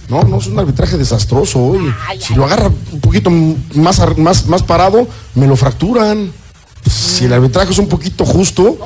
No, 0.09 0.22
no, 0.22 0.38
es 0.38 0.46
un 0.46 0.59
arbitraje 0.59 0.96
desastroso 0.96 1.59
hoy. 1.62 1.92
Si 2.18 2.34
lo 2.34 2.46
agarra 2.46 2.68
un 2.92 3.00
poquito 3.00 3.28
más, 3.74 4.00
más, 4.16 4.46
más 4.46 4.62
parado, 4.62 5.06
me 5.34 5.46
lo 5.46 5.54
fracturan. 5.54 6.32
Si 6.90 7.26
el 7.26 7.32
arbitraje 7.34 7.72
es 7.72 7.78
un 7.78 7.88
poquito 7.88 8.24
justo, 8.24 8.78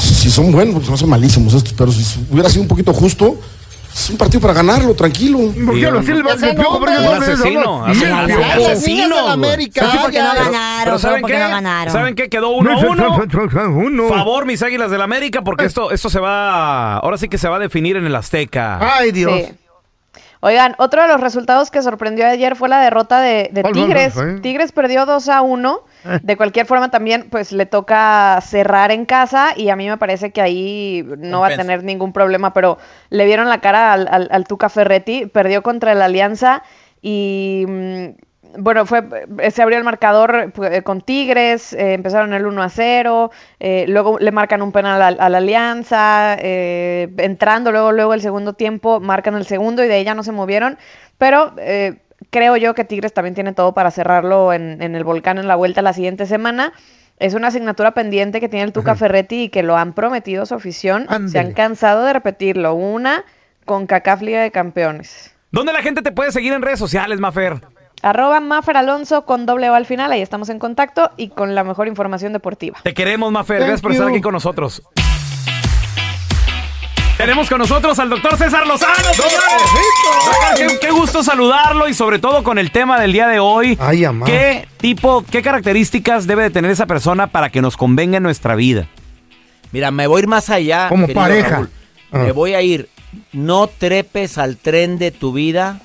si 0.00 0.30
son 0.30 0.50
buenos, 0.50 0.88
no 0.88 0.96
son 0.96 1.10
malísimos 1.10 1.52
estos, 1.52 1.74
pero 1.74 1.92
si 1.92 2.02
hubiera 2.30 2.48
sido 2.48 2.62
un 2.62 2.68
poquito 2.68 2.94
justo, 2.94 3.36
es 3.94 4.10
un 4.10 4.16
partido 4.18 4.40
para 4.40 4.54
ganarlo, 4.54 4.92
tranquilo. 4.94 5.38
¿Por 5.38 5.74
qué 5.74 5.90
lo 5.90 5.98
hace 6.00 6.12
el- 6.12 6.18
el 6.20 6.26
asesino, 7.22 7.86
Las 7.86 8.56
asesino. 8.68 9.28
América, 9.28 9.88
Sí, 9.90 9.98
porque 10.02 10.18
no 10.18 10.34
ya. 10.34 10.44
ganaron, 10.44 10.98
¿saben 10.98 11.24
qué? 11.24 11.38
¿Saben 11.90 12.14
qué? 12.14 12.28
Quedó 12.28 12.50
uno 12.50 12.72
a 12.72 12.76
uno. 13.66 14.08
Favor, 14.08 14.46
mis 14.46 14.62
águilas 14.62 14.90
del 14.90 15.00
América, 15.02 15.42
porque 15.42 15.64
esto, 15.64 15.90
esto 15.90 16.10
se 16.10 16.20
va. 16.20 16.96
Ahora 16.98 17.16
sí 17.18 17.28
que 17.28 17.38
se 17.38 17.48
va 17.48 17.56
a 17.56 17.60
definir 17.60 17.96
en 17.96 18.04
el 18.06 18.14
Azteca. 18.14 18.78
Ay, 18.96 19.12
Dios. 19.12 19.32
Oigan, 20.46 20.74
otro 20.76 21.00
de 21.00 21.08
los 21.08 21.22
resultados 21.22 21.70
que 21.70 21.80
sorprendió 21.80 22.26
ayer 22.26 22.54
fue 22.54 22.68
la 22.68 22.82
derrota 22.82 23.18
de, 23.20 23.48
de 23.50 23.62
¿Cuál, 23.62 23.72
cuál, 23.72 23.86
Tigres. 23.86 24.14
Tigres 24.42 24.72
perdió 24.72 25.06
2 25.06 25.30
a 25.30 25.40
1. 25.40 25.80
Eh. 26.04 26.18
De 26.22 26.36
cualquier 26.36 26.66
forma, 26.66 26.90
también 26.90 27.28
pues 27.30 27.50
le 27.50 27.64
toca 27.64 28.38
cerrar 28.42 28.90
en 28.92 29.06
casa 29.06 29.54
y 29.56 29.70
a 29.70 29.76
mí 29.76 29.88
me 29.88 29.96
parece 29.96 30.32
que 30.32 30.42
ahí 30.42 31.02
no 31.16 31.40
va 31.40 31.46
a 31.46 31.56
tener 31.56 31.82
ningún 31.82 32.12
problema, 32.12 32.52
pero 32.52 32.76
le 33.08 33.24
vieron 33.24 33.48
la 33.48 33.62
cara 33.62 33.94
al, 33.94 34.06
al- 34.10 34.28
al 34.30 34.44
Tuca 34.44 34.68
Ferretti, 34.68 35.24
perdió 35.24 35.62
contra 35.62 35.92
el 35.92 36.02
Alianza 36.02 36.62
y 37.00 37.64
mm, 37.66 38.04
bueno, 38.64 38.86
fue 38.86 39.02
eh, 39.38 39.50
se 39.50 39.62
abrió 39.62 39.78
el 39.78 39.84
marcador 39.84 40.50
pues, 40.52 40.72
eh, 40.72 40.82
con 40.82 41.00
Tigres, 41.02 41.72
eh, 41.74 41.92
empezaron 41.94 42.32
el 42.32 42.46
1 42.46 42.62
a 42.62 42.68
0, 42.68 43.30
eh, 43.60 43.84
luego 43.88 44.18
le 44.18 44.32
marcan 44.32 44.62
un 44.62 44.72
penal 44.72 45.00
al- 45.02 45.20
a, 45.20 45.28
la 45.28 45.38
Alianza, 45.38 46.36
eh, 46.40 47.08
entrando 47.18 47.70
luego 47.72 47.92
luego 47.92 48.14
el 48.14 48.20
segundo 48.22 48.54
tiempo 48.54 49.00
marcan 49.00 49.34
el 49.34 49.44
segundo 49.46 49.84
y 49.84 49.88
de 49.88 49.94
ahí 49.94 50.04
ya 50.04 50.14
no 50.14 50.22
se 50.22 50.32
movieron, 50.32 50.78
pero 51.18 51.52
eh, 51.58 51.96
creo 52.30 52.56
yo 52.56 52.74
que 52.74 52.84
Tigres 52.84 53.12
también 53.12 53.34
tiene 53.34 53.52
todo 53.52 53.74
para 53.74 53.90
cerrarlo 53.90 54.52
en, 54.52 54.80
en 54.82 54.94
el 54.94 55.04
volcán 55.04 55.38
en 55.38 55.46
la 55.46 55.56
vuelta 55.56 55.82
la 55.82 55.92
siguiente 55.92 56.26
semana. 56.26 56.72
Es 57.18 57.34
una 57.34 57.48
asignatura 57.48 57.92
pendiente 57.92 58.40
que 58.40 58.48
tiene 58.48 58.64
el 58.64 58.72
Tuca 58.72 58.96
Ferretti 58.96 59.42
y 59.44 59.48
que 59.48 59.62
lo 59.62 59.76
han 59.76 59.92
prometido 59.92 60.42
a 60.42 60.46
su 60.46 60.54
afición. 60.54 61.06
Se 61.28 61.38
han 61.38 61.52
cansado 61.52 62.02
de 62.04 62.12
repetirlo. 62.12 62.74
Una 62.74 63.24
con 63.64 63.86
CACAF 63.86 64.20
Liga 64.22 64.42
de 64.42 64.50
Campeones. 64.50 65.32
¿Dónde 65.52 65.72
la 65.72 65.80
gente 65.80 66.02
te 66.02 66.10
puede 66.10 66.32
seguir 66.32 66.52
en 66.54 66.62
redes 66.62 66.80
sociales, 66.80 67.20
Mafer? 67.20 67.60
Arroba 68.04 68.38
Mafer 68.38 68.76
Alonso 68.76 69.24
con 69.24 69.46
doble 69.46 69.70
O 69.70 69.74
al 69.74 69.86
final, 69.86 70.12
ahí 70.12 70.20
estamos 70.20 70.50
en 70.50 70.58
contacto 70.58 71.10
y 71.16 71.28
con 71.28 71.54
la 71.54 71.64
mejor 71.64 71.88
información 71.88 72.34
deportiva. 72.34 72.78
Te 72.82 72.92
queremos, 72.92 73.32
Mafer. 73.32 73.60
Gracias 73.60 73.80
por 73.80 73.92
estar 73.92 74.08
aquí 74.08 74.20
con 74.20 74.34
nosotros. 74.34 74.82
Tenemos 77.16 77.48
con 77.48 77.58
nosotros 77.58 77.98
al 77.98 78.10
doctor 78.10 78.36
César 78.36 78.66
Lozano. 78.66 78.94
señores. 78.94 79.38
Qué, 80.54 80.78
qué 80.82 80.90
gusto 80.90 81.22
saludarlo 81.22 81.88
y 81.88 81.94
sobre 81.94 82.18
todo 82.18 82.42
con 82.42 82.58
el 82.58 82.72
tema 82.72 83.00
del 83.00 83.12
día 83.12 83.26
de 83.26 83.38
hoy. 83.38 83.78
¿Qué 84.26 84.68
tipo, 84.76 85.24
qué 85.30 85.40
características 85.40 86.26
debe 86.26 86.42
de 86.42 86.50
tener 86.50 86.70
esa 86.70 86.84
persona 86.84 87.28
para 87.28 87.48
que 87.48 87.62
nos 87.62 87.78
convenga 87.78 88.18
en 88.18 88.22
nuestra 88.22 88.54
vida? 88.54 88.86
Mira, 89.72 89.90
me 89.90 90.06
voy 90.08 90.18
a 90.18 90.22
ir 90.24 90.28
más 90.28 90.50
allá. 90.50 90.90
Como 90.90 91.08
pareja. 91.08 91.48
Raúl. 91.48 91.70
Ah. 92.12 92.18
Me 92.18 92.32
voy 92.32 92.52
a 92.52 92.60
ir. 92.60 92.90
No 93.32 93.66
trepes 93.66 94.36
al 94.36 94.58
tren 94.58 94.98
de 94.98 95.10
tu 95.10 95.32
vida 95.32 95.80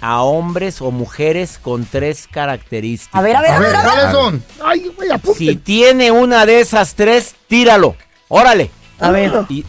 a 0.00 0.22
hombres 0.22 0.80
o 0.80 0.90
mujeres 0.90 1.58
con 1.60 1.84
tres 1.84 2.28
características. 2.30 3.18
A 3.18 3.22
ver, 3.22 3.36
a 3.36 3.40
ver, 3.40 3.50
a 3.50 3.58
ver, 3.58 3.76
a 3.76 3.82
ver. 3.82 3.90
¿Cuáles 3.90 4.12
son? 4.12 4.44
Ay, 4.64 4.92
güey. 4.94 5.10
Si 5.36 5.56
tiene 5.56 6.10
una 6.10 6.46
de 6.46 6.60
esas 6.60 6.94
tres, 6.94 7.34
tíralo. 7.48 7.96
Órale. 8.28 8.70
A 9.00 9.10
ver. 9.10 9.32
Y 9.48 9.64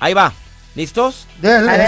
ahí 0.00 0.14
va. 0.14 0.32
¿Listos? 0.74 1.26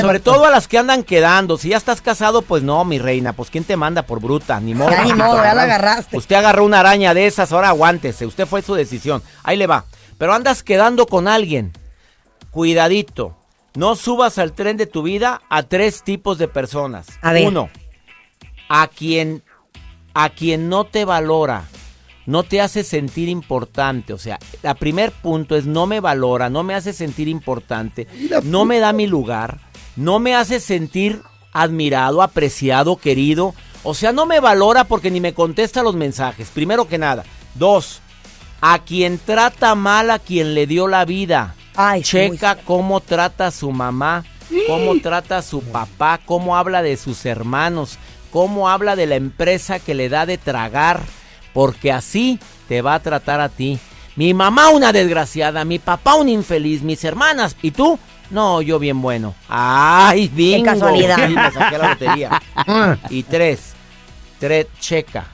Sobre 0.00 0.18
todo 0.18 0.46
a 0.46 0.50
las 0.50 0.66
que 0.66 0.78
andan 0.78 1.02
quedando. 1.02 1.58
Si 1.58 1.68
ya 1.68 1.76
estás 1.76 2.00
casado, 2.00 2.40
pues 2.40 2.62
no, 2.62 2.86
mi 2.86 2.98
reina. 2.98 3.34
Pues 3.34 3.50
¿quién 3.50 3.64
te 3.64 3.76
manda 3.76 4.02
por 4.02 4.20
bruta? 4.20 4.58
Ni 4.60 4.74
modo. 4.74 4.90
Ya 4.90 5.04
ni 5.04 5.12
modo, 5.12 5.42
ya 5.42 5.54
la 5.54 5.64
agarraste. 5.64 6.16
Usted 6.16 6.36
agarró 6.36 6.64
una 6.64 6.80
araña 6.80 7.12
de 7.12 7.26
esas, 7.26 7.52
ahora 7.52 7.68
aguántese. 7.68 8.24
Usted 8.24 8.46
fue 8.46 8.62
su 8.62 8.74
decisión. 8.74 9.22
Ahí 9.42 9.58
le 9.58 9.66
va. 9.66 9.84
Pero 10.16 10.32
andas 10.32 10.62
quedando 10.62 11.06
con 11.06 11.28
alguien. 11.28 11.72
Cuidadito. 12.50 13.37
No 13.74 13.96
subas 13.96 14.38
al 14.38 14.52
tren 14.52 14.76
de 14.76 14.86
tu 14.86 15.02
vida 15.02 15.42
a 15.48 15.62
tres 15.62 16.02
tipos 16.02 16.38
de 16.38 16.48
personas. 16.48 17.06
A 17.22 17.32
ver. 17.32 17.46
Uno, 17.46 17.70
a 18.68 18.86
quien, 18.88 19.42
a 20.14 20.30
quien 20.30 20.68
no 20.68 20.84
te 20.84 21.04
valora, 21.04 21.64
no 22.26 22.42
te 22.42 22.60
hace 22.60 22.84
sentir 22.84 23.28
importante. 23.28 24.12
O 24.12 24.18
sea, 24.18 24.38
el 24.62 24.76
primer 24.76 25.12
punto 25.12 25.56
es 25.56 25.66
no 25.66 25.86
me 25.86 26.00
valora, 26.00 26.50
no 26.50 26.62
me 26.62 26.74
hace 26.74 26.92
sentir 26.92 27.28
importante, 27.28 28.06
no 28.44 28.64
me 28.64 28.78
da 28.78 28.92
mi 28.92 29.06
lugar, 29.06 29.58
no 29.96 30.18
me 30.18 30.34
hace 30.34 30.60
sentir 30.60 31.22
admirado, 31.52 32.22
apreciado, 32.22 32.96
querido. 32.96 33.54
O 33.82 33.94
sea, 33.94 34.12
no 34.12 34.26
me 34.26 34.40
valora 34.40 34.84
porque 34.84 35.10
ni 35.10 35.20
me 35.20 35.34
contesta 35.34 35.82
los 35.82 35.94
mensajes, 35.94 36.50
primero 36.50 36.86
que 36.86 36.98
nada. 36.98 37.24
Dos, 37.54 38.00
a 38.60 38.80
quien 38.80 39.18
trata 39.18 39.74
mal 39.74 40.10
a 40.10 40.18
quien 40.18 40.54
le 40.54 40.66
dio 40.66 40.88
la 40.88 41.04
vida. 41.04 41.54
Checa 42.02 42.56
cómo 42.64 43.00
trata 43.00 43.46
a 43.46 43.50
su 43.50 43.70
mamá, 43.70 44.24
cómo 44.66 45.00
trata 45.00 45.38
a 45.38 45.42
su 45.42 45.62
papá, 45.62 46.20
cómo 46.24 46.56
habla 46.56 46.82
de 46.82 46.96
sus 46.96 47.24
hermanos, 47.24 47.98
cómo 48.32 48.68
habla 48.68 48.96
de 48.96 49.06
la 49.06 49.14
empresa 49.14 49.78
que 49.78 49.94
le 49.94 50.08
da 50.08 50.26
de 50.26 50.38
tragar, 50.38 51.00
porque 51.54 51.92
así 51.92 52.40
te 52.66 52.82
va 52.82 52.94
a 52.94 53.02
tratar 53.02 53.40
a 53.40 53.48
ti. 53.48 53.78
Mi 54.16 54.34
mamá 54.34 54.70
una 54.70 54.92
desgraciada, 54.92 55.64
mi 55.64 55.78
papá 55.78 56.16
un 56.16 56.28
infeliz, 56.28 56.82
mis 56.82 57.04
hermanas, 57.04 57.54
¿y 57.62 57.70
tú? 57.70 57.96
No, 58.30 58.60
yo 58.60 58.80
bien 58.80 59.00
bueno. 59.00 59.34
Ay, 59.48 60.28
bingo. 60.28 60.64
casualidad. 60.64 61.28
Me 61.28 61.52
saqué 61.52 61.78
la 61.78 61.88
lotería. 61.90 62.42
y 63.10 63.22
tres, 63.22 63.74
tres, 64.40 64.66
checa. 64.80 65.26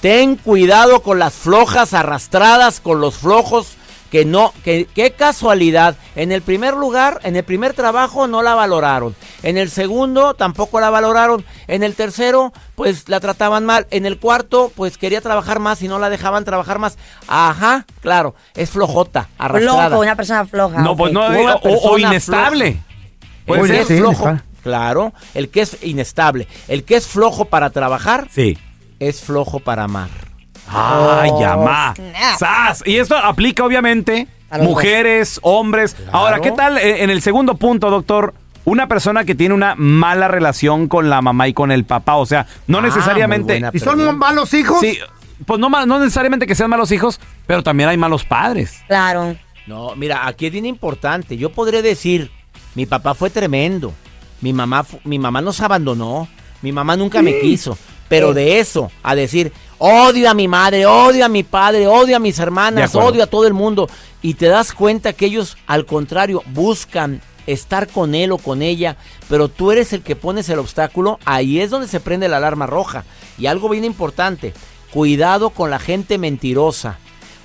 Ten 0.00 0.36
cuidado 0.36 1.02
con 1.02 1.18
las 1.18 1.34
flojas 1.34 1.92
arrastradas, 1.92 2.80
con 2.80 3.00
los 3.00 3.16
flojos 3.16 3.76
que 4.12 4.24
no, 4.26 4.52
que 4.62 4.86
qué 4.94 5.10
casualidad. 5.12 5.96
En 6.14 6.30
el 6.32 6.42
primer 6.42 6.74
lugar, 6.74 7.18
en 7.24 7.34
el 7.34 7.44
primer 7.44 7.72
trabajo 7.72 8.28
no 8.28 8.42
la 8.42 8.54
valoraron. 8.54 9.16
En 9.42 9.56
el 9.56 9.70
segundo 9.70 10.34
tampoco 10.34 10.78
la 10.80 10.90
valoraron. 10.90 11.44
En 11.66 11.82
el 11.82 11.94
tercero, 11.94 12.52
pues 12.74 13.08
la 13.08 13.20
trataban 13.20 13.64
mal. 13.64 13.86
En 13.90 14.04
el 14.04 14.18
cuarto, 14.18 14.70
pues 14.76 14.98
quería 14.98 15.22
trabajar 15.22 15.60
más 15.60 15.80
y 15.80 15.88
no 15.88 15.98
la 15.98 16.10
dejaban 16.10 16.44
trabajar 16.44 16.78
más. 16.78 16.98
Ajá, 17.26 17.86
claro, 18.02 18.34
es 18.54 18.68
flojota, 18.70 19.30
arrastrada. 19.38 19.88
Flojo, 19.88 20.02
una 20.02 20.14
persona 20.16 20.44
floja. 20.44 20.82
No, 20.82 20.94
pues 20.94 21.12
no, 21.12 21.26
Una 21.28 21.54
o- 21.56 21.90
o, 21.92 21.98
inestable. 21.98 22.78
que 23.46 23.80
es 23.80 23.88
Sí, 23.88 23.96
flojo, 23.96 24.28
está. 24.28 24.44
claro. 24.62 25.14
El 25.32 25.48
que 25.48 25.62
es 25.62 25.78
inestable. 25.82 26.46
El 26.68 26.84
que 26.84 26.96
es 26.96 27.06
flojo 27.06 27.46
para 27.46 27.70
trabajar, 27.70 28.28
Sí. 28.30 28.58
es 29.00 29.22
flojo 29.22 29.58
para 29.60 29.84
amar. 29.84 30.10
Ay, 30.72 31.30
Oh, 31.32 31.40
llama. 31.40 31.94
¡Sas! 32.38 32.82
Y 32.86 32.96
esto 32.96 33.16
aplica 33.16 33.64
obviamente 33.64 34.26
A 34.50 34.58
mujeres, 34.58 35.38
hombres. 35.42 35.96
Ahora, 36.10 36.40
¿qué 36.40 36.52
tal 36.52 36.78
eh, 36.78 37.02
en 37.02 37.10
el 37.10 37.22
segundo 37.22 37.54
punto, 37.54 37.90
doctor? 37.90 38.34
Una 38.64 38.86
persona 38.86 39.24
que 39.24 39.34
tiene 39.34 39.54
una 39.54 39.74
mala 39.76 40.28
relación 40.28 40.86
con 40.88 41.10
la 41.10 41.20
mamá 41.20 41.48
y 41.48 41.52
con 41.54 41.72
el 41.72 41.84
papá, 41.84 42.16
o 42.16 42.26
sea, 42.26 42.46
no 42.68 42.78
Ah, 42.78 42.82
necesariamente... 42.82 43.60
¿Y 43.72 43.78
son 43.80 44.16
malos 44.18 44.54
hijos? 44.54 44.78
Sí, 44.80 44.98
pues 45.46 45.58
no, 45.58 45.68
no 45.68 45.98
necesariamente 45.98 46.46
que 46.46 46.54
sean 46.54 46.70
malos 46.70 46.92
hijos, 46.92 47.18
pero 47.46 47.62
también 47.64 47.88
hay 47.88 47.96
malos 47.96 48.24
padres. 48.24 48.80
Claro. 48.86 49.34
No, 49.66 49.96
mira, 49.96 50.26
aquí 50.28 50.46
es 50.46 50.52
bien 50.52 50.66
importante. 50.66 51.36
Yo 51.36 51.50
podré 51.50 51.82
decir, 51.82 52.30
mi 52.76 52.86
papá 52.86 53.14
fue 53.14 53.30
tremendo. 53.30 53.92
Mi 54.40 54.52
mamá, 54.52 54.84
mi 55.04 55.18
mamá 55.18 55.40
nos 55.40 55.60
abandonó. 55.60 56.28
Mi 56.62 56.70
mamá 56.72 56.96
nunca 56.96 57.20
me 57.22 57.40
quiso. 57.40 57.76
Pero 58.08 58.32
de 58.34 58.60
eso, 58.60 58.92
a 59.02 59.14
decir, 59.16 59.52
odio 59.84 60.30
a 60.30 60.34
mi 60.34 60.46
madre, 60.46 60.86
odio 60.86 61.24
a 61.24 61.28
mi 61.28 61.42
padre, 61.42 61.88
odio 61.88 62.14
a 62.16 62.20
mis 62.20 62.38
hermanas, 62.38 62.94
odio 62.94 63.24
a 63.24 63.26
todo 63.26 63.46
el 63.48 63.52
mundo. 63.52 63.88
Y 64.22 64.34
te 64.34 64.46
das 64.46 64.72
cuenta 64.72 65.12
que 65.12 65.26
ellos, 65.26 65.56
al 65.66 65.86
contrario, 65.86 66.42
buscan 66.52 67.20
estar 67.48 67.88
con 67.88 68.14
él 68.14 68.30
o 68.30 68.38
con 68.38 68.62
ella, 68.62 68.96
pero 69.28 69.48
tú 69.48 69.72
eres 69.72 69.92
el 69.92 70.02
que 70.02 70.14
pones 70.14 70.48
el 70.48 70.60
obstáculo, 70.60 71.18
ahí 71.24 71.58
es 71.58 71.70
donde 71.70 71.88
se 71.88 71.98
prende 71.98 72.28
la 72.28 72.36
alarma 72.36 72.66
roja. 72.66 73.04
Y 73.38 73.46
algo 73.46 73.68
bien 73.68 73.84
importante, 73.84 74.54
cuidado 74.92 75.50
con 75.50 75.68
la 75.68 75.80
gente 75.80 76.16
mentirosa. 76.18 76.98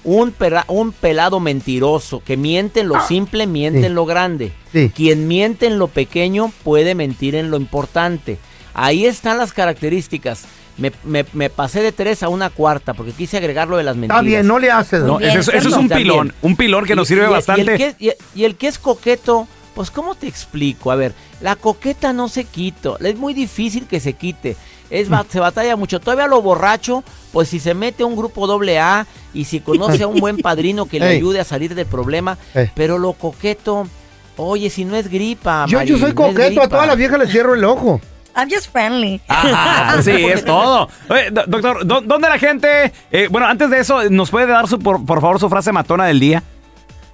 Un, 0.04 0.32
pera- 0.32 0.66
un 0.68 0.92
pelado 0.92 1.40
mentiroso 1.40 2.22
que 2.24 2.38
miente 2.38 2.82
en 2.82 2.88
lo 2.90 3.02
simple, 3.08 3.48
miente 3.48 3.80
Sí. 3.80 3.86
en 3.88 3.96
lo 3.96 4.06
grande. 4.06 4.52
Sí. 4.72 4.92
Quien 4.96 5.28
miente 5.28 5.66
en 5.66 5.80
lo 5.80 5.88
pequeño 5.88 6.52
puede 6.64 6.94
mentir 6.94 7.34
en 7.34 7.50
lo 7.50 7.58
importante. 7.58 8.38
Ahí 8.76 9.06
están 9.08 9.40
las 9.40 9.52
características. 9.54 10.46
Me, 10.78 10.92
me- 11.04 11.26
me 11.34 11.50
pasé 11.50 11.82
de 11.82 11.92
tres 11.92 12.22
a 12.22 12.30
una 12.30 12.50
cuarta 12.52 12.94
porque 12.94 13.12
quise 13.12 13.38
agregar 13.38 13.68
lo 13.68 13.78
de 13.78 13.84
las 13.84 13.96
mentiras. 13.96 14.18
Está 14.20 14.28
bien, 14.28 14.48
no 14.48 14.60
le 14.60 14.70
haces. 14.72 15.02
No, 15.02 15.20
ese 15.20 15.40
es- 15.40 15.48
eso 15.48 15.70
es 15.70 15.74
un 15.76 15.88
bien. 15.88 15.98
pilón, 16.00 16.34
un 16.44 16.56
pilón 16.56 16.86
que 16.86 16.96
nos 16.96 17.08
sirve 17.08 17.22
y- 17.22 17.26
y 17.26 17.28
el 17.28 17.34
bastante. 17.34 17.78
que- 17.78 17.96
Y, 18.00 18.12
y 18.36 18.44
el 18.46 18.56
que 18.56 18.68
es 18.68 18.78
coqueto, 18.78 19.48
pues 19.74 19.90
¿cómo 19.90 20.14
te 20.16 20.28
explico? 20.28 20.92
A 20.92 20.96
ver, 20.96 21.14
la 21.42 21.56
coqueta 21.56 22.14
no 22.14 22.30
se 22.30 22.44
quita, 22.44 22.92
es 23.00 23.18
muy 23.18 23.34
difícil 23.34 23.86
que 23.88 24.00
se 24.00 24.14
quite. 24.14 24.56
Es, 24.90 25.10
ba- 25.10 25.26
se 25.30 25.40
batalla 25.40 25.76
mucho. 25.76 26.00
Todavía 26.00 26.28
lo 26.28 26.42
borracho, 26.42 27.04
pues 27.34 27.50
si 27.50 27.60
se 27.60 27.74
mete 27.74 28.04
a 28.04 28.06
un 28.06 28.16
grupo 28.16 28.48
doble 28.48 28.80
A 28.80 29.06
y 29.34 29.46
si 29.46 29.60
conoce 29.60 30.04
a 30.04 30.08
un 30.08 30.20
buen 30.20 30.38
padrino 30.38 30.86
que 30.86 31.00
le 31.00 31.08
Ey. 31.12 31.18
ayude 31.18 31.40
a 31.40 31.44
salir 31.44 31.74
del 31.76 31.86
problema, 31.88 32.38
Ey. 32.54 32.70
pero 32.76 32.98
lo 33.00 33.14
coqueto, 33.14 33.88
oye, 34.38 34.70
si 34.70 34.86
no 34.86 34.96
es 34.96 35.10
gripa, 35.10 35.66
Yo, 35.68 35.80
Mari, 35.80 35.90
yo 35.90 35.98
soy 35.98 36.10
no 36.12 36.16
coqueto, 36.16 36.62
a 36.62 36.68
todas 36.70 36.88
las 36.88 36.96
viejas 36.98 37.20
les 37.20 37.32
cierro 37.32 37.54
el 37.56 37.66
ojo. 37.66 38.00
I'm 38.38 38.50
just 38.50 38.72
friendly. 38.72 39.20
Ah, 39.28 39.98
sí, 40.04 40.12
es 40.12 40.46
todo. 40.46 40.88
Oye, 41.10 41.32
do- 41.32 41.46
doctor, 41.48 41.86
¿dó- 41.88 42.02
¿dónde 42.02 42.30
la 42.30 42.38
gente? 42.38 42.94
eh, 43.12 43.28
bueno, 43.32 43.48
antes 43.48 43.70
de 43.72 43.80
eso, 43.80 44.10
¿nos 44.12 44.30
puede 44.30 44.46
dar 44.46 44.68
su, 44.68 44.78
por, 44.80 45.04
por 45.06 45.22
favor 45.22 45.40
su 45.40 45.50
frase 45.50 45.72
matona 45.72 46.06
del 46.06 46.20
día? 46.20 46.44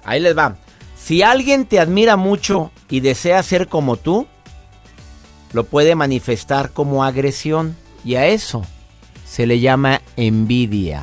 Ahí 0.04 0.20
les 0.20 0.36
va. 0.36 0.56
Si 1.02 1.22
alguien 1.22 1.64
te 1.64 1.80
admira 1.80 2.16
mucho 2.16 2.70
y 2.90 3.00
desea 3.00 3.42
ser 3.42 3.68
como 3.68 3.96
tú, 3.96 4.26
lo 5.54 5.64
puede 5.64 5.94
manifestar 5.94 6.70
como 6.72 7.04
agresión. 7.04 7.76
Y 8.04 8.16
a 8.16 8.26
eso 8.26 8.62
se 9.26 9.46
le 9.46 9.60
llama 9.60 10.02
envidia. 10.16 11.00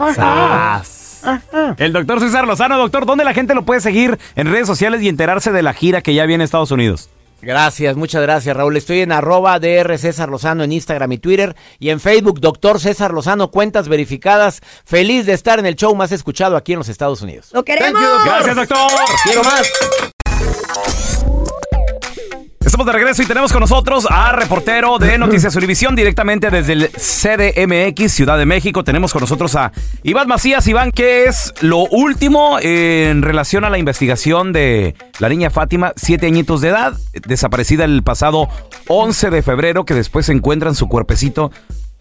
El 1.78 1.94
doctor 1.94 2.20
César 2.20 2.46
Lozano, 2.48 2.78
doctor, 2.78 3.06
¿dónde 3.06 3.24
la 3.24 3.34
gente 3.34 3.54
lo 3.56 3.64
puede 3.64 3.82
seguir 3.82 4.20
en 4.36 4.52
redes 4.52 4.68
sociales 4.68 5.02
y 5.02 5.10
enterarse 5.10 5.52
de 5.52 5.62
la 5.64 5.74
gira 5.74 6.02
que 6.02 6.14
ya 6.14 6.26
viene 6.26 6.44
a 6.44 6.46
Estados 6.46 6.72
Unidos? 6.72 7.10
Gracias, 7.42 7.96
muchas 7.96 8.22
gracias, 8.22 8.56
Raúl. 8.56 8.78
Estoy 8.78 9.02
en 9.02 9.12
arroba 9.12 9.60
DR 9.60 9.98
César 9.98 10.30
Lozano 10.30 10.64
en 10.64 10.72
Instagram 10.72 11.12
y 11.14 11.18
Twitter 11.18 11.56
y 11.80 11.90
en 11.90 12.00
Facebook, 12.00 12.40
doctor 12.40 12.80
César 12.80 13.14
Lozano, 13.14 13.50
cuentas 13.50 13.88
verificadas. 13.88 14.62
Feliz 14.86 15.26
de 15.26 15.34
estar 15.34 15.60
en 15.60 15.66
el 15.66 15.76
show 15.76 15.96
más 15.96 16.12
escuchado 16.12 16.56
aquí 16.56 16.74
en 16.74 16.80
los 16.80 16.90
Estados 16.90 17.22
Unidos. 17.22 17.50
¡Lo 17.54 17.64
queremos! 17.64 18.02
Gracias, 18.26 18.56
doctor. 18.56 18.92
Quiero 19.24 19.44
más. 19.44 19.68
Estamos 22.72 22.88
de 22.88 22.94
regreso 22.94 23.22
y 23.22 23.26
tenemos 23.26 23.52
con 23.52 23.60
nosotros 23.60 24.08
a 24.10 24.32
reportero 24.32 24.98
de 24.98 25.18
Noticias 25.18 25.54
Univisión 25.58 25.94
directamente 25.94 26.50
desde 26.50 26.72
el 26.72 26.90
CDMX, 26.90 28.14
Ciudad 28.14 28.38
de 28.38 28.46
México. 28.46 28.86
Tenemos 28.86 29.12
con 29.12 29.20
nosotros 29.20 29.58
a 29.58 29.74
Iván 30.04 30.30
Macías. 30.30 30.66
Iván, 30.68 30.92
¿qué 30.92 31.26
es 31.26 31.54
lo 31.60 31.80
último 31.80 32.60
en 32.62 33.24
relación 33.24 33.66
a 33.66 33.70
la 33.70 33.78
investigación 33.78 34.54
de 34.54 34.96
la 35.20 35.28
niña 35.28 35.50
Fátima, 35.50 35.92
siete 35.98 36.28
añitos 36.28 36.62
de 36.62 36.70
edad, 36.70 36.94
desaparecida 37.28 37.84
el 37.84 38.04
pasado 38.04 38.48
11 38.88 39.32
de 39.32 39.42
febrero, 39.42 39.84
que 39.84 39.94
después 39.94 40.28
se 40.28 40.32
encuentra 40.32 40.70
en 40.70 40.76
su 40.76 40.88
cuerpecito 40.88 41.52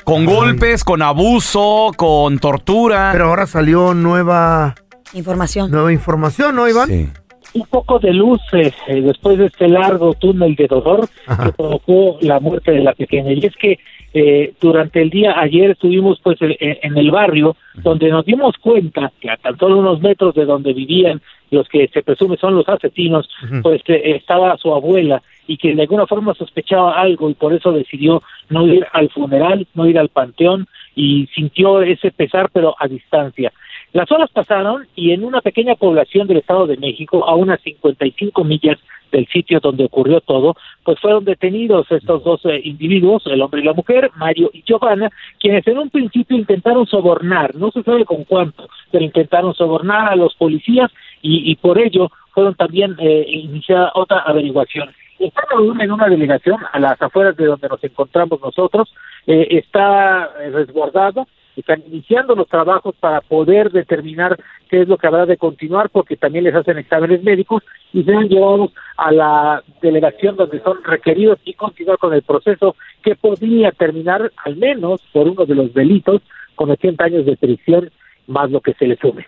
con 0.04 0.24
golpes, 0.24 0.84
con 0.84 1.02
abuso, 1.02 1.90
con 1.96 2.38
tortura? 2.38 3.08
Pero 3.10 3.26
ahora 3.26 3.48
salió 3.48 3.92
nueva 3.92 4.76
Información. 5.14 5.68
nueva 5.72 5.92
información, 5.92 6.54
¿no, 6.54 6.68
Iván? 6.68 6.86
Sí. 6.88 7.10
Un 7.54 7.66
poco 7.66 7.98
de 7.98 8.12
luz 8.12 8.40
eh, 8.52 8.72
eh, 8.86 9.00
después 9.00 9.38
de 9.38 9.46
este 9.46 9.68
largo 9.68 10.14
túnel 10.14 10.54
de 10.54 10.66
dolor 10.66 11.08
que 11.26 11.52
provocó 11.52 12.18
la 12.20 12.40
muerte 12.40 12.72
de 12.72 12.80
la 12.80 12.92
pequeña. 12.92 13.32
Y 13.32 13.44
es 13.44 13.56
que 13.56 13.78
eh, 14.12 14.54
durante 14.60 15.00
el 15.00 15.10
día 15.10 15.38
ayer 15.38 15.70
estuvimos 15.70 16.18
pues 16.22 16.38
en 16.40 16.98
el 16.98 17.10
barrio 17.12 17.56
donde 17.74 18.08
nos 18.08 18.24
dimos 18.24 18.56
cuenta 18.58 19.12
que 19.20 19.30
a 19.30 19.36
tan 19.36 19.56
solo 19.56 19.78
unos 19.78 20.00
metros 20.00 20.34
de 20.34 20.44
donde 20.44 20.72
vivían 20.72 21.20
los 21.50 21.68
que 21.68 21.88
se 21.88 22.02
presume 22.02 22.36
son 22.36 22.54
los 22.54 22.68
asesinos, 22.68 23.28
pues 23.62 23.82
eh, 23.86 24.16
estaba 24.16 24.56
su 24.56 24.72
abuela 24.72 25.22
y 25.46 25.56
que 25.56 25.74
de 25.74 25.82
alguna 25.82 26.06
forma 26.06 26.34
sospechaba 26.34 27.00
algo 27.00 27.28
y 27.28 27.34
por 27.34 27.52
eso 27.52 27.72
decidió 27.72 28.22
no 28.48 28.66
ir 28.66 28.86
al 28.92 29.10
funeral, 29.10 29.66
no 29.74 29.86
ir 29.86 29.98
al 29.98 30.08
panteón 30.08 30.66
y 30.94 31.26
sintió 31.34 31.82
ese 31.82 32.10
pesar 32.12 32.50
pero 32.52 32.74
a 32.78 32.86
distancia. 32.86 33.52
Las 33.92 34.10
horas 34.12 34.30
pasaron 34.32 34.86
y 34.94 35.12
en 35.12 35.24
una 35.24 35.40
pequeña 35.40 35.74
población 35.74 36.28
del 36.28 36.38
Estado 36.38 36.66
de 36.66 36.76
México, 36.76 37.24
a 37.26 37.34
unas 37.34 37.60
55 37.62 38.44
millas 38.44 38.78
del 39.10 39.26
sitio 39.26 39.58
donde 39.58 39.86
ocurrió 39.86 40.20
todo, 40.20 40.54
pues 40.84 41.00
fueron 41.00 41.24
detenidos 41.24 41.90
estos 41.90 42.22
dos 42.22 42.40
eh, 42.44 42.60
individuos, 42.62 43.24
el 43.26 43.42
hombre 43.42 43.60
y 43.60 43.64
la 43.64 43.72
mujer, 43.72 44.10
Mario 44.16 44.50
y 44.52 44.62
Giovanna, 44.62 45.10
quienes 45.40 45.66
en 45.66 45.78
un 45.78 45.90
principio 45.90 46.36
intentaron 46.36 46.86
sobornar, 46.86 47.56
no 47.56 47.72
se 47.72 47.82
sabe 47.82 48.04
con 48.04 48.22
cuánto, 48.24 48.68
pero 48.92 49.04
intentaron 49.04 49.54
sobornar 49.54 50.12
a 50.12 50.16
los 50.16 50.34
policías 50.36 50.92
y, 51.22 51.50
y 51.50 51.56
por 51.56 51.78
ello 51.78 52.10
fueron 52.32 52.54
también 52.54 52.96
eh, 52.98 53.26
iniciada 53.28 53.90
otra 53.94 54.20
averiguación. 54.20 54.90
Están 55.18 55.44
en 55.80 55.92
una 55.92 56.08
delegación 56.08 56.58
a 56.72 56.78
las 56.78 57.00
afueras 57.02 57.36
de 57.36 57.44
donde 57.44 57.68
nos 57.68 57.82
encontramos 57.84 58.40
nosotros, 58.40 58.92
eh, 59.26 59.48
está 59.50 60.30
eh, 60.40 60.50
resguardado, 60.50 61.26
están 61.56 61.82
iniciando 61.86 62.34
los 62.34 62.48
trabajos 62.48 62.94
para 62.98 63.20
poder 63.20 63.70
determinar 63.70 64.38
qué 64.68 64.82
es 64.82 64.88
lo 64.88 64.96
que 64.96 65.06
habrá 65.06 65.26
de 65.26 65.36
continuar, 65.36 65.90
porque 65.90 66.16
también 66.16 66.44
les 66.44 66.54
hacen 66.54 66.78
exámenes 66.78 67.22
médicos 67.22 67.62
y 67.92 68.02
serán 68.04 68.28
llevados 68.28 68.72
a 68.96 69.12
la 69.12 69.62
delegación 69.82 70.36
donde 70.36 70.60
son 70.60 70.82
requeridos 70.84 71.38
y 71.44 71.54
continuar 71.54 71.98
con 71.98 72.14
el 72.14 72.22
proceso 72.22 72.76
que 73.02 73.16
podría 73.16 73.72
terminar 73.72 74.32
al 74.44 74.56
menos 74.56 75.00
por 75.12 75.28
uno 75.28 75.44
de 75.46 75.54
los 75.54 75.74
delitos 75.74 76.22
con 76.54 76.70
80 76.70 77.04
años 77.04 77.26
de 77.26 77.36
prisión 77.36 77.90
más 78.26 78.50
lo 78.50 78.60
que 78.60 78.74
se 78.74 78.86
le 78.86 78.96
sume. 78.96 79.26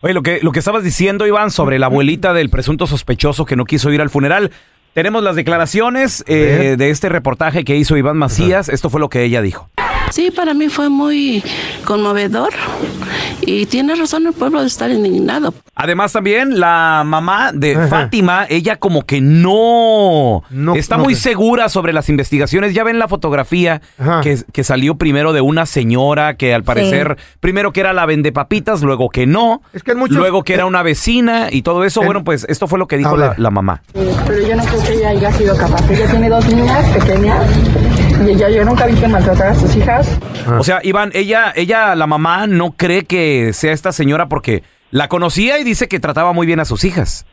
Oye, 0.00 0.14
lo 0.14 0.22
que, 0.22 0.40
lo 0.42 0.50
que 0.50 0.58
estabas 0.58 0.82
diciendo, 0.82 1.26
Iván, 1.26 1.50
sobre 1.50 1.78
la 1.78 1.86
abuelita 1.86 2.32
del 2.32 2.50
presunto 2.50 2.86
sospechoso 2.86 3.44
que 3.44 3.56
no 3.56 3.64
quiso 3.64 3.92
ir 3.92 4.00
al 4.00 4.10
funeral. 4.10 4.50
Tenemos 4.94 5.22
las 5.22 5.36
declaraciones 5.36 6.24
eh, 6.26 6.74
de 6.76 6.90
este 6.90 7.08
reportaje 7.08 7.64
que 7.64 7.76
hizo 7.76 7.96
Iván 7.96 8.18
Macías. 8.18 8.68
Esto 8.68 8.90
fue 8.90 9.00
lo 9.00 9.08
que 9.08 9.22
ella 9.22 9.40
dijo. 9.40 9.70
Sí, 10.12 10.30
para 10.30 10.52
mí 10.54 10.68
fue 10.68 10.88
muy 10.90 11.42
conmovedor 11.84 12.50
y 13.40 13.66
tiene 13.66 13.94
razón 13.96 14.26
el 14.26 14.32
pueblo 14.34 14.60
de 14.60 14.66
estar 14.66 14.90
indignado. 14.90 15.54
Además 15.74 16.12
también 16.12 16.60
la 16.60 17.02
mamá 17.04 17.50
de 17.52 17.88
Fátima, 17.88 18.46
ella 18.48 18.76
como 18.76 19.02
que 19.06 19.20
no, 19.20 20.42
está 20.76 20.96
no 20.98 21.04
muy 21.04 21.14
sé. 21.14 21.30
segura 21.30 21.68
sobre 21.68 21.92
las 21.92 22.08
investigaciones. 22.08 22.74
Ya 22.74 22.84
ven 22.84 22.98
la 22.98 23.08
fotografía 23.08 23.80
que, 24.22 24.38
que 24.52 24.64
salió 24.64 24.96
primero 24.96 25.32
de 25.32 25.40
una 25.40 25.64
señora 25.66 26.36
que 26.36 26.54
al 26.54 26.62
parecer, 26.62 27.16
primero 27.40 27.72
que 27.72 27.80
era 27.80 27.92
la 27.92 28.04
vende 28.06 28.32
papitas, 28.32 28.82
luego 28.82 29.08
que 29.08 29.26
no, 29.26 29.62
muchos- 29.96 30.16
luego 30.16 30.44
que 30.44 30.54
era 30.54 30.66
una 30.66 30.82
vecina 30.82 31.48
y 31.50 31.62
todo 31.62 31.84
eso. 31.84 32.02
Bueno, 32.02 32.22
pues 32.22 32.44
esto 32.48 32.66
fue 32.68 32.78
lo 32.78 32.86
que 32.86 32.98
dijo 32.98 33.16
la, 33.16 33.34
la 33.38 33.50
mamá. 33.50 33.82
pero 33.94 34.46
yo 34.46 34.56
no 34.56 34.64
creo 34.64 34.82
que 34.84 34.92
ella 34.92 35.08
haya 35.08 35.32
sido 35.32 35.56
capaz. 35.56 35.90
Ella 35.90 36.10
tiene 36.10 36.28
dos 36.28 36.46
niñas 36.46 36.84
pequeñas 36.98 37.46
y 38.26 38.32
ella, 38.32 38.50
yo 38.50 38.64
nunca 38.64 38.86
vi 38.86 38.94
que 38.94 39.08
maltratara 39.08 39.50
a 39.50 39.54
sus 39.54 39.76
hijas. 39.76 40.20
O 40.58 40.62
sea, 40.62 40.80
Iván, 40.82 41.10
ella, 41.14 41.52
ella, 41.54 41.94
la 41.94 42.06
mamá, 42.06 42.46
no 42.46 42.72
cree 42.72 43.04
que 43.04 43.52
sea 43.52 43.72
esta 43.72 43.92
señora 43.92 44.28
porque 44.28 44.62
la 44.90 45.08
conocía 45.08 45.58
y 45.58 45.64
dice 45.64 45.88
que 45.88 46.00
trataba 46.00 46.32
muy 46.32 46.46
bien 46.46 46.60
a 46.60 46.64
sus 46.64 46.84
hijas. 46.84 47.26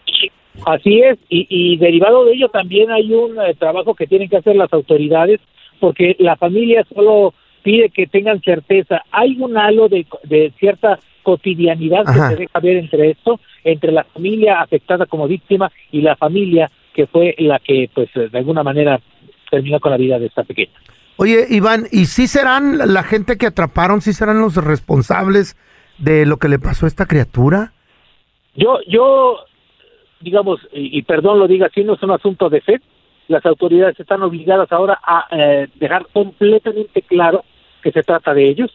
Así 0.65 0.99
es, 0.99 1.17
y, 1.29 1.47
y 1.49 1.77
derivado 1.77 2.25
de 2.25 2.33
ello 2.33 2.49
también 2.49 2.91
hay 2.91 3.13
un 3.13 3.39
eh, 3.39 3.55
trabajo 3.57 3.95
que 3.95 4.07
tienen 4.07 4.29
que 4.29 4.37
hacer 4.37 4.55
las 4.55 4.71
autoridades, 4.73 5.39
porque 5.79 6.15
la 6.19 6.35
familia 6.35 6.85
solo 6.93 7.33
pide 7.63 7.89
que 7.89 8.07
tengan 8.07 8.41
certeza. 8.41 9.01
Hay 9.11 9.37
un 9.39 9.57
halo 9.57 9.87
de, 9.87 10.05
de 10.23 10.51
cierta 10.59 10.99
cotidianidad 11.23 12.03
Ajá. 12.07 12.29
que 12.29 12.35
se 12.35 12.41
deja 12.41 12.59
ver 12.59 12.77
entre 12.77 13.11
esto, 13.11 13.39
entre 13.63 13.91
la 13.91 14.03
familia 14.03 14.61
afectada 14.61 15.05
como 15.05 15.27
víctima 15.27 15.71
y 15.91 16.01
la 16.01 16.15
familia 16.15 16.69
que 16.93 17.07
fue 17.07 17.35
la 17.37 17.59
que, 17.59 17.89
pues, 17.93 18.09
de 18.13 18.37
alguna 18.37 18.63
manera 18.63 18.99
terminó 19.49 19.79
con 19.79 19.91
la 19.91 19.97
vida 19.97 20.19
de 20.19 20.27
esta 20.27 20.43
pequeña. 20.43 20.73
Oye, 21.17 21.45
Iván, 21.49 21.85
¿y 21.91 22.05
si 22.05 22.27
serán 22.27 22.93
la 22.93 23.03
gente 23.03 23.37
que 23.37 23.47
atraparon, 23.47 24.01
si 24.01 24.13
serán 24.13 24.39
los 24.39 24.55
responsables 24.55 25.57
de 25.97 26.25
lo 26.25 26.37
que 26.37 26.47
le 26.47 26.59
pasó 26.59 26.85
a 26.85 26.89
esta 26.89 27.05
criatura? 27.05 27.73
Yo, 28.55 28.79
yo 28.87 29.39
digamos, 30.21 30.59
y, 30.73 30.97
y 30.97 31.01
perdón 31.03 31.39
lo 31.39 31.47
diga 31.47 31.67
así, 31.67 31.83
no 31.83 31.93
es 31.93 32.03
un 32.03 32.11
asunto 32.11 32.49
de 32.49 32.61
fe, 32.61 32.79
las 33.29 33.45
autoridades 33.45 33.99
están 33.99 34.23
obligadas 34.23 34.71
ahora 34.71 34.99
a 35.03 35.27
eh, 35.31 35.67
dejar 35.75 36.07
completamente 36.11 37.03
claro 37.03 37.45
que 37.81 37.91
se 37.91 38.01
trata 38.01 38.33
de 38.33 38.49
ellos. 38.49 38.71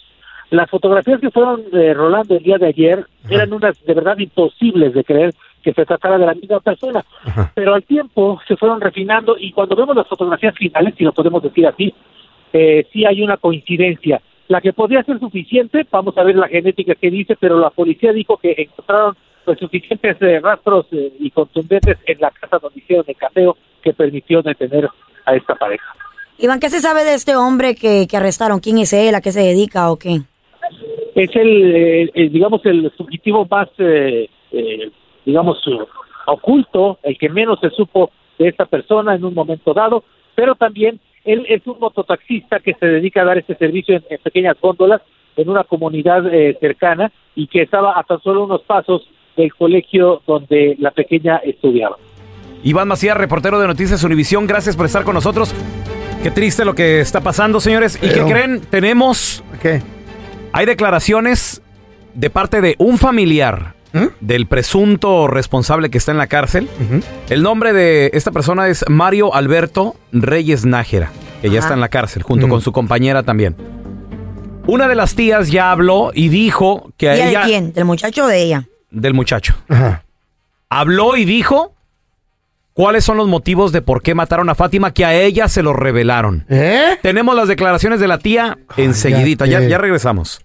Las 0.51 0.71
fotografías 0.71 1.21
que 1.21 1.31
fueron 1.31 1.65
eh, 1.73 1.93
rolando 1.93 2.37
el 2.37 2.43
día 2.43 2.59
de 2.59 2.69
ayer 2.69 3.05
eran 3.29 3.53
unas 3.53 3.83
de 3.85 3.95
verdad 3.95 4.17
imposibles 4.19 4.95
de 4.95 5.03
creer 5.03 5.35
que 5.65 5.73
se 5.73 5.87
tratara 5.87 6.19
de 6.19 6.27
la 6.27 6.35
misma 6.35 6.61
persona, 6.61 7.05
pero 7.55 7.75
al 7.75 7.83
tiempo 7.85 8.41
se 8.47 8.57
fueron 8.57 8.81
refinando 8.81 9.37
y 9.39 9.51
cuando 9.53 9.75
vemos 9.75 9.97
las 9.97 10.07
fotografías 10.07 10.55
finales, 10.55 10.95
si 10.97 11.05
lo 11.05 11.13
podemos 11.13 11.43
decir 11.43 11.67
así, 11.67 11.93
eh, 12.53 12.87
sí 12.93 13.05
hay 13.05 13.23
una 13.23 13.39
coincidencia. 13.39 14.21
La 14.47 14.61
que 14.61 14.75
podría 14.75 15.03
ser 15.03 15.19
suficiente, 15.19 15.87
vamos 15.91 16.17
a 16.19 16.23
ver 16.23 16.37
la 16.37 16.49
genética 16.49 16.95
que 16.95 17.11
dice, 17.11 17.35
pero 17.41 17.59
la 17.59 17.71
policía 17.71 18.13
dijo 18.13 18.37
que 18.37 18.55
encontraron 18.59 19.17
pues, 19.45 19.59
suficientes 19.59 20.17
eh, 20.21 20.39
rastros 20.41 20.87
eh, 20.93 21.13
y 21.19 21.31
contundentes 21.31 21.97
en 22.07 22.21
la 22.21 22.31
casa 22.31 22.59
donde 22.59 22.79
hicieron 22.79 23.07
el 23.09 23.17
cateo 23.17 23.57
que 23.83 23.95
permitió 23.95 24.43
detener 24.43 24.89
a 25.25 25.35
esta 25.35 25.55
pareja. 25.55 25.95
Iván, 26.39 26.61
¿qué 26.61 26.69
se 26.69 26.81
sabe 26.81 27.05
de 27.05 27.15
este 27.15 27.37
hombre 27.37 27.75
que, 27.75 28.07
que 28.09 28.17
arrestaron? 28.17 28.61
¿Quién 28.61 28.79
es 28.79 28.93
él? 28.93 29.15
¿A 29.15 29.21
qué 29.21 29.33
se 29.33 29.41
dedica 29.41 29.91
o 29.91 29.97
qué? 29.97 30.23
Es 31.15 31.31
el, 31.37 32.11
eh, 32.13 32.29
digamos, 32.29 32.65
el 32.67 32.91
fugitivo 32.97 33.47
más, 33.49 33.69
eh, 33.79 34.29
eh, 34.51 34.91
digamos, 35.25 35.59
oculto, 36.27 36.99
el 37.03 37.19
que 37.19 37.29
menos 37.29 37.59
se 37.61 37.71
supo 37.71 38.11
de 38.39 38.49
esta 38.49 38.67
persona 38.67 39.15
en 39.15 39.25
un 39.25 39.35
momento 39.35 39.73
dado, 39.75 40.05
pero 40.35 40.55
también 40.55 41.01
él 41.25 41.47
es 41.49 41.67
un 41.67 41.79
mototaxista 41.79 42.61
que 42.61 42.75
se 42.75 42.87
dedica 42.87 43.23
a 43.23 43.25
dar 43.25 43.39
este 43.39 43.55
servicio 43.57 43.97
en, 43.97 44.05
en 44.11 44.19
pequeñas 44.23 44.57
góndolas 44.61 45.01
en 45.37 45.49
una 45.49 45.65
comunidad 45.65 46.27
eh, 46.33 46.57
cercana 46.61 47.11
y 47.35 47.47
que 47.47 47.63
estaba 47.63 47.99
a 47.99 48.03
tan 48.05 48.21
solo 48.21 48.45
unos 48.45 48.63
pasos 48.63 49.09
del 49.37 49.53
colegio 49.55 50.23
donde 50.27 50.77
la 50.79 50.91
pequeña 50.93 51.39
estudiaba. 51.39 51.97
Iván 52.63 52.89
Macías, 52.89 53.17
reportero 53.17 53.59
de 53.59 53.67
Noticias 53.67 54.03
Univisión, 54.05 54.47
gracias 54.47 54.77
por 54.77 54.87
estar 54.87 55.03
con 55.05 55.15
nosotros. 55.15 55.55
Qué 56.23 56.31
triste 56.31 56.65
lo 56.65 56.75
que 56.75 57.01
está 57.01 57.21
pasando, 57.21 57.61
señores. 57.61 57.97
¿Y 58.03 58.09
Pero- 58.09 58.27
qué 58.27 58.33
creen? 58.33 58.61
Tenemos... 58.71 59.43
¿Qué? 59.61 59.83
Hay 60.53 60.67
declaraciones 60.67 61.61
de 62.15 62.31
parte 62.31 62.61
de 62.61 62.77
un 62.79 62.97
familiar 62.97 63.75
¿Mm? 63.95 64.07
del 64.21 64.47
presunto 64.49 65.29
responsable 65.29 65.89
que 65.89 65.99
está 65.99 66.11
en 66.13 66.19
la 66.19 66.27
cárcel. 66.27 66.69
El 67.31 67.43
nombre 67.43 67.73
de 67.73 68.11
esta 68.13 68.33
persona 68.33 68.69
es 68.69 68.85
Mario 68.89 69.35
Alberto 69.35 69.95
Reyes 70.13 70.65
Nájera, 70.67 71.13
que 71.41 71.49
ya 71.49 71.61
Ajá. 71.61 71.67
está 71.69 71.75
en 71.75 71.81
la 71.81 71.89
cárcel, 71.89 72.23
junto 72.25 72.49
con 72.49 72.61
su 72.61 72.73
compañera 72.73 73.23
también. 73.23 73.55
Una 74.67 74.89
de 74.89 74.95
las 74.97 75.15
tías 75.15 75.49
ya 75.51 75.71
habló 75.71 76.11
y 76.13 76.29
dijo 76.29 76.93
que 76.97 77.09
a 77.11 77.15
¿Tía 77.15 77.29
ella... 77.31 77.41
de 77.41 77.47
quién? 77.47 77.73
¿Del 77.73 77.85
muchacho 77.85 78.25
o 78.25 78.27
de 78.27 78.43
ella? 78.43 78.67
Del 78.91 79.15
muchacho. 79.15 79.55
Habló 80.69 81.17
y 81.17 81.25
dijo 81.25 81.75
cuáles 82.73 83.05
son 83.05 83.17
los 83.17 83.29
motivos 83.29 83.71
de 83.73 83.81
por 83.83 84.03
qué 84.03 84.15
mataron 84.15 84.49
a 84.51 84.55
Fátima, 84.57 84.93
que 84.93 85.05
a 85.05 85.15
ella 85.15 85.49
se 85.49 85.63
los 85.63 85.77
revelaron. 85.77 86.47
¿Eh? 86.49 86.99
Tenemos 87.03 87.37
las 87.37 87.47
declaraciones 87.47 88.01
de 88.01 88.09
la 88.09 88.19
tía 88.19 88.59
enseguidita. 88.77 89.47
Ya, 89.47 89.61
ya 89.61 89.79
regresamos. 89.79 90.41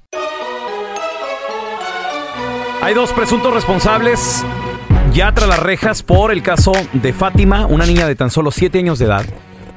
Hay 2.81 2.93
dos 2.93 3.11
presuntos 3.13 3.53
responsables 3.53 4.43
ya 5.13 5.33
tras 5.33 5.49
las 5.49 5.59
rejas 5.59 6.03
por 6.03 6.31
el 6.31 6.41
caso 6.43 6.71
de 6.93 7.13
Fátima, 7.13 7.65
una 7.65 7.85
niña 7.85 8.07
de 8.07 8.15
tan 8.15 8.29
solo 8.29 8.51
7 8.51 8.79
años 8.79 8.99
de 8.99 9.05
edad, 9.05 9.25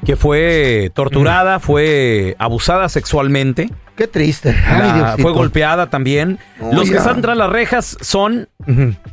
que 0.05 0.15
fue 0.17 0.91
torturada, 0.95 1.59
fue 1.59 2.37
abusada 2.39 2.89
sexualmente. 2.89 3.71
Qué 3.97 4.07
triste. 4.09 4.51
Ay, 4.67 4.79
La- 4.79 4.95
Diosito. 4.95 5.23
fue 5.23 5.33
golpeada 5.33 5.91
también. 5.91 6.39
Los 6.73 6.89
que 6.91 6.97
están 6.97 7.21
tras 7.23 7.37
las 7.37 7.51
rejas 7.51 7.97
son 8.01 8.49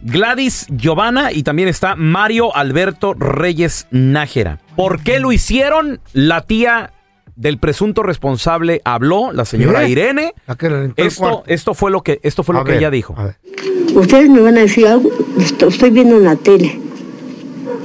Gladys 0.01 0.67
Giovanna 0.69 1.31
y 1.31 1.43
también 1.43 1.67
está 1.67 1.95
Mario 1.95 2.55
Alberto 2.55 3.13
Reyes 3.13 3.87
Nájera. 3.91 4.59
¿Por 4.75 5.01
qué 5.03 5.19
lo 5.19 5.31
hicieron? 5.31 5.99
La 6.13 6.41
tía 6.41 6.91
del 7.39 7.57
presunto 7.57 8.03
responsable 8.03 8.81
habló, 8.83 9.31
la 9.31 9.45
señora 9.45 9.85
¿Qué? 9.85 9.89
Irene. 9.91 10.33
La 10.45 10.55
que 10.55 10.91
Esto, 10.97 11.43
esto 11.47 11.73
fue 11.73 11.89
lo 11.89 12.01
que, 12.01 12.19
esto 12.21 12.43
fue 12.43 12.53
lo 12.53 12.65
que 12.65 12.71
ver, 12.73 12.79
ella 12.81 12.91
dijo. 12.91 13.15
Ustedes 13.95 14.29
me 14.29 14.41
van 14.41 14.57
a 14.57 14.61
decir 14.61 14.85
algo, 14.87 15.09
esto- 15.39 15.67
estoy 15.69 15.89
viendo 15.89 16.17
en 16.17 16.25
la 16.25 16.35
tele. 16.35 16.79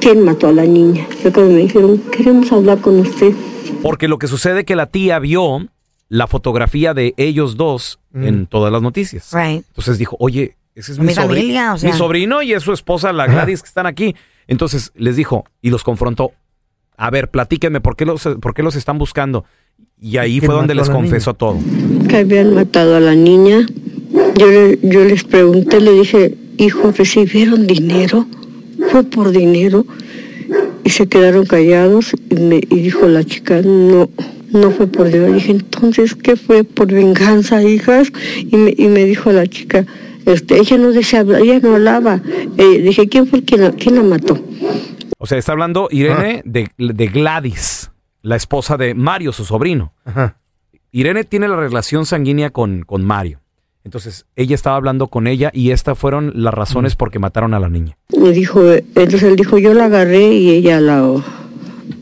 ¿Quién 0.01 0.25
mató 0.25 0.49
a 0.49 0.53
la 0.53 0.65
niña? 0.65 1.07
Fue 1.23 1.33
cuando 1.33 1.53
me 1.55 1.61
dijeron, 1.61 1.99
queremos 2.11 2.51
hablar 2.53 2.81
con 2.81 2.99
usted. 2.99 3.33
Porque 3.81 4.09
lo 4.09 4.19
que 4.19 4.27
sucede 4.27 4.65
que 4.65 4.75
la 4.77 4.87
tía 4.87 5.19
vio 5.21 5.69
la 6.09 6.27
fotografía 6.27 6.93
de 6.93 7.15
ellos 7.17 7.57
dos 7.57 8.01
en 8.13 8.47
todas 8.47 8.73
las 8.73 8.83
noticias. 8.83 9.31
Right. 9.33 9.65
Entonces 9.69 9.99
dijo, 9.99 10.17
oye, 10.19 10.57
ese 10.75 10.93
es 10.93 10.99
Mi 10.99 11.07
mi, 11.07 11.13
sobri- 11.13 11.17
familia, 11.29 11.75
o 11.75 11.79
sea. 11.79 11.91
mi 11.93 11.97
sobrino 11.97 12.43
y 12.43 12.53
es 12.55 12.63
su 12.65 12.73
esposa, 12.73 13.13
la 13.13 13.27
Gladys, 13.29 13.63
que 13.63 13.69
están 13.69 13.87
aquí. 13.87 14.15
Entonces 14.49 14.91
les 14.97 15.15
dijo 15.17 15.45
y 15.63 15.71
los 15.71 15.85
confrontó. 15.85 16.33
A 16.97 17.11
ver, 17.11 17.29
platíquenme, 17.31 17.81
¿por 17.81 17.97
qué 17.97 18.05
los, 18.05 18.23
por 18.41 18.55
qué 18.55 18.63
los 18.63 18.77
están 18.77 18.99
buscando? 18.99 19.45
Y 20.01 20.17
ahí 20.19 20.39
¿Quién 20.39 20.47
fue 20.47 20.55
donde 20.55 20.75
les 20.75 20.91
confesó 20.91 21.35
todo. 21.35 21.59
Que 22.09 22.19
habían 22.19 22.55
matado 22.55 22.97
a 22.97 23.01
la 23.01 23.15
niña. 23.15 23.67
Yo, 24.37 24.47
le- 24.47 24.79
yo 24.83 25.05
les 25.05 25.25
pregunté, 25.25 25.81
le 25.81 25.93
dije, 25.93 26.35
hijo, 26.59 26.93
¿recibieron 26.97 27.67
dinero? 27.67 28.27
¿Fue 28.91 29.03
por 29.03 29.31
dinero? 29.31 29.87
Y 30.85 30.91
se 30.91 31.07
quedaron 31.07 31.47
callados 31.47 32.13
y, 32.31 32.35
me, 32.37 32.57
y 32.57 32.77
dijo 32.81 33.09
la 33.09 33.25
chica, 33.25 33.63
no, 33.63 34.11
no 34.53 34.71
fue 34.71 34.87
por 34.87 35.07
dinero. 35.07 35.33
Dije, 35.33 35.53
entonces, 35.53 36.15
¿qué 36.15 36.37
fue? 36.37 36.63
¿Por 36.65 36.93
venganza, 36.93 37.63
hijas? 37.63 38.13
Y 38.39 38.57
me, 38.57 38.75
y 38.77 38.87
me 38.89 39.05
dijo 39.05 39.33
la 39.33 39.47
chica, 39.47 39.87
este, 40.27 40.59
ella 40.59 40.77
no 40.77 40.93
desea 40.93 41.21
hablar, 41.21 41.41
ella 41.43 41.59
no 41.63 41.75
hablaba. 41.75 42.21
Eh, 42.59 42.83
dije, 42.83 43.09
¿quién 43.09 43.27
fue 43.27 43.43
la, 43.57 43.73
quién 43.73 43.95
la 43.97 44.03
mató? 44.03 44.39
O 45.19 45.27
sea, 45.27 45.39
está 45.39 45.53
hablando 45.53 45.89
Irene 45.91 46.43
de, 46.45 46.69
de 46.79 47.07
Gladys, 47.07 47.91
la 48.23 48.37
esposa 48.37 48.77
de 48.77 48.95
Mario, 48.95 49.33
su 49.33 49.45
sobrino. 49.45 49.93
Irene 50.93 51.25
tiene 51.25 51.49
la 51.49 51.57
relación 51.57 52.07
sanguínea 52.07 52.51
con, 52.51 52.83
con 52.83 53.05
Mario. 53.05 53.41
Entonces, 53.85 54.25
ella 54.37 54.55
estaba 54.55 54.77
hablando 54.77 55.09
con 55.09 55.27
ella 55.27 55.51
y 55.53 55.71
estas 55.71 55.99
fueron 55.99 56.33
las 56.35 56.55
razones 56.55 56.97
por 56.97 57.11
que 57.11 57.19
mataron 57.19 57.53
a 57.53 57.61
la 57.61 57.69
niña. 57.69 57.99
Me 58.19 58.31
dijo, 58.31 58.63
entonces 58.73 59.23
él 59.25 59.37
dijo, 59.37 59.59
yo 59.59 59.75
la 59.75 59.87
agarré 59.87 60.33
y 60.33 60.51
ella 60.51 60.81
la, 60.81 61.07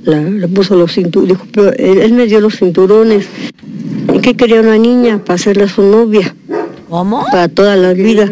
la- 0.04 0.20
le 0.20 0.46
puso 0.48 0.76
los 0.76 0.92
cinturones. 0.92 1.36
Dijo, 1.38 1.46
pero 1.52 1.72
él, 1.72 1.98
él 2.02 2.12
me 2.12 2.26
dio 2.26 2.40
los 2.40 2.56
cinturones. 2.56 3.28
¿Y 4.14 4.20
qué 4.20 4.36
quería 4.36 4.60
una 4.60 4.78
niña? 4.78 5.18
Para 5.24 5.34
hacerla 5.34 5.66
su 5.66 5.82
novia. 5.82 6.36
¿Cómo? 6.88 7.24
Para 7.32 7.48
toda 7.48 7.74
la 7.76 7.94
vida. 7.94 8.28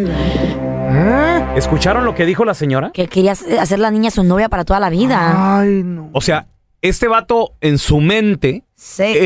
¿Escucharon 1.61 2.07
lo 2.07 2.15
que 2.15 2.25
dijo 2.25 2.47
la 2.47 2.55
señora? 2.55 2.91
Que 2.91 3.07
quería 3.07 3.33
hacer 3.33 3.79
la 3.79 3.91
niña 3.91 4.11
su 4.11 4.25
novia 4.25 4.49
para 4.49 4.65
toda 4.65 4.81
la 4.81 4.89
vida. 4.89 5.59
Ay, 5.61 5.83
no. 5.85 6.09
O 6.15 6.23
sea, 6.23 6.47
este 6.81 7.07
vato 7.07 7.53
en 7.61 7.77
su 7.77 8.01
mente, 8.01 8.65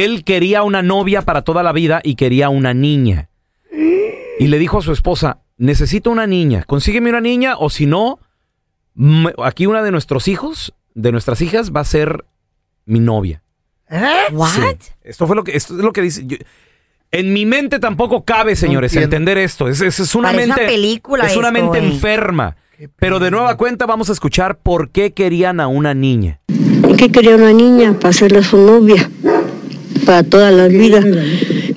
él 0.04 0.24
quería 0.24 0.64
una 0.64 0.82
novia 0.82 1.22
para 1.22 1.42
toda 1.42 1.62
la 1.62 1.70
vida 1.72 2.00
y 2.02 2.16
quería 2.16 2.48
una 2.48 2.74
niña. 2.74 3.28
Y 3.72 4.48
le 4.48 4.58
dijo 4.58 4.78
a 4.78 4.82
su 4.82 4.90
esposa, 4.92 5.38
necesito 5.58 6.10
una 6.10 6.26
niña, 6.26 6.64
consígueme 6.64 7.08
una 7.10 7.20
niña 7.20 7.54
o 7.56 7.70
si 7.70 7.86
no, 7.86 8.18
aquí 9.44 9.66
una 9.66 9.82
de 9.84 9.92
nuestros 9.92 10.26
hijos, 10.26 10.74
de 10.94 11.12
nuestras 11.12 11.40
hijas, 11.40 11.70
va 11.72 11.80
a 11.82 11.84
ser 11.84 12.24
mi 12.84 12.98
novia. 12.98 13.42
What? 14.32 14.48
Sí. 14.80 14.90
Esto 15.04 15.28
fue 15.28 15.36
lo 15.36 15.44
que, 15.44 15.56
esto 15.56 15.74
es 15.78 15.84
lo 15.84 15.92
que 15.92 16.02
dice. 16.02 16.24
yo- 16.26 16.36
en 17.18 17.32
mi 17.32 17.46
mente 17.46 17.78
tampoco 17.78 18.24
cabe, 18.24 18.56
señores, 18.56 18.94
entender 18.96 19.38
esto. 19.38 19.68
Es, 19.68 19.80
es- 19.80 20.00
es 20.00 20.14
una 20.14 20.28
Parece 20.30 20.46
una 20.46 20.56
mente. 20.56 20.72
película 20.72 21.26
es 21.26 21.36
una 21.36 21.48
esto, 21.48 21.60
mente 21.62 21.78
güey. 21.80 21.92
enferma. 21.92 22.56
Pero 22.98 23.18
de 23.20 23.30
nueva 23.30 23.56
cuenta 23.56 23.86
vamos 23.86 24.10
a 24.10 24.12
escuchar 24.12 24.58
por 24.58 24.90
qué 24.90 25.12
querían 25.12 25.60
a 25.60 25.68
una 25.68 25.94
niña. 25.94 26.40
¿Y 26.88 26.96
qué 26.96 27.10
quería 27.10 27.36
una 27.36 27.52
niña? 27.52 27.94
Para 27.94 28.10
hacerla 28.10 28.42
su 28.42 28.56
novia. 28.58 29.08
Para 30.04 30.22
toda 30.24 30.50
la 30.50 30.66
vida. 30.68 31.00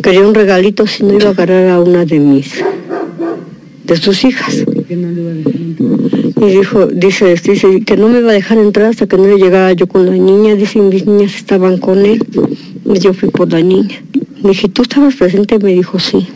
Quería 0.01 0.21
un 0.21 0.33
regalito 0.33 0.85
si 0.87 1.03
no 1.03 1.13
iba 1.13 1.27
a 1.29 1.31
agarrar 1.31 1.69
a 1.69 1.79
una 1.79 2.03
de 2.03 2.19
mis, 2.19 2.63
de 3.83 3.95
sus 3.95 4.23
hijas. 4.25 4.65
Y 6.39 6.45
dijo, 6.45 6.87
dice, 6.87 7.35
dice 7.35 7.81
que 7.85 7.95
no 7.97 8.07
me 8.09 8.19
iba 8.19 8.29
a 8.31 8.33
dejar 8.33 8.57
entrar 8.57 8.87
hasta 8.87 9.07
que 9.07 9.17
no 9.17 9.37
llegara 9.37 9.73
yo 9.73 9.87
con 9.87 10.05
la 10.05 10.11
niña. 10.11 10.55
Dice, 10.55 10.79
mis 10.79 11.05
niñas 11.05 11.35
estaban 11.35 11.77
con 11.77 12.05
él. 12.05 12.25
Yo 12.93 13.13
fui 13.13 13.29
por 13.29 13.51
la 13.51 13.61
niña. 13.61 14.01
Le 14.43 14.49
dije, 14.49 14.69
¿tú 14.69 14.81
estabas 14.83 15.15
presente? 15.15 15.59
Me 15.59 15.73
dijo, 15.73 15.99
sí. 15.99 16.27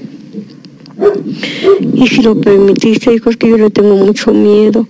Y 1.95 2.07
si 2.07 2.21
lo 2.21 2.39
permitiste, 2.39 3.11
dijo, 3.11 3.29
es 3.29 3.37
que 3.37 3.49
yo 3.49 3.57
le 3.57 3.69
tengo 3.69 3.95
mucho 3.95 4.31
miedo. 4.33 4.87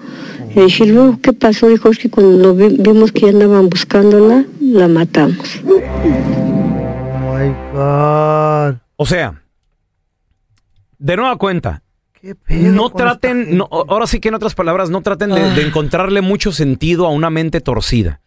Le 0.56 0.64
dije, 0.66 0.86
luego, 0.86 1.20
¿qué 1.22 1.32
pasó? 1.34 1.68
Dijo, 1.70 1.90
es 1.90 1.98
que 2.00 2.10
cuando 2.10 2.38
lo 2.38 2.56
vi- 2.56 2.76
vimos 2.78 3.12
que 3.12 3.22
ya 3.22 3.30
andaban 3.30 3.70
buscándola, 3.70 4.46
la 4.60 4.88
matamos. 4.88 5.62
my 5.64 7.54
God. 7.74 8.76
O 8.98 9.06
sea, 9.06 9.42
de 11.00 11.16
nueva 11.16 11.38
cuenta, 11.38 11.82
no 12.50 12.90
traten, 12.92 13.58
no, 13.58 13.68
ahora 13.72 14.06
sí 14.08 14.20
que 14.20 14.28
en 14.30 14.36
otras 14.36 14.54
palabras, 14.54 14.90
no 14.90 15.02
traten 15.02 15.30
de, 15.32 15.42
de 15.52 15.62
encontrarle 15.66 16.22
mucho 16.22 16.52
sentido 16.52 17.06
a 17.08 17.12
una 17.12 17.30
mente 17.30 17.62
torcida. 17.62 18.20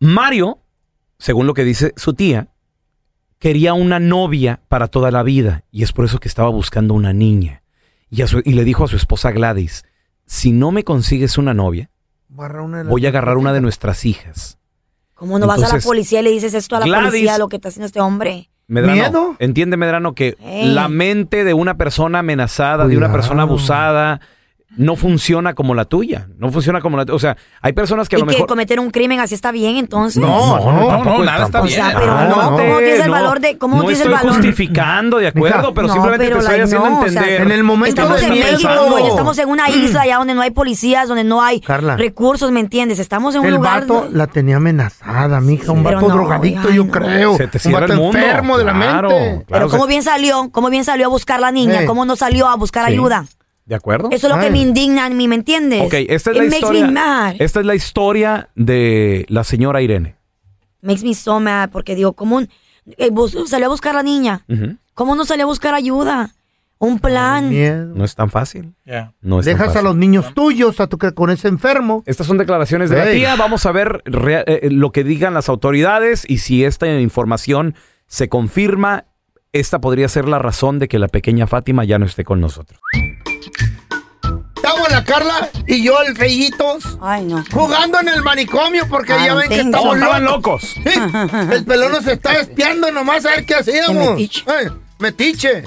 Mario, 0.00 0.58
según 1.22 1.46
lo 1.46 1.54
que 1.54 1.62
dice 1.64 1.92
su 1.96 2.14
tía, 2.14 2.48
quería 3.38 3.74
una 3.74 4.00
novia 4.00 4.60
para 4.68 4.88
toda 4.88 5.10
la 5.12 5.22
vida 5.22 5.62
y 5.70 5.84
es 5.84 5.92
por 5.92 6.04
eso 6.04 6.18
que 6.18 6.26
estaba 6.26 6.48
buscando 6.48 6.94
una 6.94 7.12
niña. 7.12 7.62
Y, 8.10 8.22
a 8.22 8.26
su- 8.26 8.42
y 8.44 8.52
le 8.54 8.64
dijo 8.64 8.82
a 8.84 8.88
su 8.88 8.96
esposa 8.96 9.30
Gladys, 9.30 9.84
si 10.26 10.50
no 10.50 10.72
me 10.72 10.82
consigues 10.82 11.38
una 11.38 11.54
novia, 11.54 11.90
voy 12.90 13.06
a 13.06 13.10
agarrar 13.10 13.36
una 13.36 13.52
de 13.52 13.60
nuestras 13.60 14.04
hijas. 14.04 14.58
¿Cómo 15.14 15.38
no 15.38 15.46
vas 15.46 15.62
a 15.62 15.76
la 15.76 15.80
policía 15.82 16.20
y 16.20 16.24
le 16.24 16.30
dices 16.30 16.54
esto 16.54 16.74
a 16.74 16.80
la 16.80 16.86
Gladys- 16.86 17.10
policía 17.10 17.38
lo 17.38 17.48
que 17.48 17.56
está 17.56 17.68
haciendo 17.68 17.86
este 17.86 18.00
hombre? 18.00 18.50
Medrano, 18.66 19.36
entiende 19.38 19.76
Medrano 19.76 20.14
que 20.14 20.36
la 20.74 20.88
mente 20.88 21.44
de 21.44 21.54
una 21.54 21.76
persona 21.76 22.18
amenazada, 22.20 22.88
de 22.88 22.96
una 22.96 23.12
persona 23.12 23.42
abusada, 23.42 24.20
no 24.76 24.96
funciona 24.96 25.54
como 25.54 25.74
la 25.74 25.84
tuya. 25.84 26.28
No 26.38 26.50
funciona 26.50 26.80
como 26.80 26.96
la 26.96 27.04
tuya. 27.04 27.14
O 27.16 27.18
sea, 27.18 27.36
hay 27.60 27.72
personas 27.74 28.08
que 28.08 28.16
a 28.16 28.18
y 28.18 28.22
lo 28.22 28.26
que 28.26 28.32
mejor... 28.34 28.48
cometer 28.48 28.80
un 28.80 28.90
crimen 28.90 29.20
así 29.20 29.34
está 29.34 29.52
bien, 29.52 29.76
entonces. 29.76 30.20
No, 30.20 30.56
no, 30.72 30.86
tampoco- 30.86 31.24
nada 31.24 31.44
está 31.44 31.60
O 31.60 31.64
bien. 31.64 31.74
sea, 31.76 31.92
pero 31.98 32.28
no, 32.28 32.34
¿cómo 32.56 32.78
tienes 32.78 33.00
el 33.00 33.10
valor 33.10 33.40
de, 33.40 33.58
cómo 33.58 33.76
no 33.76 33.82
tienes 33.82 34.00
el 34.00 34.06
estoy 34.12 34.14
valor? 34.26 34.32
justificando, 34.42 35.18
de 35.18 35.28
acuerdo, 35.28 35.74
pero 35.74 35.88
no, 35.88 35.92
simplemente 35.92 36.24
pero, 36.26 36.38
te 36.38 36.42
estoy 36.44 36.60
haciendo 36.60 36.88
no, 36.88 36.98
o 37.00 37.00
sea, 37.00 37.08
entender. 37.08 37.40
En 37.42 37.50
el 37.52 37.64
momento 37.64 38.00
Estamos 38.02 38.20
de 38.20 38.26
en. 38.26 38.32
México, 38.32 38.86
güey, 38.90 39.06
estamos 39.06 39.38
en 39.38 39.48
una 39.50 39.68
isla 39.68 40.00
allá 40.02 40.16
donde 40.18 40.34
no 40.34 40.40
hay 40.42 40.50
policías, 40.50 41.06
donde 41.08 41.24
no 41.24 41.42
hay 41.42 41.60
Carla. 41.60 41.96
recursos, 41.96 42.50
¿me 42.50 42.60
entiendes? 42.60 42.98
Estamos 42.98 43.34
en 43.34 43.42
un 43.42 43.46
El 43.48 43.54
lugar... 43.56 43.82
vato 43.86 44.08
la 44.10 44.26
tenía 44.26 44.56
amenazada, 44.56 45.40
mija. 45.40 45.70
Un 45.72 45.82
vato 45.82 46.00
no, 46.00 46.08
drogadicto, 46.08 46.68
ay, 46.70 46.76
yo 46.76 46.84
no. 46.84 46.92
creo. 46.92 47.36
Se 47.36 47.46
te 47.48 47.58
un 47.58 47.62
cierra 47.62 47.80
vato 47.80 47.92
el 47.92 47.98
mundo. 47.98 48.18
enfermo 48.18 48.58
de 48.58 48.64
la 48.64 48.72
mente. 48.74 49.44
Pero 49.48 49.68
cómo 49.68 49.86
bien 49.86 50.02
salió, 50.02 50.48
cómo 50.50 50.70
bien 50.70 50.84
salió 50.84 51.06
a 51.06 51.08
buscar 51.10 51.40
la 51.40 51.50
niña, 51.52 51.84
cómo 51.86 52.04
no 52.04 52.16
salió 52.16 52.48
a 52.48 52.56
buscar 52.56 52.84
ayuda. 52.86 53.26
¿De 53.64 53.74
acuerdo? 53.74 54.08
Eso 54.10 54.28
es 54.28 54.34
lo 54.34 54.40
que 54.40 54.50
me 54.50 54.58
indigna 54.60 55.06
a 55.06 55.10
mí, 55.10 55.28
¿me 55.28 55.36
entiendes? 55.36 55.82
Ok, 55.82 55.94
esta 56.08 56.30
es 56.30 56.36
It 56.36 56.42
la 56.42 56.42
makes 56.44 56.56
historia. 56.56 56.86
me 56.86 56.92
mad. 56.92 57.34
Esta 57.38 57.60
es 57.60 57.66
la 57.66 57.74
historia 57.74 58.48
de 58.56 59.24
la 59.28 59.44
señora 59.44 59.80
Irene. 59.82 60.16
Makes 60.80 61.04
me 61.04 61.14
so 61.14 61.38
mad 61.40 61.70
porque 61.70 61.94
digo, 61.94 62.12
¿cómo 62.14 62.40
eh, 62.40 63.10
bus- 63.10 63.36
salió 63.48 63.66
a 63.66 63.70
buscar 63.70 63.94
a 63.94 63.98
la 63.98 64.02
niña? 64.02 64.44
Ujú. 64.48 64.76
¿Cómo 64.94 65.14
no 65.14 65.24
salió 65.24 65.44
a 65.44 65.46
buscar 65.46 65.74
ayuda? 65.74 66.34
Un 66.78 66.98
plan. 66.98 67.48
No 67.96 68.04
es 68.04 68.16
tan 68.16 68.28
fácil. 68.28 68.74
No 69.20 69.38
es 69.38 69.46
tan 69.46 69.54
Dejas 69.54 69.68
a 69.68 69.72
fácil. 69.74 69.84
los 69.84 69.96
niños 69.96 70.34
tuyos 70.34 70.80
a 70.80 70.88
tu, 70.88 70.98
con 70.98 71.30
ese 71.30 71.46
enfermo. 71.46 72.02
Estas 72.06 72.26
son 72.26 72.38
declaraciones 72.38 72.90
de 72.90 72.96
la 72.96 73.08
Ey. 73.08 73.18
tía. 73.20 73.36
Vamos 73.36 73.64
a 73.66 73.70
ver 73.70 74.02
rea- 74.04 74.42
eh, 74.48 74.68
lo 74.72 74.90
que 74.90 75.04
digan 75.04 75.32
las 75.34 75.48
autoridades 75.48 76.28
y 76.28 76.38
si 76.38 76.64
esta 76.64 76.98
información 76.98 77.76
se 78.08 78.28
confirma, 78.28 79.04
esta 79.52 79.80
podría 79.80 80.08
ser 80.08 80.26
la 80.28 80.40
razón 80.40 80.80
de 80.80 80.88
que 80.88 80.98
la 80.98 81.06
pequeña 81.06 81.46
Fátima 81.46 81.84
ya 81.84 82.00
no 82.00 82.06
esté 82.06 82.24
con 82.24 82.40
nosotros. 82.40 82.80
La 84.92 85.04
Carla 85.04 85.48
y 85.66 85.82
yo, 85.82 86.00
el 86.02 86.14
Feyitos. 86.16 86.98
Ay, 87.00 87.24
no. 87.24 87.42
Jugando 87.50 87.98
en 88.00 88.08
el 88.08 88.22
manicomio 88.22 88.86
porque 88.88 89.14
Ah, 89.14 89.26
ya 89.26 89.34
ven 89.34 89.48
que 89.48 89.60
estamos 89.60 89.94
Estaban 89.96 90.24
locos. 90.24 90.62
Sí, 90.62 90.82
El 91.52 91.64
pelón 91.64 91.92
nos 91.92 92.06
está 92.06 92.38
espiando 92.38 92.90
nomás 92.92 93.24
a 93.24 93.30
ver 93.30 93.46
qué 93.46 93.54
hacíamos. 93.54 94.10
metiche. 94.10 94.44
Ay, 94.46 94.66
metiche. 94.98 95.64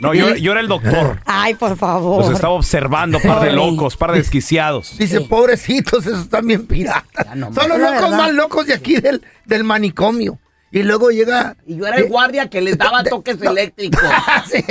No, 0.00 0.14
yo, 0.14 0.34
yo 0.36 0.52
era 0.52 0.60
el 0.60 0.68
doctor. 0.68 1.20
Ay, 1.26 1.54
por 1.54 1.76
favor. 1.76 2.24
Los 2.24 2.34
estaba 2.34 2.54
observando, 2.54 3.20
par 3.20 3.42
de 3.42 3.52
locos, 3.52 3.96
par 3.98 4.12
de 4.12 4.18
desquiciados. 4.18 4.96
Dice, 4.98 5.20
pobrecitos, 5.20 6.06
esos 6.06 6.22
están 6.22 6.46
bien 6.46 6.66
piratas. 6.66 7.26
Son 7.26 7.68
los 7.68 7.78
locos 7.78 8.00
verdad. 8.00 8.16
más 8.18 8.32
locos 8.32 8.66
de 8.66 8.74
aquí 8.74 8.96
del, 8.96 9.22
del 9.44 9.62
manicomio. 9.64 10.38
Y 10.74 10.82
luego 10.82 11.12
llega... 11.12 11.56
Y 11.68 11.76
yo 11.76 11.86
era 11.86 11.98
el 11.98 12.08
guardia 12.08 12.50
que 12.50 12.60
les 12.60 12.76
daba 12.76 13.04
toques 13.04 13.40
eléctricos. 13.40 14.02
Sí. 14.50 14.64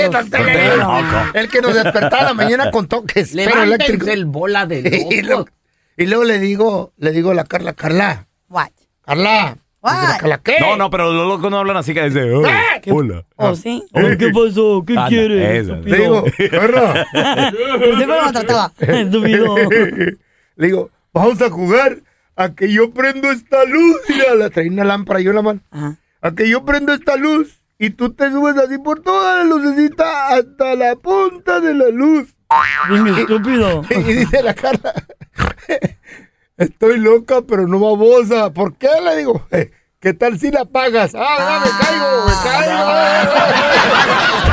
El 1.34 1.48
que 1.50 1.62
nos 1.62 1.74
despertaba 1.74 2.24
la 2.24 2.34
mañana 2.34 2.72
con 2.72 2.90
toques. 2.90 3.32
pero 3.34 3.64
eléctricos. 3.64 4.10
el 4.10 4.26
bola 4.26 4.66
de 4.66 5.08
y, 5.10 5.22
luego, 5.22 5.46
y 5.96 6.06
luego 6.06 6.26
le 6.26 6.40
digo, 6.40 6.92
le 6.98 7.12
digo 7.12 7.32
a 7.32 7.34
la 7.34 7.46
Carla, 7.46 7.72
Carla, 7.72 8.28
What? 8.50 8.72
Carla. 9.06 9.58
What? 9.80 10.40
¿qué? 10.44 10.58
No, 10.60 10.76
no, 10.76 10.90
pero 10.90 11.10
los 11.14 11.26
locos 11.26 11.50
no 11.50 11.58
hablan 11.58 11.78
así 11.78 11.94
que 11.94 12.04
dice, 12.04 12.34
"Oh, 12.34 12.44
¿Qué? 12.82 12.92
hola. 12.92 13.24
¿Oh, 13.38 13.56
sí? 13.56 13.82
¿Qué 13.94 14.30
pasó? 14.30 14.84
¿Qué 14.86 14.98
Anda, 14.98 15.08
quieres? 15.08 15.68
Le 15.68 15.98
digo, 15.98 16.26
Carla. 16.52 17.08
Siempre 17.96 18.06
lo 18.08 18.32
trataba. 18.34 18.74
Estúpido. 18.78 19.56
Le 20.58 20.68
digo, 20.68 20.90
vamos 21.14 21.42
a 21.42 21.50
jugar 21.50 21.98
a 22.36 22.54
que 22.56 22.72
yo 22.72 22.92
prendo 22.92 23.30
esta 23.32 23.64
luz. 23.66 23.98
Mira, 24.10 24.36
la 24.36 24.50
traí 24.50 24.68
una 24.70 24.84
lámpara 24.84 25.20
yo 25.20 25.30
en 25.32 25.36
la 25.36 25.42
mano. 25.42 25.62
A 26.22 26.32
que 26.32 26.50
yo 26.50 26.64
prendo 26.66 26.94
esta 26.94 27.16
luz 27.16 27.62
y 27.78 27.90
tú 27.92 28.14
te 28.14 28.32
subes 28.32 28.56
así 28.58 28.78
por 28.78 29.02
toda 29.02 29.38
la 29.38 29.44
lucecita 29.44 30.30
hasta 30.30 30.76
la 30.76 30.96
punta 30.96 31.60
de 31.60 31.74
la 31.74 31.90
luz. 31.90 32.36
Bien 32.90 33.08
estúpido. 33.08 33.82
Y, 33.90 34.04
dice 34.14 34.44
la 34.44 34.54
Carla, 34.54 34.94
estoy 36.58 37.00
loca 37.00 37.42
pero 37.48 37.68
no 37.68 37.80
babosa. 37.80 38.52
¿Por 38.52 38.78
qué? 38.78 38.90
Le 39.04 39.18
digo, 39.18 39.46
"Eh, 39.52 39.72
¿qué 40.00 40.14
tal 40.14 40.40
si 40.40 40.52
la 40.52 40.66
pagas? 40.66 41.16
Ah, 41.16 41.26
ah, 41.40 41.64
me 41.66 41.72
caigo, 41.86 42.26
me 42.28 42.34
caigo. 44.44 44.53